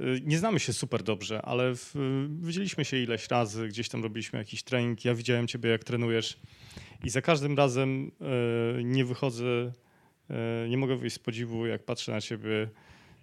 e, 0.00 0.04
nie 0.22 0.38
znamy 0.38 0.60
się 0.60 0.72
super 0.72 1.02
dobrze, 1.02 1.42
ale 1.42 1.74
w, 1.74 1.94
widzieliśmy 2.42 2.84
się 2.84 2.96
ileś 2.96 3.28
razy, 3.28 3.68
gdzieś 3.68 3.88
tam 3.88 4.02
robiliśmy 4.02 4.38
jakiś 4.38 4.62
trening. 4.62 5.04
Ja 5.04 5.14
widziałem 5.14 5.46
ciebie, 5.46 5.70
jak 5.70 5.84
trenujesz. 5.84 6.38
I 7.04 7.10
za 7.10 7.22
każdym 7.22 7.56
razem 7.56 8.10
e, 8.20 8.84
nie 8.84 9.04
wychodzę, 9.04 9.72
e, 10.30 10.68
nie 10.68 10.76
mogę 10.76 10.96
wyjść 10.96 11.16
z 11.16 11.18
podziwu, 11.18 11.66
jak 11.66 11.84
patrzę 11.84 12.12
na 12.12 12.20
ciebie. 12.20 12.68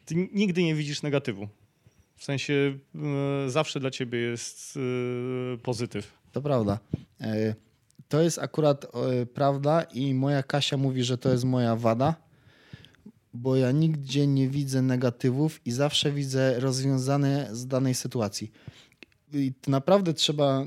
Ty 0.06 0.16
nigdy 0.16 0.64
nie 0.64 0.76
widzisz 0.76 1.02
negatywu. 1.02 1.48
W 2.16 2.24
sensie 2.24 2.78
e, 3.46 3.50
zawsze 3.50 3.80
dla 3.80 3.92
ciebie 3.92 4.20
jest 4.20 4.80
pozytyw. 5.64 6.14
To 6.32 6.42
prawda. 6.42 6.80
To 8.10 8.22
jest 8.22 8.40
akurat 8.40 8.86
prawda 9.34 9.82
i 9.82 10.14
moja 10.14 10.44
Kasia 10.44 10.78
mówi, 10.78 11.04
że 11.04 11.18
to 11.18 11.30
jest 11.30 11.44
moja 11.44 11.76
wada, 11.76 12.16
bo 13.34 13.56
ja 13.56 13.72
nigdzie 13.72 14.28
nie 14.28 14.50
widzę 14.50 14.82
negatywów 14.82 15.62
i 15.66 15.72
zawsze 15.72 16.12
widzę 16.12 16.60
rozwiązane 16.60 17.50
z 17.52 17.68
danej 17.68 17.94
sytuacji. 17.96 18.52
I 19.34 19.54
naprawdę 19.68 20.14
trzeba 20.14 20.66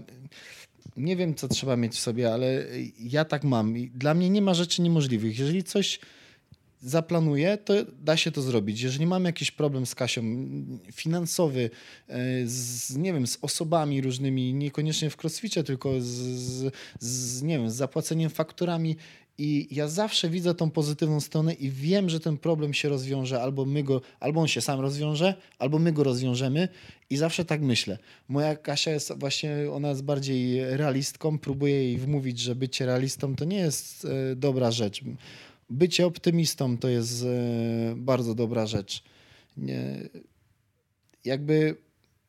nie 0.97 1.17
wiem, 1.17 1.35
co 1.35 1.49
trzeba 1.49 1.77
mieć 1.77 1.95
w 1.95 2.01
sobie, 2.01 2.33
ale 2.33 2.65
ja 2.99 3.25
tak 3.25 3.45
mam. 3.45 3.75
Dla 3.95 4.15
mnie 4.15 4.31
nie 4.31 4.43
ma 4.43 4.55
rzeczy 4.55 4.83
niemożliwych. 4.83 5.39
Jeżeli 5.39 5.65
coś 5.65 6.01
zaplanuję, 6.83 7.59
to 7.59 7.75
da 8.03 8.17
się 8.17 8.31
to 8.31 8.43
zrobić. 8.43 8.81
Jeżeli 8.81 9.07
mam 9.07 9.25
jakiś 9.25 9.51
problem 9.51 9.87
z 9.87 9.95
Kasią 9.95 10.23
finansowy, 10.93 11.71
e, 12.09 12.19
z, 12.47 12.97
nie 12.97 13.13
wiem, 13.13 13.27
z 13.27 13.39
osobami 13.43 14.01
różnymi, 14.01 14.55
niekoniecznie 14.55 15.11
w 15.11 15.25
crossficie, 15.25 15.65
tylko 15.65 16.01
z, 16.01 16.75
z, 17.01 17.43
nie 17.43 17.59
wiem, 17.59 17.71
z 17.71 17.75
zapłaceniem 17.75 18.31
fakturami 18.31 18.97
i 19.41 19.69
ja 19.71 19.89
zawsze 19.89 20.31
widzę 20.31 20.55
tą 20.55 20.71
pozytywną 20.71 21.21
stronę 21.21 21.55
i 21.55 21.71
wiem, 21.71 22.11
że 22.11 22.21
ten 22.21 22.39
problem 22.39 22.75
się 22.75 22.89
rozwiąże, 22.89 23.43
albo 23.43 23.65
my 23.65 23.83
go, 23.83 24.01
albo 24.21 24.41
on 24.41 24.49
się 24.49 24.61
sam 24.61 24.81
rozwiąże, 24.81 25.35
albo 25.59 25.79
my 25.79 25.93
go 25.93 26.05
rozwiążemy 26.05 26.69
i 27.11 27.17
zawsze 27.17 27.45
tak 27.45 27.61
myślę. 27.61 27.99
Moja 28.29 28.57
Kasia 28.57 28.91
jest 28.91 29.13
właśnie, 29.17 29.57
ona 29.73 29.89
jest 29.89 30.05
bardziej 30.05 30.65
realistką, 30.77 31.39
próbuję 31.39 31.75
jej 31.75 31.99
wmówić, 31.99 32.39
że 32.39 32.55
bycie 32.55 32.87
realistą 32.87 33.37
to 33.37 33.45
nie 33.45 33.59
jest 33.59 34.05
e, 34.05 34.37
dobra 34.37 34.71
rzecz 34.71 35.03
bycie 35.71 36.07
optymistą 36.07 36.79
to 36.79 36.89
jest 36.89 37.25
e, 37.25 37.95
bardzo 37.97 38.35
dobra 38.35 38.67
rzecz. 38.67 39.03
Nie, 39.57 40.09
jakby 41.25 41.77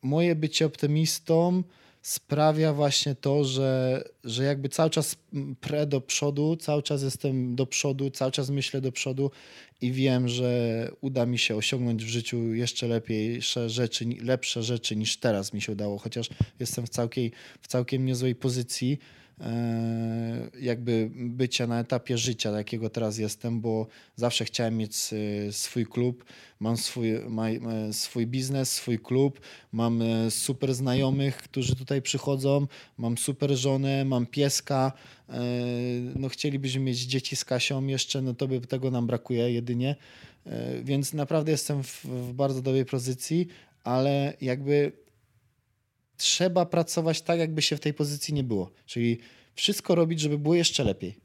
moje 0.02 0.34
bycie 0.34 0.66
optymistą 0.66 1.62
sprawia 2.02 2.72
właśnie 2.72 3.14
to, 3.14 3.44
że, 3.44 4.04
że 4.24 4.44
jakby 4.44 4.68
cały 4.68 4.90
czas 4.90 5.16
pre 5.60 5.86
do 5.86 6.00
przodu, 6.00 6.56
cały 6.56 6.82
czas 6.82 7.02
jestem 7.02 7.56
do 7.56 7.66
przodu, 7.66 8.10
cały 8.10 8.32
czas 8.32 8.50
myślę 8.50 8.80
do 8.80 8.92
przodu 8.92 9.30
i 9.80 9.92
wiem, 9.92 10.28
że 10.28 10.90
uda 11.00 11.26
mi 11.26 11.38
się 11.38 11.56
osiągnąć 11.56 12.04
w 12.04 12.08
życiu 12.08 12.54
jeszcze 12.54 12.88
lepsze 12.88 13.70
rzeczy, 13.70 14.04
lepsze 14.22 14.62
rzeczy 14.62 14.96
niż 14.96 15.16
teraz 15.16 15.52
mi 15.52 15.62
się 15.62 15.72
udało, 15.72 15.98
chociaż 15.98 16.28
jestem 16.60 16.86
w 16.86 16.88
całkiem, 16.88 17.30
w 17.60 17.68
całkiem 17.68 18.04
niezłej 18.04 18.34
pozycji 18.34 18.98
jakby 20.60 21.10
bycia 21.14 21.66
na 21.66 21.80
etapie 21.80 22.18
życia, 22.18 22.50
jakiego 22.50 22.90
teraz 22.90 23.18
jestem, 23.18 23.60
bo 23.60 23.86
zawsze 24.16 24.44
chciałem 24.44 24.76
mieć 24.76 24.94
e, 25.12 25.52
swój 25.52 25.86
klub, 25.86 26.24
mam 26.60 26.76
swój, 26.76 27.10
e, 27.10 27.22
swój 27.92 28.26
biznes, 28.26 28.72
swój 28.72 28.98
klub, 28.98 29.40
mam 29.72 30.02
super 30.30 30.74
znajomych, 30.74 31.36
którzy 31.36 31.76
tutaj 31.76 32.02
przychodzą, 32.02 32.66
mam 32.98 33.18
super 33.18 33.56
żonę, 33.56 34.04
mam 34.04 34.26
pieska, 34.26 34.92
no 36.16 36.28
chcielibyśmy 36.28 36.80
mieć 36.80 36.98
dzieci 36.98 37.36
z 37.36 37.44
Kasią 37.44 37.86
jeszcze, 37.86 38.22
no 38.22 38.34
to 38.34 38.48
by 38.48 38.60
tego 38.60 38.90
nam 38.90 39.06
brakuje 39.06 39.52
jedynie, 39.52 39.96
więc 40.82 41.12
naprawdę 41.12 41.52
jestem 41.52 41.82
w, 41.82 42.04
w 42.04 42.32
bardzo 42.32 42.62
dobrej 42.62 42.84
pozycji, 42.84 43.48
ale 43.84 44.36
jakby 44.40 44.92
trzeba 46.22 46.66
pracować 46.66 47.22
tak, 47.22 47.38
jakby 47.38 47.62
się 47.62 47.76
w 47.76 47.80
tej 47.80 47.94
pozycji 47.94 48.34
nie 48.34 48.44
było. 48.44 48.70
Czyli 48.86 49.18
wszystko 49.54 49.94
robić, 49.94 50.20
żeby 50.20 50.38
było 50.38 50.54
jeszcze 50.54 50.84
lepiej. 50.84 51.16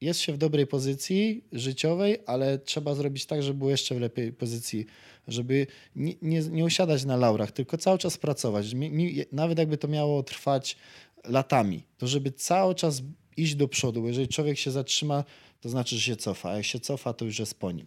Jest 0.00 0.20
się 0.20 0.32
w 0.32 0.38
dobrej 0.38 0.66
pozycji 0.66 1.44
życiowej, 1.52 2.18
ale 2.26 2.58
trzeba 2.58 2.94
zrobić 2.94 3.26
tak, 3.26 3.42
żeby 3.42 3.58
było 3.58 3.70
jeszcze 3.70 3.94
w 3.94 4.00
lepiej 4.00 4.32
pozycji, 4.32 4.86
żeby 5.28 5.66
nie, 5.96 6.14
nie, 6.22 6.40
nie 6.40 6.64
usiadać 6.64 7.04
na 7.04 7.16
laurach, 7.16 7.52
tylko 7.52 7.78
cały 7.78 7.98
czas 7.98 8.18
pracować. 8.18 8.74
Mi, 8.74 8.90
mi, 8.90 9.24
nawet 9.32 9.58
jakby 9.58 9.78
to 9.78 9.88
miało 9.88 10.22
trwać 10.22 10.76
latami, 11.24 11.82
to 11.98 12.06
żeby 12.06 12.32
cały 12.32 12.74
czas 12.74 13.02
iść 13.36 13.54
do 13.54 13.68
przodu, 13.68 14.06
jeżeli 14.06 14.28
człowiek 14.28 14.58
się 14.58 14.70
zatrzyma, 14.70 15.24
to 15.60 15.68
znaczy, 15.68 15.96
że 15.96 16.00
się 16.02 16.16
cofa, 16.16 16.50
a 16.50 16.56
jak 16.56 16.64
się 16.64 16.80
cofa, 16.80 17.12
to 17.12 17.24
już 17.24 17.38
jest 17.38 17.54
po 17.54 17.72
nim. 17.72 17.86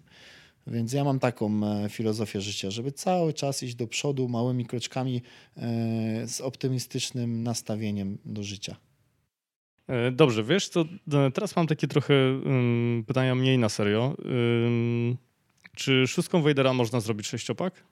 Więc 0.68 0.94
ja 0.94 1.04
mam 1.04 1.20
taką 1.20 1.62
e, 1.64 1.90
filozofię 1.90 2.42
życia, 2.42 2.72
żeby 2.72 2.92
cały 2.92 3.34
czas 3.34 3.64
iść 3.64 3.76
do 3.76 3.88
przodu 3.88 4.28
małymi 4.28 4.66
kroczkami 4.66 5.22
e, 5.58 5.62
z 6.28 6.42
optymistycznym 6.42 7.44
nastawieniem 7.44 8.18
do 8.26 8.44
życia. 8.44 8.76
E, 9.88 10.12
dobrze, 10.12 10.44
wiesz, 10.44 10.70
to 10.70 10.86
teraz 11.34 11.56
mam 11.56 11.68
takie 11.68 11.88
trochę 11.88 12.14
pytania 13.08 13.36
mniej 13.36 13.58
na 13.58 13.70
serio. 13.70 14.16
Czy 15.76 16.08
szóstką 16.08 16.42
Wejdera 16.42 16.74
można 16.74 17.00
zrobić 17.00 17.28
sześciopak? 17.28 17.84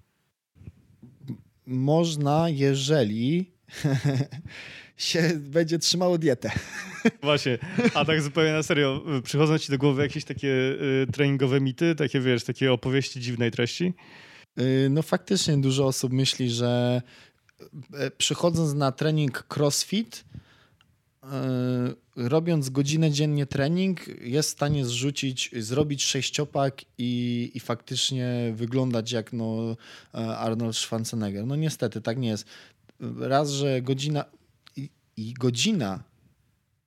Można, 1.66 2.50
jeżeli 2.50 3.52
się 4.98 5.32
będzie 5.40 5.80
trzymało 5.80 6.18
dietę. 6.18 6.52
Właśnie, 7.24 7.58
a 7.94 8.06
tak 8.06 8.22
zupełnie 8.22 8.52
na 8.52 8.64
serio, 8.64 9.04
przychodzą 9.24 9.58
ci 9.58 9.72
do 9.72 9.78
głowy 9.78 10.02
jakieś 10.02 10.26
takie 10.26 10.48
y, 10.48 11.08
treningowe 11.14 11.62
mity, 11.62 11.96
takie 11.96 12.20
wiesz, 12.20 12.44
takie 12.44 12.74
opowieści 12.74 13.20
dziwnej 13.20 13.52
treści? 13.52 13.94
Y, 14.60 14.88
no 14.90 15.02
faktycznie 15.02 15.58
dużo 15.58 15.86
osób 15.86 16.14
myśli, 16.14 16.50
że 16.50 17.02
y, 17.62 18.12
przychodząc 18.18 18.74
na 18.74 18.92
trening 18.92 19.48
crossfit, 19.58 20.26
robiąc 22.16 22.70
godzinę 22.70 23.12
dziennie 23.12 23.46
trening, 23.46 24.00
jest 24.22 24.50
w 24.50 24.52
stanie 24.52 24.86
zrzucić, 24.86 25.50
zrobić 25.58 26.04
sześciopak 26.04 26.82
i, 26.98 27.52
i 27.54 27.60
faktycznie 27.60 28.54
wyglądać 28.56 29.12
jak 29.12 29.34
no, 29.34 29.76
Arnold 30.14 30.76
Schwarzenegger. 30.76 31.48
No 31.48 31.56
niestety, 31.56 32.02
tak 32.02 32.18
nie 32.18 32.28
jest. 32.28 32.46
Raz, 33.20 33.50
że 33.52 33.82
godzina, 33.82 34.26
i 35.18 35.34
godzina 35.34 36.04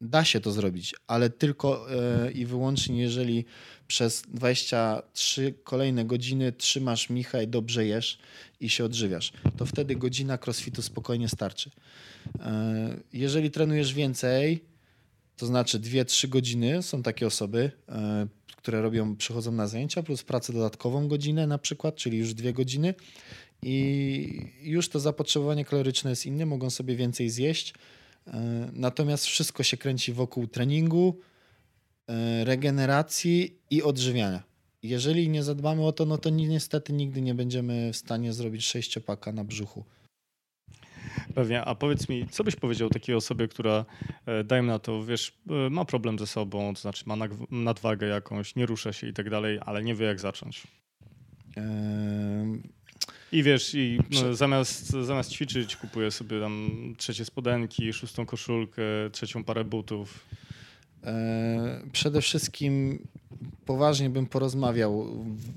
da 0.01 0.24
się 0.24 0.41
to 0.41 0.53
zrobić, 0.53 0.95
ale 1.07 1.31
tylko 1.31 1.87
e, 1.91 2.33
i 2.33 2.47
wyłącznie 2.47 3.03
jeżeli 3.03 3.45
przez 3.87 4.22
23 4.22 5.55
kolejne 5.64 6.05
godziny 6.05 6.53
trzymasz 6.53 7.11
micha 7.11 7.43
i 7.43 7.49
dobrze 7.49 7.87
jesz 7.87 8.18
i 8.61 8.68
się 8.68 8.85
odżywiasz, 8.85 9.33
to 9.57 9.66
wtedy 9.66 9.97
godzina 9.97 10.39
crossfitu 10.47 10.83
spokojnie 10.83 11.29
starczy. 11.29 11.70
E, 12.41 12.97
jeżeli 13.12 13.51
trenujesz 13.51 13.95
więcej, 13.95 14.64
to 15.37 15.47
znaczy 15.47 15.81
2-3 15.81 16.29
godziny, 16.29 16.83
są 16.83 17.03
takie 17.03 17.27
osoby, 17.27 17.70
e, 17.89 18.27
które 18.57 18.83
robią, 18.83 19.16
przychodzą 19.16 19.53
na 19.53 19.66
zajęcia, 19.66 20.03
plus 20.03 20.22
pracę 20.22 20.53
dodatkową 20.53 21.09
godzinę 21.09 21.47
na 21.47 21.59
przykład, 21.59 21.97
czyli 21.97 22.18
już 22.18 22.35
dwie 22.35 22.53
godziny 22.53 22.95
i 23.62 24.51
już 24.62 24.89
to 24.89 25.01
zapotrzebowanie 25.01 25.64
kaloryczne 25.64 26.11
jest 26.11 26.27
inne, 26.27 26.47
mogą 26.47 26.70
sobie 26.70 26.97
więcej 26.97 27.31
zjeść, 27.31 27.74
natomiast 28.72 29.27
wszystko 29.27 29.62
się 29.62 29.77
kręci 29.77 30.12
wokół 30.12 30.47
treningu, 30.47 31.20
e, 32.09 32.45
regeneracji 32.45 33.59
i 33.70 33.83
odżywiania. 33.83 34.43
Jeżeli 34.83 35.29
nie 35.29 35.43
zadbamy 35.43 35.87
o 35.87 35.93
to, 35.93 36.07
no 36.07 36.18
to 36.18 36.31
niestety 36.31 36.93
nigdy 36.93 37.22
nie 37.22 37.35
będziemy 37.35 37.93
w 37.93 37.97
stanie 37.97 38.33
zrobić 38.33 38.66
sześciopaka 38.66 39.33
na 39.33 39.45
brzuchu. 39.45 39.85
Pewnie, 41.35 41.64
a 41.64 41.74
powiedz 41.74 42.09
mi, 42.09 42.29
co 42.29 42.45
byś 42.45 42.57
powiedział 42.57 42.89
takiej 42.89 43.14
osobie, 43.14 43.49
która, 43.49 43.85
e, 44.27 44.45
dajmy 44.45 44.68
na 44.68 44.79
to, 44.79 45.05
wiesz, 45.05 45.39
ma 45.70 45.85
problem 45.85 46.18
ze 46.18 46.27
sobą, 46.27 46.74
to 46.74 46.81
znaczy 46.81 47.05
ma 47.07 47.16
nadwagę 47.51 48.07
jakąś, 48.07 48.57
nie 48.57 48.66
rusza 48.66 48.93
się 48.93 49.09
i 49.09 49.12
tak 49.12 49.31
dalej, 49.31 49.59
ale 49.66 49.83
nie 49.83 49.95
wie 49.95 50.07
jak 50.07 50.20
zacząć? 50.20 50.66
I 53.33 53.43
wiesz, 53.43 53.74
i 53.74 53.99
no, 54.11 54.35
zamiast, 54.35 54.91
zamiast 54.91 55.31
ćwiczyć, 55.31 55.77
kupuję 55.77 56.11
sobie 56.11 56.41
tam 56.41 56.70
trzecie 56.99 57.24
spodenki, 57.24 57.93
szóstą 57.93 58.27
koszulkę, 58.27 58.83
trzecią 59.12 59.45
parę 59.45 59.64
butów. 59.64 60.27
E, 61.05 61.81
przede 61.93 62.20
wszystkim 62.20 62.99
poważnie 63.66 64.11
bym 64.11 64.27
porozmawiał. 64.27 65.07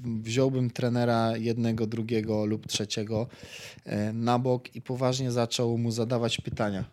Wziąłbym 0.04 0.70
trenera 0.70 1.38
jednego, 1.38 1.88
drugiego 1.88 2.46
lub 2.46 2.68
trzeciego 2.68 3.28
e, 3.86 4.14
na 4.14 4.40
bok 4.40 4.76
i 4.76 4.82
poważnie 4.82 5.32
zaczął 5.32 5.78
mu 5.78 5.92
zadawać 5.92 6.38
pytania. 6.38 6.86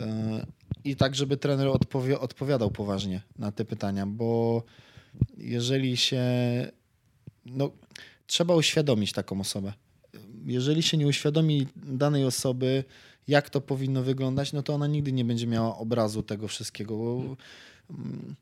E, 0.00 0.46
I 0.84 0.96
tak, 0.96 1.14
żeby 1.14 1.36
trener 1.36 1.68
odpowi 1.68 2.14
odpowiadał 2.14 2.70
poważnie 2.70 3.22
na 3.38 3.52
te 3.52 3.64
pytania, 3.64 4.06
bo 4.06 4.62
jeżeli 5.38 5.96
się. 5.96 6.22
No, 7.46 7.70
trzeba 8.26 8.54
uświadomić 8.54 9.12
taką 9.12 9.40
osobę. 9.40 9.72
Jeżeli 10.46 10.82
się 10.82 10.96
nie 10.96 11.06
uświadomi 11.06 11.66
danej 11.76 12.24
osoby, 12.24 12.84
jak 13.28 13.50
to 13.50 13.60
powinno 13.60 14.02
wyglądać, 14.02 14.52
no 14.52 14.62
to 14.62 14.74
ona 14.74 14.86
nigdy 14.86 15.12
nie 15.12 15.24
będzie 15.24 15.46
miała 15.46 15.78
obrazu 15.78 16.22
tego 16.22 16.48
wszystkiego. 16.48 16.96
Bo, 16.96 17.36
mm, 17.90 18.34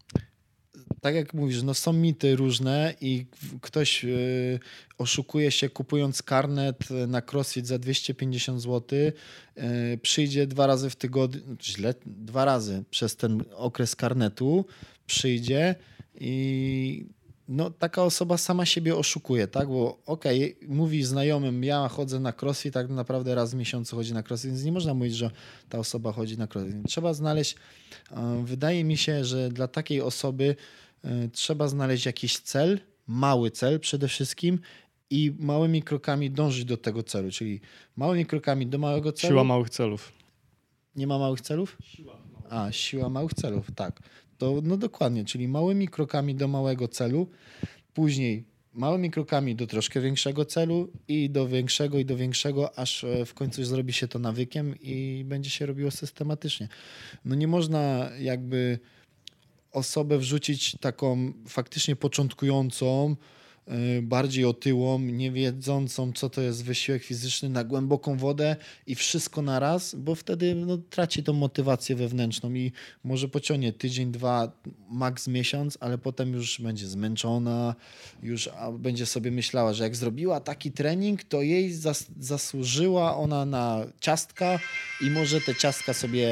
tak 1.00 1.14
jak 1.14 1.34
mówisz, 1.34 1.62
no 1.62 1.74
są 1.74 1.92
mity 1.92 2.36
różne 2.36 2.94
i 3.00 3.26
ktoś 3.60 4.04
y, 4.04 4.60
oszukuje 4.98 5.50
się 5.50 5.68
kupując 5.68 6.22
karnet 6.22 6.90
na 7.08 7.22
CrossFit 7.22 7.66
za 7.66 7.78
250 7.78 8.60
zł, 8.62 8.98
y, 8.98 9.98
przyjdzie 10.02 10.46
dwa 10.46 10.66
razy 10.66 10.90
w 10.90 10.96
tygodniu, 10.96 11.56
źle, 11.62 11.94
dwa 12.06 12.44
razy 12.44 12.84
przez 12.90 13.16
ten 13.16 13.44
okres 13.54 13.96
karnetu 13.96 14.64
przyjdzie 15.06 15.74
i 16.20 17.06
no, 17.48 17.70
taka 17.70 18.02
osoba 18.02 18.38
sama 18.38 18.66
siebie 18.66 18.96
oszukuje, 18.96 19.46
tak? 19.46 19.68
Bo 19.68 19.98
okej, 20.06 20.54
okay, 20.56 20.68
mówi 20.68 21.02
znajomym, 21.02 21.64
ja 21.64 21.88
chodzę 21.88 22.20
na 22.20 22.32
crossfit, 22.42 22.74
tak 22.74 22.88
naprawdę 22.88 23.34
raz 23.34 23.54
w 23.54 23.56
miesiącu 23.56 23.96
chodzi 23.96 24.14
na 24.14 24.22
crossfit, 24.22 24.50
więc 24.50 24.64
nie 24.64 24.72
można 24.72 24.94
mówić, 24.94 25.14
że 25.14 25.30
ta 25.68 25.78
osoba 25.78 26.12
chodzi 26.12 26.38
na 26.38 26.48
crossfit. 26.54 26.76
Trzeba 26.88 27.14
znaleźć, 27.14 27.56
wydaje 28.44 28.84
mi 28.84 28.96
się, 28.96 29.24
że 29.24 29.48
dla 29.48 29.68
takiej 29.68 30.00
osoby 30.00 30.56
trzeba 31.32 31.68
znaleźć 31.68 32.06
jakiś 32.06 32.38
cel, 32.38 32.80
mały 33.06 33.50
cel 33.50 33.80
przede 33.80 34.08
wszystkim 34.08 34.58
i 35.10 35.32
małymi 35.38 35.82
krokami 35.82 36.30
dążyć 36.30 36.64
do 36.64 36.76
tego 36.76 37.02
celu, 37.02 37.30
czyli 37.30 37.60
małymi 37.96 38.26
krokami 38.26 38.66
do 38.66 38.78
małego 38.78 39.12
celu. 39.12 39.32
Siła 39.32 39.44
małych 39.44 39.70
celów. 39.70 40.12
Nie 40.96 41.06
ma 41.06 41.18
małych 41.18 41.40
celów? 41.40 41.76
Siła. 41.84 42.18
A, 42.50 42.72
siła 42.72 43.08
małych 43.08 43.34
celów, 43.34 43.70
tak. 43.74 44.00
To 44.44 44.60
no 44.62 44.76
dokładnie, 44.76 45.24
czyli 45.24 45.48
małymi 45.48 45.88
krokami 45.88 46.34
do 46.34 46.48
małego 46.48 46.88
celu, 46.88 47.28
później 47.94 48.44
małymi 48.72 49.10
krokami 49.10 49.54
do 49.54 49.66
troszkę 49.66 50.00
większego 50.00 50.44
celu 50.44 50.92
i 51.08 51.30
do 51.30 51.48
większego 51.48 51.98
i 51.98 52.04
do 52.04 52.16
większego, 52.16 52.78
aż 52.78 53.04
e, 53.04 53.26
w 53.26 53.34
końcu 53.34 53.64
zrobi 53.64 53.92
się 53.92 54.08
to 54.08 54.18
nawykiem 54.18 54.74
i 54.80 55.22
będzie 55.26 55.50
się 55.50 55.66
robiło 55.66 55.90
systematycznie. 55.90 56.68
No 57.24 57.34
nie 57.34 57.48
można 57.48 58.10
jakby 58.20 58.78
osobę 59.72 60.18
wrzucić 60.18 60.76
taką 60.80 61.32
faktycznie 61.48 61.96
początkującą, 61.96 63.16
bardziej 64.02 64.44
otyłą, 64.44 64.98
nie 64.98 65.30
wiedzącą, 65.30 66.12
co 66.12 66.30
to 66.30 66.40
jest 66.40 66.64
wysiłek 66.64 67.04
fizyczny 67.04 67.48
na 67.48 67.64
głęboką 67.64 68.16
wodę 68.16 68.56
i 68.86 68.94
wszystko 68.94 69.42
na 69.42 69.58
raz, 69.58 69.94
bo 69.94 70.14
wtedy 70.14 70.54
no, 70.54 70.78
traci 70.78 71.22
tą 71.22 71.32
motywację 71.32 71.96
wewnętrzną 71.96 72.54
i 72.54 72.72
może 73.04 73.28
pociągnie 73.28 73.72
tydzień, 73.72 74.12
dwa, 74.12 74.52
maks 74.90 75.28
miesiąc, 75.28 75.78
ale 75.80 75.98
potem 75.98 76.32
już 76.32 76.60
będzie 76.60 76.86
zmęczona, 76.86 77.74
już 78.22 78.48
będzie 78.78 79.06
sobie 79.06 79.30
myślała, 79.30 79.72
że 79.72 79.84
jak 79.84 79.96
zrobiła 79.96 80.40
taki 80.40 80.72
trening, 80.72 81.24
to 81.24 81.42
jej 81.42 81.72
zas 81.72 82.06
zasłużyła 82.20 83.16
ona 83.16 83.44
na 83.44 83.86
ciastka 84.00 84.58
i 85.00 85.10
może 85.10 85.40
te 85.40 85.54
ciastka 85.54 85.94
sobie, 85.94 86.28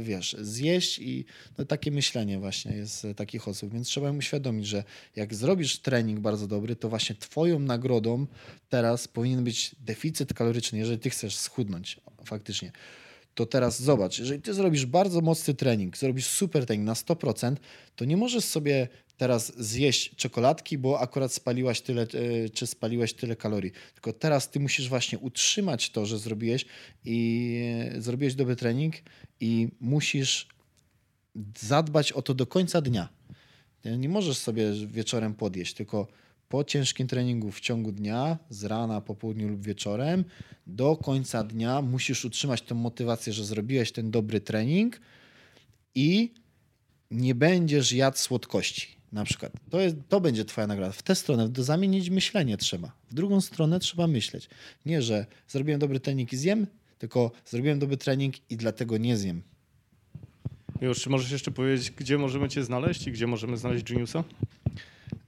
wiesz, 0.00 0.36
zjeść 0.40 0.98
i 0.98 1.24
no, 1.58 1.64
takie 1.64 1.90
myślenie 1.90 2.38
właśnie 2.38 2.76
jest 2.76 3.06
takich 3.16 3.48
osób, 3.48 3.72
więc 3.72 3.88
trzeba 3.88 4.10
im 4.10 4.18
uświadomić, 4.18 4.66
że 4.66 4.84
jak 5.16 5.34
zrobisz 5.34 5.78
trening 5.78 6.20
bardzo 6.20 6.46
dobry, 6.46 6.55
to 6.80 6.88
właśnie 6.88 7.16
twoją 7.16 7.58
nagrodą 7.58 8.26
teraz 8.68 9.08
powinien 9.08 9.44
być 9.44 9.76
deficyt 9.80 10.34
kaloryczny, 10.34 10.78
jeżeli 10.78 10.98
ty 10.98 11.10
chcesz 11.10 11.36
schudnąć 11.36 12.00
faktycznie. 12.24 12.72
To 13.34 13.46
teraz 13.46 13.82
zobacz, 13.82 14.18
jeżeli 14.18 14.42
ty 14.42 14.54
zrobisz 14.54 14.86
bardzo 14.86 15.20
mocny 15.20 15.54
trening, 15.54 15.96
zrobisz 15.96 16.26
super 16.26 16.66
trening 16.66 16.86
na 16.86 16.94
100%, 16.94 17.56
to 17.96 18.04
nie 18.04 18.16
możesz 18.16 18.44
sobie 18.44 18.88
teraz 19.16 19.52
zjeść 19.58 20.16
czekoladki, 20.16 20.78
bo 20.78 21.00
akurat 21.00 21.32
spaliłaś 21.32 21.80
tyle, 21.80 22.02
e, 22.02 22.48
czy 22.48 22.66
spaliłeś 22.66 23.14
tyle 23.14 23.36
kalorii. 23.36 23.72
Tylko 23.94 24.12
teraz 24.12 24.50
ty 24.50 24.60
musisz 24.60 24.88
właśnie 24.88 25.18
utrzymać 25.18 25.90
to, 25.90 26.06
że 26.06 26.18
zrobiłeś 26.18 26.66
i 27.04 27.60
e, 27.94 28.00
zrobiłeś 28.00 28.34
dobry 28.34 28.56
trening 28.56 28.94
i 29.40 29.68
musisz 29.80 30.48
zadbać 31.58 32.12
o 32.12 32.22
to 32.22 32.34
do 32.34 32.46
końca 32.46 32.80
dnia. 32.80 33.08
Nie 33.84 34.08
możesz 34.08 34.38
sobie 34.38 34.72
wieczorem 34.86 35.34
podjeść, 35.34 35.74
tylko 35.74 36.06
po 36.48 36.64
ciężkim 36.64 37.06
treningu 37.06 37.52
w 37.52 37.60
ciągu 37.60 37.92
dnia, 37.92 38.38
z 38.50 38.64
rana, 38.64 39.00
po 39.00 39.14
południu 39.14 39.48
lub 39.48 39.62
wieczorem, 39.62 40.24
do 40.66 40.96
końca 40.96 41.44
dnia 41.44 41.82
musisz 41.82 42.24
utrzymać 42.24 42.62
tę 42.62 42.74
motywację, 42.74 43.32
że 43.32 43.44
zrobiłeś 43.44 43.92
ten 43.92 44.10
dobry 44.10 44.40
trening 44.40 45.00
i 45.94 46.34
nie 47.10 47.34
będziesz 47.34 47.92
jadł 47.92 48.16
słodkości. 48.16 48.96
Na 49.12 49.24
przykład. 49.24 49.52
To, 49.70 49.80
jest, 49.80 49.96
to 50.08 50.20
będzie 50.20 50.44
twoja 50.44 50.66
nagroda. 50.66 50.92
W 50.92 51.02
tę 51.02 51.14
stronę 51.14 51.50
zamienić 51.58 52.10
myślenie 52.10 52.56
trzeba. 52.56 52.92
W 53.10 53.14
drugą 53.14 53.40
stronę 53.40 53.80
trzeba 53.80 54.06
myśleć. 54.06 54.48
Nie, 54.86 55.02
że 55.02 55.26
zrobiłem 55.48 55.80
dobry 55.80 56.00
trening 56.00 56.32
i 56.32 56.36
zjem, 56.36 56.66
tylko 56.98 57.30
zrobiłem 57.46 57.78
dobry 57.78 57.96
trening 57.96 58.34
i 58.50 58.56
dlatego 58.56 58.98
nie 58.98 59.16
zjem. 59.16 59.42
Już, 60.80 61.00
czy 61.00 61.10
możesz 61.10 61.30
jeszcze 61.30 61.50
powiedzieć, 61.50 61.90
gdzie 61.90 62.18
możemy 62.18 62.48
cię 62.48 62.64
znaleźć 62.64 63.06
i 63.06 63.12
gdzie 63.12 63.26
możemy 63.26 63.56
znaleźć 63.56 63.84
Geniusa? 63.84 64.24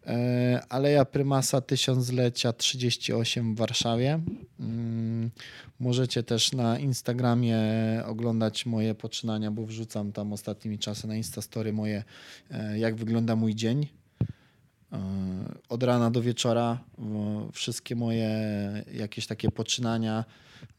E, 0.08 0.60
Aleja 0.68 1.04
Prymasa 1.04 1.60
Tysiąclecia 1.60 2.52
38 2.52 3.54
w 3.54 3.58
Warszawie. 3.58 4.20
Mm, 4.60 5.30
możecie 5.80 6.22
też 6.22 6.52
na 6.52 6.78
Instagramie 6.78 7.58
oglądać 8.06 8.66
moje 8.66 8.94
poczynania, 8.94 9.50
bo 9.50 9.66
wrzucam 9.66 10.12
tam 10.12 10.32
ostatnimi 10.32 10.78
czasy 10.78 11.06
na 11.06 11.16
Instastory 11.16 11.72
moje, 11.72 12.04
e, 12.50 12.78
jak 12.78 12.96
wygląda 12.96 13.36
mój 13.36 13.54
dzień. 13.54 13.97
E, 14.92 14.98
od 15.68 15.82
rana 15.82 16.10
do 16.10 16.22
wieczora 16.22 16.78
wszystkie 17.52 17.96
moje 17.96 18.30
jakieś 18.94 19.26
takie 19.26 19.50
poczynania, 19.50 20.24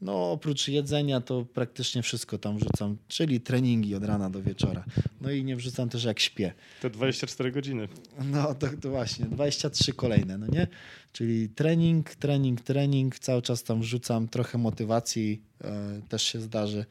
no 0.02 0.32
oprócz 0.32 0.68
jedzenia 0.68 1.22
to 1.22 1.46
praktycznie 1.54 2.02
wszystko 2.02 2.38
tam 2.38 2.58
wrzucam, 2.58 2.98
czyli 3.08 3.42
treningi 3.42 3.96
od 3.96 4.04
rana 4.04 4.30
do 4.30 4.42
wieczora. 4.42 4.84
No 5.22 5.32
i 5.32 5.44
nie 5.44 5.56
wrzucam 5.56 5.90
też 5.90 6.04
jak 6.04 6.20
śpię. 6.20 6.54
To 6.82 6.90
24 6.90 7.52
godziny. 7.52 7.88
No 8.24 8.56
to, 8.56 8.68
to 8.82 8.90
właśnie, 8.90 9.26
23 9.26 9.94
kolejne, 9.94 10.38
no 10.38 10.48
nie? 10.48 10.68
Czyli 11.14 11.50
trening, 11.50 12.16
trening, 12.16 12.62
trening, 12.62 13.20
cały 13.20 13.42
czas 13.42 13.64
tam 13.64 13.82
wrzucam 13.82 14.28
trochę 14.28 14.58
motywacji, 14.58 15.42
e, 15.64 16.02
też 16.10 16.24
się 16.24 16.42
zdarzy. 16.42 16.86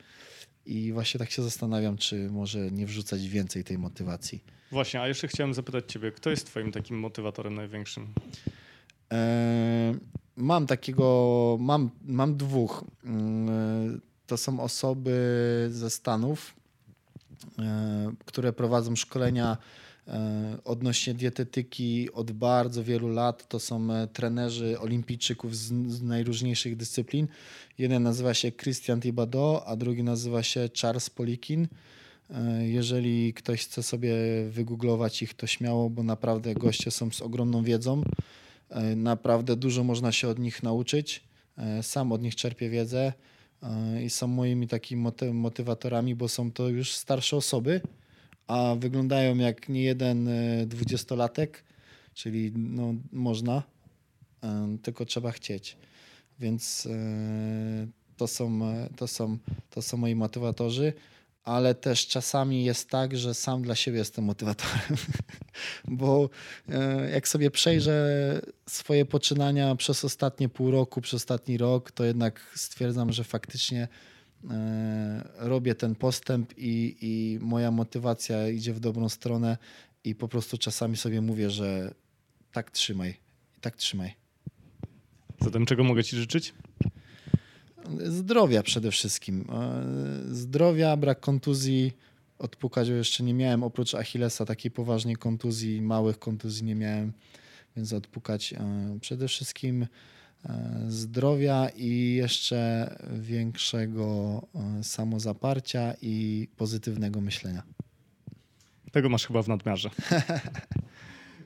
I 0.69 0.93
właśnie 0.93 1.19
tak 1.19 1.31
się 1.31 1.43
zastanawiam, 1.43 1.97
czy 1.97 2.31
może 2.31 2.71
nie 2.71 2.87
wrzucać 2.87 3.29
więcej 3.29 3.65
tej 3.65 3.79
motywacji. 3.79 4.45
Właśnie, 4.73 5.01
a 5.01 5.09
jeszcze 5.09 5.29
chciałem 5.29 5.55
zapytać 5.55 5.93
Ciebie, 5.93 6.13
kto 6.13 6.31
jest 6.31 6.47
Twoim 6.47 6.73
takim 6.73 6.99
motywatorem 6.99 7.55
największym? 7.55 8.07
E, 9.13 9.95
mam 10.37 10.67
takiego, 10.67 11.57
mam, 11.61 11.91
mam 12.05 12.37
dwóch. 12.37 12.85
E, 13.05 13.09
to 14.27 14.37
są 14.37 14.61
osoby 14.61 15.69
ze 15.71 15.91
Stanów, 15.91 16.55
e, 17.59 18.13
które 18.25 18.53
prowadzą 18.53 18.97
szkolenia 18.97 19.57
odnośnie 20.65 21.15
dietetyki 21.15 22.13
od 22.13 22.33
bardzo 22.33 22.85
wielu 22.85 23.09
lat. 23.09 23.49
To 23.49 23.61
są 23.61 23.93
e, 23.93 24.07
trenerzy 24.07 24.81
olimpijczyków 24.81 25.57
z, 25.57 25.73
z, 25.89 26.03
najróżniejszych 26.03 26.77
dyscyplin. 26.77 27.29
Jeden 27.79 28.03
nazywa 28.03 28.35
się 28.35 28.53
Christian 28.53 29.01
Tibado, 29.01 29.63
a 29.67 29.77
drugi 29.77 30.03
nazywa 30.03 30.43
się 30.43 30.69
Charles 30.81 31.11
Polikin. 31.11 31.69
E, 32.31 32.69
jeżeli 32.69 33.35
ktoś 33.35 33.65
chce 33.65 33.83
sobie 33.83 34.15
wygooglować 34.51 35.23
ich, 35.23 35.35
to 35.35 35.47
śmiało, 35.47 35.91
bo 35.91 36.03
naprawdę 36.03 36.55
goście 36.55 36.91
są 36.91 37.11
z 37.11 37.23
ogromną 37.23 37.63
wiedzą. 37.63 38.03
E, 38.71 38.97
naprawdę 38.97 39.57
dużo 39.57 39.85
można 39.85 40.13
się 40.13 40.29
od 40.29 40.39
nich 40.39 40.63
nauczyć. 40.63 41.23
E, 41.59 41.83
sam 41.83 42.13
od 42.13 42.23
nich 42.23 42.37
czerpię 42.37 42.71
wiedzę 42.71 43.13
i 44.05 44.11
są 44.11 44.27
moimi 44.27 44.69
takimi 44.69 45.11
motywatorami, 45.33 46.15
bo 46.15 46.29
są 46.29 46.53
to 46.53 46.69
już 46.69 46.93
starsze 46.93 47.37
osoby, 47.37 47.81
a 48.49 48.75
wyglądają 48.79 49.37
jak 49.37 49.69
nie 49.69 49.83
jeden 49.83 50.29
dwudziestolatek, 50.67 51.65
czyli 52.15 52.53
no, 52.57 52.95
można, 53.13 53.63
tylko 54.83 55.05
trzeba 55.05 55.33
chcieć. 55.33 55.77
Więc 56.39 56.89
to 58.17 58.27
są, 58.27 58.61
to 58.97 59.07
są, 59.07 59.39
to 59.71 59.83
są 59.83 59.97
moi 59.97 60.15
motywatorzy 60.15 60.93
ale 61.49 61.75
też 61.75 62.07
czasami 62.07 62.65
jest 62.65 62.91
tak, 62.91 63.17
że 63.17 63.35
sam 63.35 63.63
dla 63.63 63.75
siebie 63.75 63.99
jestem 63.99 64.25
motywatorem, 64.25 64.97
bo 65.89 66.31
e, 66.69 67.11
jak 67.11 67.29
sobie 67.29 67.51
przejrzę 67.51 68.41
swoje 68.69 69.05
poczynania 69.05 69.75
przez 69.75 70.05
ostatnie 70.05 70.49
pół 70.49 70.71
roku, 70.71 71.01
przez 71.01 71.15
ostatni 71.15 71.59
rok, 71.59 71.91
to 71.91 72.05
jednak 72.05 72.41
stwierdzam, 72.55 73.13
że 73.13 73.25
faktycznie 73.25 73.83
e, 73.83 73.89
robię 75.37 75.75
ten 75.75 75.95
postęp 75.95 76.59
i, 76.59 76.97
i 77.01 77.39
moja 77.45 77.71
motywacja 77.71 78.49
idzie 78.49 78.73
w 78.73 78.81
dobrą 78.81 79.09
stronę 79.09 79.57
i 80.05 80.15
po 80.15 80.29
prostu 80.29 80.59
czasami 80.59 80.97
sobie 80.97 81.21
mówię, 81.21 81.51
że 81.51 81.95
tak 82.53 82.71
trzymaj, 82.71 83.17
tak 83.61 83.77
trzymaj. 83.77 84.15
Zatem 85.41 85.67
czego 85.67 85.85
mogę 85.85 86.05
Ci 86.05 86.17
życzyć? 86.17 86.55
Zdrowia 88.05 88.63
przede 88.63 88.91
wszystkim. 88.91 89.45
E, 89.53 90.35
zdrowia, 90.35 90.97
brak 90.97 91.21
kontuzji. 91.21 91.93
Odpukać 92.39 92.89
jeszcze 92.89 93.25
nie 93.25 93.35
miałem, 93.35 93.63
oprócz 93.63 93.95
Achillesa 93.95 94.45
takiej 94.45 94.71
poważnej 94.71 95.17
kontuzji, 95.17 95.83
małych 95.83 96.19
kontuzji 96.19 96.65
nie 96.65 96.75
miałem, 96.75 97.13
więc 97.77 97.93
odpukać 97.93 98.53
e, 98.53 98.99
przede 99.01 99.29
wszystkim 99.29 99.83
e, 99.83 99.89
zdrowia 100.89 101.69
i 101.77 102.15
jeszcze 102.15 102.91
większego 103.13 104.43
samozaparcia 104.83 105.95
i 106.03 106.49
pozytywnego 106.57 107.21
myślenia. 107.21 107.63
Tego 108.93 109.09
masz 109.09 109.27
chyba 109.27 109.43
w 109.43 109.49
nadmiarze. 109.49 109.91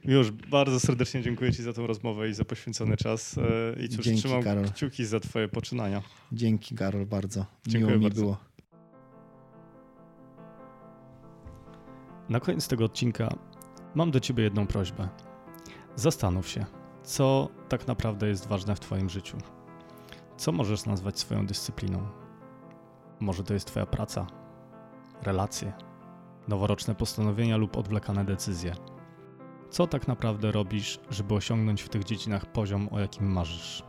Już 0.04 0.30
bardzo 0.30 0.80
serdecznie 0.80 1.22
dziękuję 1.22 1.52
Ci 1.52 1.62
za 1.62 1.72
tę 1.72 1.86
rozmowę 1.86 2.28
i 2.28 2.34
za 2.34 2.44
poświęcony 2.44 2.96
czas. 2.96 3.38
E, 3.38 3.82
I 3.84 3.88
cóż, 3.88 4.04
Dzięki, 4.04 4.20
trzymam 4.20 4.42
Karol. 4.42 4.64
kciuki 4.64 5.04
za 5.04 5.20
Twoje 5.20 5.48
poczynania. 5.48 6.02
Dzięki, 6.32 6.74
Karol, 6.74 7.06
bardzo. 7.06 7.46
Dziękuję 7.66 7.86
Miło 7.86 7.98
mi 7.98 8.02
bardzo. 8.02 8.20
było. 8.22 8.36
Na 12.28 12.40
koniec 12.40 12.68
tego 12.68 12.84
odcinka 12.84 13.34
mam 13.94 14.10
do 14.10 14.20
Ciebie 14.20 14.44
jedną 14.44 14.66
prośbę. 14.66 15.08
Zastanów 15.96 16.48
się, 16.48 16.66
co 17.02 17.48
tak 17.68 17.86
naprawdę 17.86 18.28
jest 18.28 18.48
ważne 18.48 18.76
w 18.76 18.80
Twoim 18.80 19.10
życiu. 19.10 19.36
Co 20.36 20.52
możesz 20.52 20.86
nazwać 20.86 21.18
swoją 21.18 21.46
dyscypliną? 21.46 22.06
Może 23.20 23.44
to 23.44 23.54
jest 23.54 23.66
Twoja 23.66 23.86
praca, 23.86 24.26
relacje, 25.22 25.72
noworoczne 26.48 26.94
postanowienia 26.94 27.56
lub 27.56 27.76
odwlekane 27.76 28.24
decyzje. 28.24 28.72
Co 29.70 29.86
tak 29.86 30.08
naprawdę 30.08 30.52
robisz, 30.52 31.00
żeby 31.10 31.34
osiągnąć 31.34 31.82
w 31.82 31.88
tych 31.88 32.04
dziedzinach 32.04 32.46
poziom, 32.46 32.88
o 32.92 33.00
jakim 33.00 33.32
marzysz? 33.32 33.82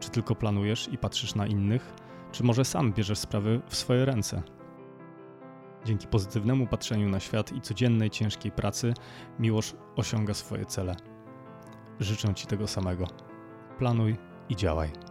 Czy 0.00 0.10
tylko 0.10 0.34
planujesz 0.34 0.88
i 0.92 0.98
patrzysz 0.98 1.34
na 1.34 1.46
innych, 1.46 1.94
czy 2.32 2.44
może 2.44 2.64
sam 2.64 2.92
bierzesz 2.92 3.18
sprawy 3.18 3.60
w 3.66 3.76
swoje 3.76 4.04
ręce? 4.04 4.42
Dzięki 5.84 6.06
pozytywnemu 6.06 6.66
patrzeniu 6.66 7.08
na 7.08 7.20
świat 7.20 7.52
i 7.52 7.60
codziennej 7.60 8.10
ciężkiej 8.10 8.52
pracy, 8.52 8.94
Miłosz 9.38 9.74
osiąga 9.96 10.34
swoje 10.34 10.66
cele. 10.66 10.96
Życzę 12.00 12.34
Ci 12.34 12.46
tego 12.46 12.66
samego. 12.66 13.06
Planuj 13.78 14.16
i 14.48 14.56
działaj. 14.56 15.07